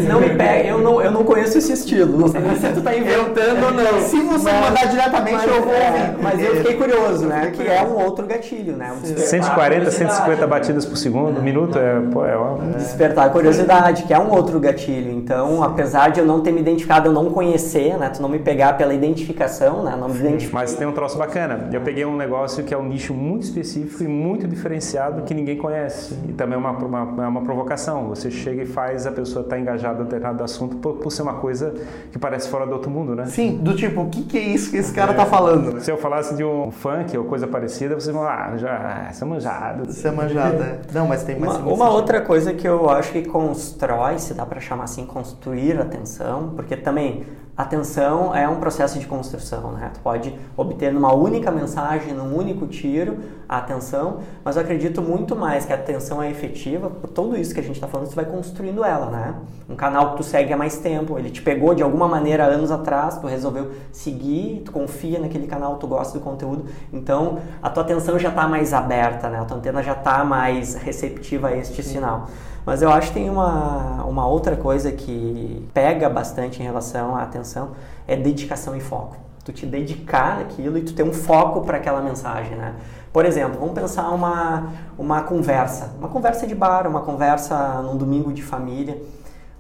Não 0.09 0.21
me 0.21 0.31
pega, 0.31 0.69
eu 0.69 0.79
não, 0.79 1.01
eu 1.01 1.11
não 1.11 1.25
conheço 1.25 1.59
esse 1.59 1.73
estilo. 1.73 2.19
Não 2.19 2.29
sei 2.29 2.41
se 2.41 2.73
tu 2.75 2.83
tá 2.83 2.95
inventando 2.95 3.65
ou 3.65 3.71
não. 3.73 4.01
Se 4.01 4.21
você 4.21 4.51
mas, 4.53 4.69
mandar 4.69 4.87
diretamente, 4.89 5.37
mas, 5.37 5.49
eu 5.49 5.63
vou 5.63 5.73
é, 5.73 6.15
Mas 6.21 6.43
eu 6.43 6.57
fiquei 6.57 6.75
curioso, 6.77 7.27
né? 7.27 7.53
Que 7.55 7.67
é 7.67 7.83
um 7.83 7.97
outro 8.05 8.27
gatilho, 8.27 8.77
né? 8.77 8.93
Um 8.93 9.17
140, 9.17 9.91
150 9.91 10.47
batidas 10.47 10.85
por 10.85 10.97
segundo, 10.97 11.39
é. 11.39 11.43
minuto, 11.43 11.79
é, 11.79 12.01
pô, 12.13 12.25
é 12.25 12.37
uma... 12.37 12.73
Despertar 12.73 13.27
a 13.27 13.31
curiosidade, 13.31 14.03
que 14.03 14.13
é 14.13 14.19
um 14.19 14.31
outro 14.31 14.59
gatilho. 14.61 15.11
Então, 15.11 15.63
apesar 15.63 16.11
de 16.11 16.21
eu 16.21 16.27
não 16.27 16.41
ter 16.41 16.53
me 16.53 16.61
identificado, 16.61 17.09
eu 17.09 17.13
não 17.13 17.31
conhecer, 17.31 17.97
né? 17.97 18.11
Tu 18.11 18.21
não 18.21 18.29
me 18.29 18.39
pegar 18.39 18.77
pela 18.77 18.93
identificação, 18.93 19.83
né? 19.83 19.97
Não 19.99 20.09
me 20.09 20.19
identificar. 20.19 20.59
Mas 20.59 20.75
tem 20.75 20.87
um 20.87 20.93
troço 20.93 21.17
bacana. 21.17 21.71
Eu 21.73 21.81
peguei 21.81 22.05
um 22.05 22.17
negócio 22.17 22.65
que 22.65 22.75
é 22.75 22.77
um 22.77 22.85
nicho 22.85 23.15
muito 23.15 23.45
específico 23.45 24.03
e 24.03 24.09
muito 24.09 24.47
diferenciado 24.47 25.23
que 25.23 25.33
ninguém 25.33 25.57
conhece. 25.57 26.19
E 26.29 26.33
também 26.33 26.57
é 26.57 26.59
uma, 26.59 26.71
uma, 26.73 27.25
é 27.25 27.29
uma 27.29 27.43
provocação 27.43 27.68
você 28.09 28.31
chega 28.31 28.63
e 28.63 28.67
faz 28.67 29.07
a 29.07 29.13
pessoa 29.13 29.43
estar 29.43 29.57
tá 29.57 29.61
engajada 29.61 29.99
no 29.99 30.05
determinado 30.05 30.43
assunto 30.43 30.77
por, 30.77 30.95
por, 30.95 31.11
ser 31.11 31.23
uma 31.23 31.35
coisa 31.35 31.75
que 32.11 32.19
parece 32.19 32.49
fora 32.49 32.67
do 32.67 32.73
outro 32.73 32.91
mundo, 32.91 33.15
né? 33.15 33.27
Sim, 33.27 33.59
do 33.59 33.75
tipo, 33.75 34.03
o 34.03 34.09
que, 34.09 34.23
que 34.23 34.39
é 34.39 34.43
isso 34.43 34.71
que 34.71 34.77
esse 34.77 34.93
cara 34.93 35.13
é. 35.13 35.15
tá 35.15 35.27
falando? 35.27 35.81
Se 35.81 35.91
eu 35.91 35.97
falasse 35.97 36.35
de 36.35 36.45
um 36.45 36.71
funk 36.71 37.17
ou 37.17 37.25
coisa 37.25 37.47
parecida, 37.47 37.95
vocês 37.95 38.15
vão, 38.15 38.25
ah, 38.25 38.55
já, 38.57 39.09
isso 39.11 39.25
é 39.25 39.27
manjado. 39.27 39.91
Isso 39.91 40.07
é 40.07 40.11
manjado, 40.11 40.63
é. 40.63 40.81
Não, 40.93 41.07
mas 41.07 41.23
tem 41.23 41.39
mais... 41.39 41.57
Uma, 41.57 41.73
uma 41.73 41.91
outra 41.91 42.21
coisa 42.21 42.53
que 42.53 42.67
eu 42.67 42.89
acho 42.91 43.13
que 43.13 43.23
constrói, 43.23 44.19
se 44.19 44.35
dá 44.35 44.47
para 44.47 44.61
chamar 44.61 44.85
assim, 44.85 45.05
construir 45.05 45.81
atenção, 45.81 46.53
porque 46.55 46.77
também 46.77 47.25
Atenção 47.59 48.33
é 48.33 48.49
um 48.49 48.61
processo 48.61 49.01
de 49.01 49.07
construção, 49.09 49.73
né? 49.73 49.91
Tu 49.93 49.99
pode 49.99 50.33
obter 50.57 50.93
numa 50.93 51.13
única 51.13 51.51
mensagem, 51.51 52.15
num 52.15 52.37
único 52.37 52.69
tiro, 52.69 53.19
a 53.49 53.57
atenção, 53.57 54.21
mas 54.45 54.55
eu 54.55 54.63
acredito 54.63 55.03
muito 55.03 55.35
mais 55.35 55.65
que 55.67 55.73
a 55.73 55.75
atenção 55.75 56.23
é 56.23 56.31
efetiva, 56.31 56.89
por 56.89 57.11
tudo 57.11 57.37
isso 57.37 57.53
que 57.53 57.59
a 57.59 57.63
gente 57.65 57.75
está 57.75 57.89
falando, 57.89 58.07
você 58.07 58.15
vai 58.15 58.27
construindo 58.27 58.85
ela, 58.85 59.07
né? 59.07 59.35
Um 59.69 59.75
canal 59.75 60.13
que 60.13 60.19
tu 60.19 60.23
segue 60.23 60.53
há 60.53 60.57
mais 60.57 60.79
tempo, 60.79 61.19
ele 61.19 61.31
te 61.31 61.43
pegou 61.43 61.75
de 61.75 61.83
alguma 61.83 62.07
maneira 62.07 62.45
anos 62.45 62.71
atrás, 62.71 63.19
tu 63.19 63.27
resolveu 63.27 63.73
seguir, 63.91 64.63
tu 64.65 64.71
confia 64.71 65.19
naquele 65.19 65.49
canal, 65.49 65.79
tu 65.79 65.89
gosta 65.89 66.17
do 66.17 66.23
conteúdo, 66.23 66.67
então 66.93 67.41
a 67.61 67.69
tua 67.69 67.83
atenção 67.83 68.21
já 68.21 68.29
está 68.29 68.47
mais 68.47 68.73
aberta, 68.73 69.29
né? 69.29 69.41
A 69.41 69.45
tua 69.45 69.57
antena 69.57 69.83
já 69.83 69.95
está 69.95 70.25
mais 70.25 70.77
receptiva 70.77 71.49
a 71.49 71.57
este 71.57 71.83
Sim. 71.83 71.95
sinal. 71.95 72.29
Mas 72.69 72.83
eu 72.83 72.93
acho 72.93 73.09
que 73.09 73.15
tem 73.15 73.31
uma, 73.31 74.05
uma 74.05 74.29
outra 74.29 74.55
coisa 74.55 74.93
que 74.93 75.67
pega 75.73 76.07
bastante 76.07 76.61
em 76.61 76.67
relação 76.67 77.17
à 77.17 77.23
atenção, 77.23 77.71
é 78.07 78.15
dedicação 78.15 78.77
e 78.77 78.81
foco. 78.81 79.17
Tu 79.43 79.55
te 79.55 79.65
dedicar 79.65 80.37
naquilo 80.37 80.77
e 80.77 80.83
tu 80.83 80.93
ter 80.93 81.03
um 81.03 81.15
foco 81.15 81.63
para 81.63 81.79
aquela 81.79 82.03
mensagem, 82.03 82.55
né? 82.59 82.75
Por 83.11 83.25
exemplo, 83.25 83.59
vamos 83.59 83.73
pensar 83.73 84.11
uma, 84.11 84.71
uma 84.99 85.23
conversa, 85.23 85.95
uma 85.99 86.11
conversa 86.11 86.47
de 86.47 86.55
bar, 86.55 86.87
uma 86.87 87.01
conversa 87.01 87.81
num 87.81 87.97
domingo 87.97 88.35
de 88.35 88.43
família. 88.43 89.01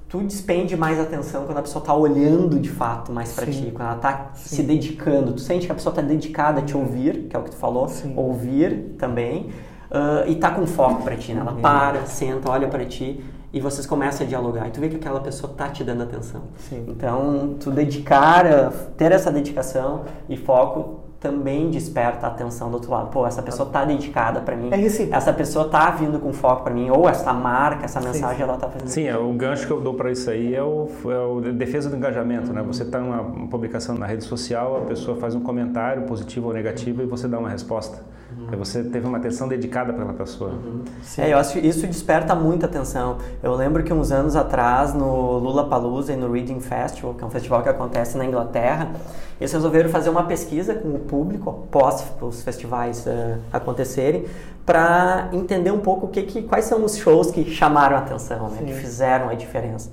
Tu 0.06 0.18
despende 0.18 0.76
mais 0.76 1.00
atenção 1.00 1.46
quando 1.46 1.56
a 1.56 1.62
pessoa 1.62 1.82
está 1.82 1.94
olhando 1.94 2.60
de 2.60 2.68
fato 2.68 3.10
mais 3.10 3.32
para 3.32 3.46
ti, 3.46 3.72
quando 3.74 3.88
ela 3.88 3.96
está 3.96 4.32
se 4.34 4.62
dedicando. 4.62 5.32
Tu 5.32 5.40
sente 5.40 5.64
que 5.64 5.72
a 5.72 5.74
pessoa 5.74 5.92
está 5.92 6.02
dedicada 6.02 6.60
a 6.60 6.62
te 6.62 6.76
ouvir, 6.76 7.26
que 7.30 7.34
é 7.34 7.38
o 7.38 7.42
que 7.42 7.52
tu 7.52 7.56
falou, 7.56 7.88
Sim. 7.88 8.12
ouvir 8.18 8.96
também 8.98 9.48
uh, 9.90 10.28
e 10.28 10.34
tá 10.36 10.50
com 10.50 10.66
foco 10.66 11.02
para 11.02 11.16
ti, 11.16 11.32
né? 11.32 11.40
Ela 11.40 11.52
uhum. 11.52 11.60
para, 11.60 12.06
senta, 12.06 12.50
olha 12.50 12.68
para 12.68 12.84
ti 12.84 13.24
e 13.52 13.60
vocês 13.60 13.86
começam 13.86 14.26
a 14.26 14.28
dialogar. 14.28 14.68
E 14.68 14.70
tu 14.70 14.80
vê 14.80 14.88
que 14.88 14.96
aquela 14.96 15.20
pessoa 15.20 15.52
tá 15.56 15.68
te 15.68 15.82
dando 15.82 16.02
atenção. 16.02 16.42
Sim. 16.58 16.84
Então, 16.88 17.56
tu 17.58 17.70
dedicar, 17.70 18.44
ter 18.96 19.12
essa 19.12 19.30
dedicação 19.30 20.04
e 20.28 20.36
foco 20.36 21.08
também 21.20 21.68
desperta 21.68 22.26
a 22.26 22.30
atenção 22.30 22.70
do 22.70 22.74
outro 22.74 22.92
lado. 22.92 23.10
Pô, 23.10 23.26
essa 23.26 23.42
pessoa 23.42 23.68
tá 23.68 23.84
dedicada 23.84 24.40
para 24.40 24.56
mim. 24.56 24.70
É 24.70 25.16
essa 25.16 25.32
pessoa 25.32 25.68
tá 25.68 25.90
vindo 25.90 26.20
com 26.20 26.32
foco 26.32 26.62
para 26.62 26.72
mim, 26.72 26.90
ou 26.90 27.08
essa 27.08 27.32
marca, 27.32 27.84
essa 27.84 28.00
mensagem, 28.00 28.36
sim, 28.36 28.42
ela 28.42 28.56
tá 28.56 28.68
fazendo. 28.68 28.88
Sim, 28.88 29.08
é, 29.08 29.16
o 29.16 29.32
gancho 29.32 29.66
que 29.66 29.72
eu 29.72 29.80
dou 29.80 29.94
para 29.94 30.12
isso 30.12 30.30
aí 30.30 30.54
é 30.54 30.62
o, 30.62 30.88
é 31.06 31.18
o 31.18 31.40
defesa 31.52 31.90
do 31.90 31.96
engajamento, 31.96 32.52
né? 32.52 32.62
Você 32.62 32.84
tá 32.84 33.00
numa 33.00 33.48
publicação 33.48 33.96
na 33.96 34.06
rede 34.06 34.22
social, 34.22 34.76
a 34.76 34.80
pessoa 34.82 35.16
faz 35.16 35.34
um 35.34 35.40
comentário 35.40 36.02
positivo 36.02 36.48
ou 36.48 36.54
negativo 36.54 37.02
e 37.02 37.06
você 37.06 37.26
dá 37.26 37.38
uma 37.38 37.48
resposta. 37.48 37.98
Uhum. 38.50 38.58
Você 38.58 38.82
teve 38.82 39.06
uma 39.06 39.18
atenção 39.18 39.48
dedicada 39.48 39.92
pela 39.92 40.12
pessoa. 40.12 40.50
Uhum. 40.50 40.82
É, 41.16 41.32
eu 41.32 41.38
acho 41.38 41.52
que 41.52 41.66
isso 41.66 41.86
desperta 41.86 42.34
muita 42.34 42.66
atenção. 42.66 43.18
Eu 43.42 43.54
lembro 43.54 43.82
que 43.82 43.92
uns 43.92 44.10
anos 44.10 44.36
atrás, 44.36 44.94
no 44.94 45.38
Lula 45.38 45.68
Palusa 45.68 46.12
e 46.12 46.16
no 46.16 46.32
Reading 46.32 46.60
Festival, 46.60 47.14
que 47.14 47.22
é 47.22 47.26
um 47.26 47.30
festival 47.30 47.62
que 47.62 47.68
acontece 47.68 48.16
na 48.16 48.24
Inglaterra, 48.24 48.90
eles 49.40 49.52
resolveram 49.52 49.88
fazer 49.90 50.10
uma 50.10 50.24
pesquisa 50.24 50.74
com 50.74 50.88
o 50.88 50.98
público 50.98 51.50
após 51.50 52.04
os 52.20 52.42
festivais 52.42 53.06
uh, 53.06 53.38
acontecerem 53.52 54.24
para 54.66 55.28
entender 55.32 55.70
um 55.70 55.78
pouco 55.78 56.06
o 56.06 56.08
que, 56.08 56.22
que, 56.22 56.42
quais 56.42 56.64
são 56.64 56.84
os 56.84 56.96
shows 56.96 57.30
que 57.30 57.44
chamaram 57.50 57.96
a 57.96 58.00
atenção, 58.00 58.50
né, 58.50 58.62
que 58.66 58.74
fizeram 58.74 59.28
a 59.30 59.34
diferença. 59.34 59.90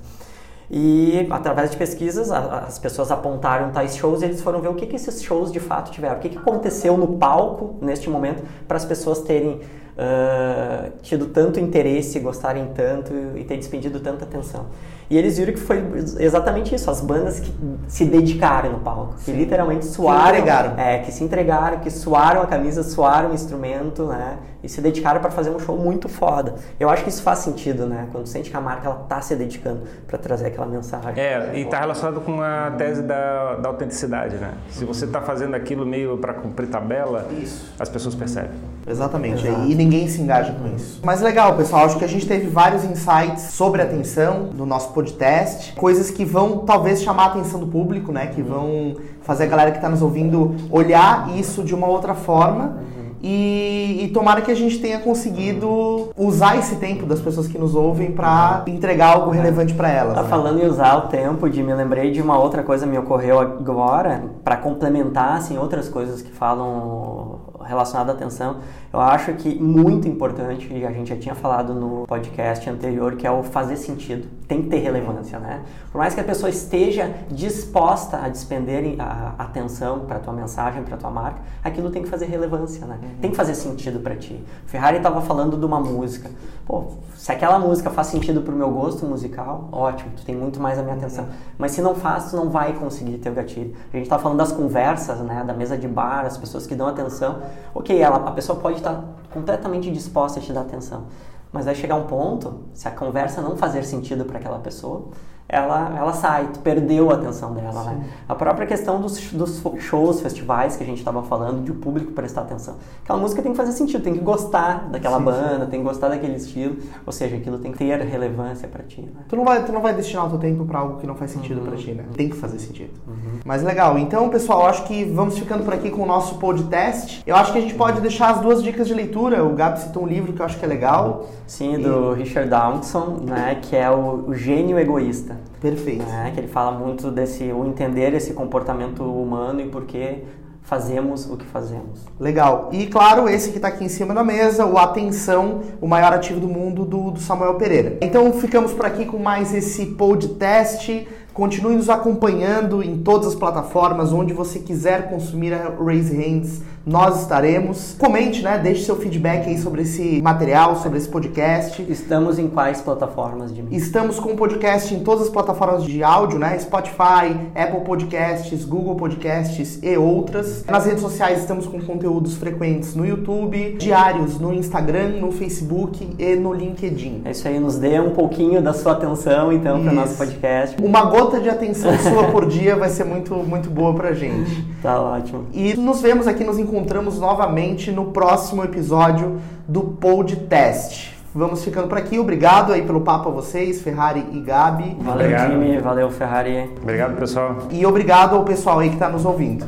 E 0.70 1.28
através 1.30 1.72
de 1.72 1.78
pesquisas, 1.78 2.32
as 2.32 2.80
pessoas 2.80 3.12
apontaram 3.12 3.72
tais 3.72 3.96
shows 3.96 4.22
e 4.22 4.26
eles 4.26 4.42
foram 4.42 4.62
ver 4.62 4.70
o 4.70 4.74
que, 4.74 4.88
que 4.88 4.96
esses 4.96 5.22
shows 5.22 5.52
de 5.52 5.60
fato 5.60 5.92
tiveram, 5.92 6.16
o 6.16 6.20
que, 6.20 6.30
que 6.30 6.38
aconteceu 6.38 6.98
no 6.98 7.18
palco 7.18 7.76
neste 7.82 8.10
momento 8.10 8.44
para 8.68 8.78
as 8.78 8.86
pessoas 8.86 9.22
terem 9.22 9.62
uh, 9.96 10.92
tido 11.02 11.28
tanto 11.28 11.60
interesse, 11.60 12.20
gostarem 12.20 12.68
tanto 12.74 13.14
e 13.36 13.44
ter 13.44 13.58
despendido 13.58 14.00
tanta 14.00 14.26
atenção. 14.26 14.66
E 15.08 15.18
eles 15.18 15.38
viram 15.38 15.54
que 15.54 15.60
foi 15.60 15.84
exatamente 16.20 16.74
isso, 16.74 16.90
as 16.90 17.00
bandas 17.00 17.40
que 17.40 17.54
se 17.88 18.06
dedicaram 18.06 18.72
no 18.72 18.80
palco, 18.80 19.14
Sim. 19.20 19.34
que 19.34 19.38
literalmente 19.38 19.86
suaram, 19.86 20.32
que 20.32 20.40
entregaram. 20.40 20.80
É, 20.80 20.98
que 21.00 21.12
se 21.12 21.24
entregaram, 21.24 21.80
que 21.80 21.92
suaram 21.92 22.42
a 22.42 22.48
camisa, 22.48 22.82
suaram 22.82 23.30
o 23.30 23.34
instrumento, 23.34 24.06
né? 24.06 24.38
E 24.66 24.70
se 24.70 24.82
dedicaram 24.82 25.22
para 25.22 25.30
fazer 25.30 25.52
um 25.52 25.60
show 25.60 25.78
muito 25.78 26.10
foda. 26.10 26.56
Eu 26.80 26.90
acho 26.90 27.04
que 27.04 27.10
isso 27.10 27.22
faz 27.22 27.40
sentido, 27.40 27.86
né? 27.86 28.08
Quando 28.12 28.26
sente 28.26 28.50
que 28.50 28.58
a 28.58 28.62
marca 28.62 28.88
ela 28.88 29.06
tá 29.08 29.22
se 29.22 29.36
dedicando 29.36 29.82
para 30.08 30.18
trazer 30.18 30.48
aquela 30.48 30.66
mensagem. 30.66 31.24
É, 31.24 31.52
e 31.54 31.66
tá 31.66 31.80
relacionado 31.80 32.20
com 32.22 32.42
a 32.42 32.72
tese 32.76 33.04
da, 33.04 33.58
da 33.58 33.70
autenticidade, 33.70 34.38
né? 34.38 34.56
Se 34.72 34.84
você 34.84 35.06
tá 35.06 35.22
fazendo 35.22 35.54
aquilo 35.54 35.86
meio 35.86 36.18
para 36.18 36.34
cumprir 36.34 36.68
tabela, 36.68 37.28
isso. 37.40 37.72
as 37.80 37.88
pessoas 37.90 38.16
percebem. 38.16 38.58
Exatamente. 38.88 39.46
Exato. 39.46 39.68
E 39.68 39.76
ninguém 39.76 40.08
se 40.08 40.20
engaja 40.20 40.52
com 40.54 40.76
isso. 40.76 41.00
Mas 41.04 41.22
legal, 41.22 41.56
pessoal, 41.56 41.86
acho 41.86 42.00
que 42.00 42.06
a 42.06 42.10
gente 42.10 42.28
teve 42.28 42.48
vários 42.48 42.84
insights 42.84 43.44
sobre 43.52 43.84
atenção 43.84 44.50
no 44.52 44.66
nosso 44.66 44.94
podcast, 44.94 45.74
coisas 45.74 46.10
que 46.10 46.26
vão 46.26 46.60
talvez 46.60 47.04
chamar 47.04 47.24
a 47.24 47.28
atenção 47.28 47.60
do 47.60 47.68
público, 47.68 48.12
né? 48.12 48.28
Que 48.28 48.42
vão 48.42 48.96
fazer 49.22 49.44
a 49.44 49.48
galera 49.48 49.72
que 49.72 49.78
está 49.78 49.90
nos 49.90 50.02
ouvindo 50.02 50.56
olhar 50.72 51.30
isso 51.36 51.64
de 51.64 51.74
uma 51.76 51.88
outra 51.88 52.16
forma. 52.16 52.78
E, 53.22 54.02
e, 54.04 54.08
tomara 54.10 54.42
que 54.42 54.52
a 54.52 54.56
gente 54.56 54.78
tenha 54.80 55.00
conseguido 55.00 56.10
usar 56.16 56.58
esse 56.58 56.76
tempo 56.76 57.06
das 57.06 57.20
pessoas 57.20 57.48
que 57.48 57.58
nos 57.58 57.74
ouvem 57.74 58.12
para 58.12 58.64
entregar 58.68 59.14
algo 59.16 59.32
relevante 59.32 59.74
para 59.74 59.90
elas. 59.90 60.16
Tá 60.16 60.24
né? 60.24 60.30
falando 60.30 60.62
em 60.62 60.68
usar 60.68 60.96
o 60.98 61.02
tempo, 61.08 61.50
de 61.50 61.64
me 61.64 61.74
lembrei 61.74 62.12
de 62.12 62.22
uma 62.22 62.38
outra 62.38 62.62
coisa 62.62 62.86
que 62.86 62.92
me 62.92 62.98
ocorreu 62.98 63.40
agora 63.40 64.24
para 64.44 64.58
complementar 64.58 65.38
assim 65.38 65.58
outras 65.58 65.90
coisas 65.90 66.22
que 66.22 66.32
falam 66.32 67.40
relacionado 67.66 68.10
à 68.10 68.14
atenção, 68.14 68.58
eu 68.94 69.00
acho 69.00 69.34
que 69.34 69.60
muito 69.60 70.08
importante, 70.08 70.72
e 70.74 70.86
a 70.86 70.92
gente 70.92 71.10
já 71.10 71.18
tinha 71.18 71.36
falado 71.36 71.74
no 71.74 72.06
podcast 72.08 72.70
anterior, 72.70 73.16
que 73.16 73.28
é 73.28 73.32
o 73.32 73.44
fazer 73.44 73.76
sentido. 73.76 74.28
Tem 74.48 74.62
que 74.62 74.70
ter 74.70 74.78
relevância, 74.78 75.40
né? 75.40 75.62
Por 75.92 75.98
mais 75.98 76.14
que 76.14 76.22
a 76.22 76.24
pessoa 76.24 76.50
esteja 76.50 77.12
disposta 77.30 78.18
a 78.18 78.30
despender 78.30 78.96
a 79.00 79.34
atenção 79.38 80.02
para 80.02 80.18
a 80.18 80.20
tua 80.20 80.34
mensagem, 80.34 80.84
para 80.84 80.96
a 80.96 80.98
tua 80.98 81.10
marca, 81.10 81.40
aquilo 81.64 81.90
tem 81.90 82.04
que 82.04 82.10
fazer 82.10 82.26
relevância, 82.26 82.86
né? 82.86 83.00
Tem 83.22 83.32
que 83.32 83.38
fazer 83.38 83.56
sentido 83.56 84.00
para 84.00 84.16
ti. 84.16 84.44
O 84.66 84.70
Ferrari 84.70 84.98
estava 84.98 85.22
falando 85.22 85.58
de 85.58 85.66
uma 85.66 85.80
música. 85.80 86.30
Pô, 86.66 86.86
se 87.16 87.32
aquela 87.32 87.60
música 87.60 87.90
faz 87.90 88.08
sentido 88.08 88.42
pro 88.42 88.56
meu 88.56 88.70
gosto 88.72 89.06
musical, 89.06 89.70
ótimo, 89.72 90.12
tu 90.16 90.26
tem 90.26 90.36
muito 90.36 90.60
mais 90.60 90.80
a 90.80 90.84
minha 90.84 90.96
atenção. 90.96 91.26
Mas 91.58 91.72
se 91.72 91.82
não 91.82 91.96
faz, 91.96 92.32
tu 92.32 92.36
não 92.36 92.50
vai 92.50 92.74
conseguir 92.74 93.18
ter 93.18 93.30
o 93.30 93.34
gatilho. 93.34 93.74
A 93.94 93.98
gente 93.98 94.10
tá 94.10 94.18
falando 94.18 94.38
das 94.38 94.52
conversas, 94.52 95.20
né, 95.20 95.44
da 95.46 95.54
mesa 95.54 95.78
de 95.78 95.88
bar, 95.88 96.26
as 96.26 96.38
pessoas 96.38 96.66
que 96.66 96.76
dão 96.76 96.88
atenção. 96.88 97.40
Ok, 97.74 97.98
ela, 98.00 98.18
a 98.18 98.32
pessoa 98.32 98.60
pode 98.60 98.78
estar 98.78 99.04
completamente 99.32 99.92
disposta 99.92 100.40
a 100.40 100.42
te 100.42 100.54
dar 100.54 100.62
atenção. 100.62 101.06
Mas 101.52 101.66
vai 101.66 101.76
chegar 101.76 101.96
um 101.96 102.06
ponto, 102.06 102.66
se 102.74 102.88
a 102.88 102.92
conversa 102.92 103.42
não 103.42 103.56
fazer 103.56 103.84
sentido 103.84 104.26
para 104.26 104.40
aquela 104.40 104.60
pessoa, 104.60 105.10
ela, 105.48 105.94
ela 105.96 106.14
sai, 106.14 106.50
tu 106.52 106.60
perdeu 106.60 107.12
a 107.12 107.14
atenção 107.14 107.54
dela, 107.54 107.84
né? 107.84 108.06
A 108.28 108.34
própria 108.34 108.66
questão 108.66 109.00
dos, 109.00 109.32
dos 109.32 109.62
shows, 109.80 110.20
festivais 110.22 110.76
que 110.76 110.84
a 110.84 110.86
gente 110.86 110.98
estava 110.98 111.22
falando, 111.22 111.64
de 111.64 111.72
o 111.72 111.76
público 111.76 112.12
prestar 112.14 112.42
atenção. 112.42 112.76
Aquela 113.04 113.20
música 113.20 113.44
tem 113.44 113.52
que 113.52 113.58
fazer 113.58 113.72
sentido, 113.72 114.04
tem 114.04 114.14
que 114.14 114.20
gostar 114.20 114.90
daquela 114.90 115.20
sim, 115.20 115.24
banda, 115.24 115.66
sim. 115.66 115.72
tem 115.72 115.80
que 115.82 115.86
gostar 115.86 116.10
daquele 116.10 116.36
estilo, 116.36 116.78
ou 117.06 117.14
seja, 117.14 117.36
aquilo 117.36 117.60
tem 117.60 117.72
que 117.72 117.78
ter 117.78 118.00
relevância 118.02 118.68
para 118.68 118.84
ti, 118.84 119.02
né? 119.02 119.22
Tu 119.30 119.36
não 119.36 119.46
vai, 119.46 119.64
tu 119.64 119.72
não 119.72 119.82
vai 119.82 119.94
destinar 119.94 120.26
o 120.26 120.30
teu 120.30 120.40
tempo 120.40 120.66
para 120.66 120.80
algo 120.80 121.00
que 121.00 121.06
não 121.06 121.16
faz 121.16 121.30
sentido 121.30 121.60
uhum. 121.62 121.68
para 121.68 121.78
ti, 121.78 121.92
né? 121.92 122.06
Tem 122.16 122.28
que 122.28 122.36
fazer 122.36 122.58
sentido. 122.58 122.92
Uhum. 123.08 123.40
Mas 123.46 123.62
legal, 123.62 124.00
então, 124.00 124.28
pessoal, 124.30 124.66
acho 124.66 124.84
que 124.86 125.06
vamos 125.06 125.38
ficando 125.38 125.64
por 125.64 125.74
aqui 125.76 125.92
com 125.92 126.02
o 126.02 126.06
nosso 126.08 126.36
podcast. 126.40 127.22
Eu 127.26 127.36
acho 127.36 127.52
que 127.52 127.60
a 127.60 127.62
gente 127.62 127.76
pode 127.76 128.02
deixar 128.02 128.32
as 128.32 128.42
duas 128.42 128.64
dicas 128.64 128.88
de 128.88 128.96
leitura. 128.96 129.44
O 129.44 129.54
Gabi 129.54 129.80
citou 129.80 130.04
um 130.04 130.08
livro 130.08 130.34
que 130.34 130.42
eu 130.42 130.46
acho 130.46 130.58
que 130.58 130.66
é 130.66 130.68
legal. 130.68 131.28
Sim, 131.46 131.78
do 131.78 132.16
e... 132.16 132.24
Richard 132.24 132.50
Dawson, 132.50 133.20
né, 133.22 133.60
que 133.62 133.76
é 133.76 133.90
o, 133.92 134.26
o 134.28 134.34
Gênio 134.34 134.80
Egoísta. 134.80 135.35
Perfeito. 135.62 136.06
Né? 136.06 136.32
Que 136.34 136.40
ele 136.40 136.48
fala 136.48 136.72
muito 136.78 137.12
desse 137.12 137.44
o 137.52 137.66
entender 137.66 138.14
esse 138.14 138.34
comportamento 138.34 139.04
humano 139.04 139.62
e 139.62 139.68
por 139.68 139.86
que 139.86 140.24
fazemos 140.66 141.30
o 141.30 141.38
que 141.38 141.46
fazemos. 141.46 142.06
Legal. 142.20 142.70
E 142.72 142.88
claro, 142.88 143.30
esse 143.30 143.52
que 143.52 143.58
está 143.58 143.68
aqui 143.68 143.84
em 143.84 143.90
cima 143.90 144.14
da 144.14 144.24
mesa, 144.24 144.66
o 144.66 144.78
Atenção, 144.78 145.62
o 145.80 145.88
maior 145.88 146.12
ativo 146.12 146.40
do 146.40 146.48
mundo 146.48 146.84
do, 146.84 147.12
do 147.12 147.20
Samuel 147.20 147.54
Pereira. 147.56 147.98
Então 148.02 148.34
ficamos 148.34 148.74
por 148.74 148.86
aqui 148.86 149.06
com 149.06 149.18
mais 149.18 149.54
esse 149.54 149.86
podcast. 149.86 151.08
Continue 151.34 151.76
nos 151.76 151.90
acompanhando 151.90 152.82
em 152.82 152.98
todas 152.98 153.28
as 153.28 153.36
plataformas 153.36 154.12
onde 154.12 154.34
você 154.34 154.60
quiser 154.60 155.10
consumir 155.10 155.54
a 155.54 155.70
Raise 155.70 156.16
Hands 156.16 156.62
nós 156.86 157.22
estaremos. 157.22 157.96
Comente, 157.98 158.44
né? 158.44 158.60
Deixe 158.60 158.84
seu 158.84 158.96
feedback 158.96 159.48
aí 159.48 159.58
sobre 159.58 159.82
esse 159.82 160.22
material, 160.22 160.76
sobre 160.76 161.00
esse 161.00 161.10
podcast. 161.10 161.84
Estamos 161.90 162.38
em 162.38 162.48
quais 162.48 162.80
plataformas 162.82 163.54
de 163.54 163.64
mídia? 163.64 163.78
Estamos 163.78 164.20
com 164.20 164.34
o 164.34 164.36
podcast 164.36 164.94
em 164.94 165.00
todas 165.00 165.24
as 165.24 165.30
plataformas 165.30 165.84
de 165.84 166.04
áudio, 166.04 166.38
né? 166.38 166.58
Spotify, 166.60 167.36
Apple 167.56 167.82
Podcasts, 167.84 168.64
Google 168.64 168.96
Podcasts 168.96 169.80
e 169.82 169.98
outras. 169.98 170.64
Nas 170.66 170.86
redes 170.86 171.02
sociais 171.02 171.40
estamos 171.40 171.66
com 171.66 171.82
conteúdos 171.82 172.36
frequentes 172.36 172.96
no 172.96 173.06
YouTube, 173.06 173.76
diários 173.80 174.40
no 174.40 174.54
Instagram, 174.54 175.20
no 175.20 175.32
Facebook 175.32 176.16
e 176.20 176.36
no 176.36 176.54
LinkedIn. 176.54 177.24
É 177.26 177.32
isso 177.32 177.48
aí, 177.48 177.60
nos 177.60 177.78
dê 177.78 178.00
um 178.00 178.12
pouquinho 178.12 178.62
da 178.62 178.74
sua 178.74 178.92
atenção 178.92 179.52
então 179.52 179.82
para 179.82 179.92
o 179.92 179.96
nosso 179.96 180.16
podcast. 180.18 180.76
Uma 180.84 181.06
gota 181.06 181.40
de 181.40 181.50
atenção 181.50 181.98
sua 181.98 182.26
por 182.26 182.46
dia 182.46 182.76
vai 182.76 182.90
ser 182.90 183.06
muito, 183.06 183.34
muito 183.36 183.70
boa 183.70 183.94
pra 183.94 184.14
gente. 184.14 184.66
Tá 184.86 185.02
ótimo. 185.02 185.46
E 185.52 185.74
nos 185.74 186.00
vemos 186.00 186.28
aqui 186.28 186.44
nos 186.44 186.60
encontramos 186.60 186.75
novamente 187.20 187.92
no 187.92 188.06
próximo 188.06 188.64
episódio 188.64 189.40
do 189.68 189.82
Podcast. 189.82 191.16
Vamos 191.34 191.64
ficando 191.64 191.88
por 191.88 191.98
aqui. 191.98 192.18
Obrigado 192.18 192.72
aí 192.72 192.82
pelo 192.82 193.02
papo 193.02 193.30
a 193.30 193.32
vocês, 193.32 193.82
Ferrari 193.82 194.26
e 194.32 194.40
Gabi. 194.40 194.96
Valeu, 195.00 195.26
obrigado. 195.26 195.52
time. 195.52 195.78
Valeu, 195.80 196.10
Ferrari. 196.10 196.72
Obrigado, 196.82 197.18
pessoal. 197.18 197.58
E 197.70 197.86
obrigado 197.86 198.36
ao 198.36 198.46
pessoal 198.46 198.80
aí 198.80 198.88
que 198.88 198.96
está 198.96 199.10
nos 199.10 199.26
ouvindo. 199.26 199.66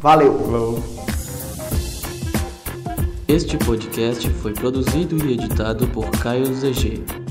Valeu. 0.00 0.38
Falou. 0.38 0.82
Este 3.28 3.56
podcast 3.58 4.28
foi 4.30 4.52
produzido 4.52 5.16
e 5.26 5.32
editado 5.32 5.86
por 5.88 6.10
Caio 6.10 6.46
ZG. 6.46 7.23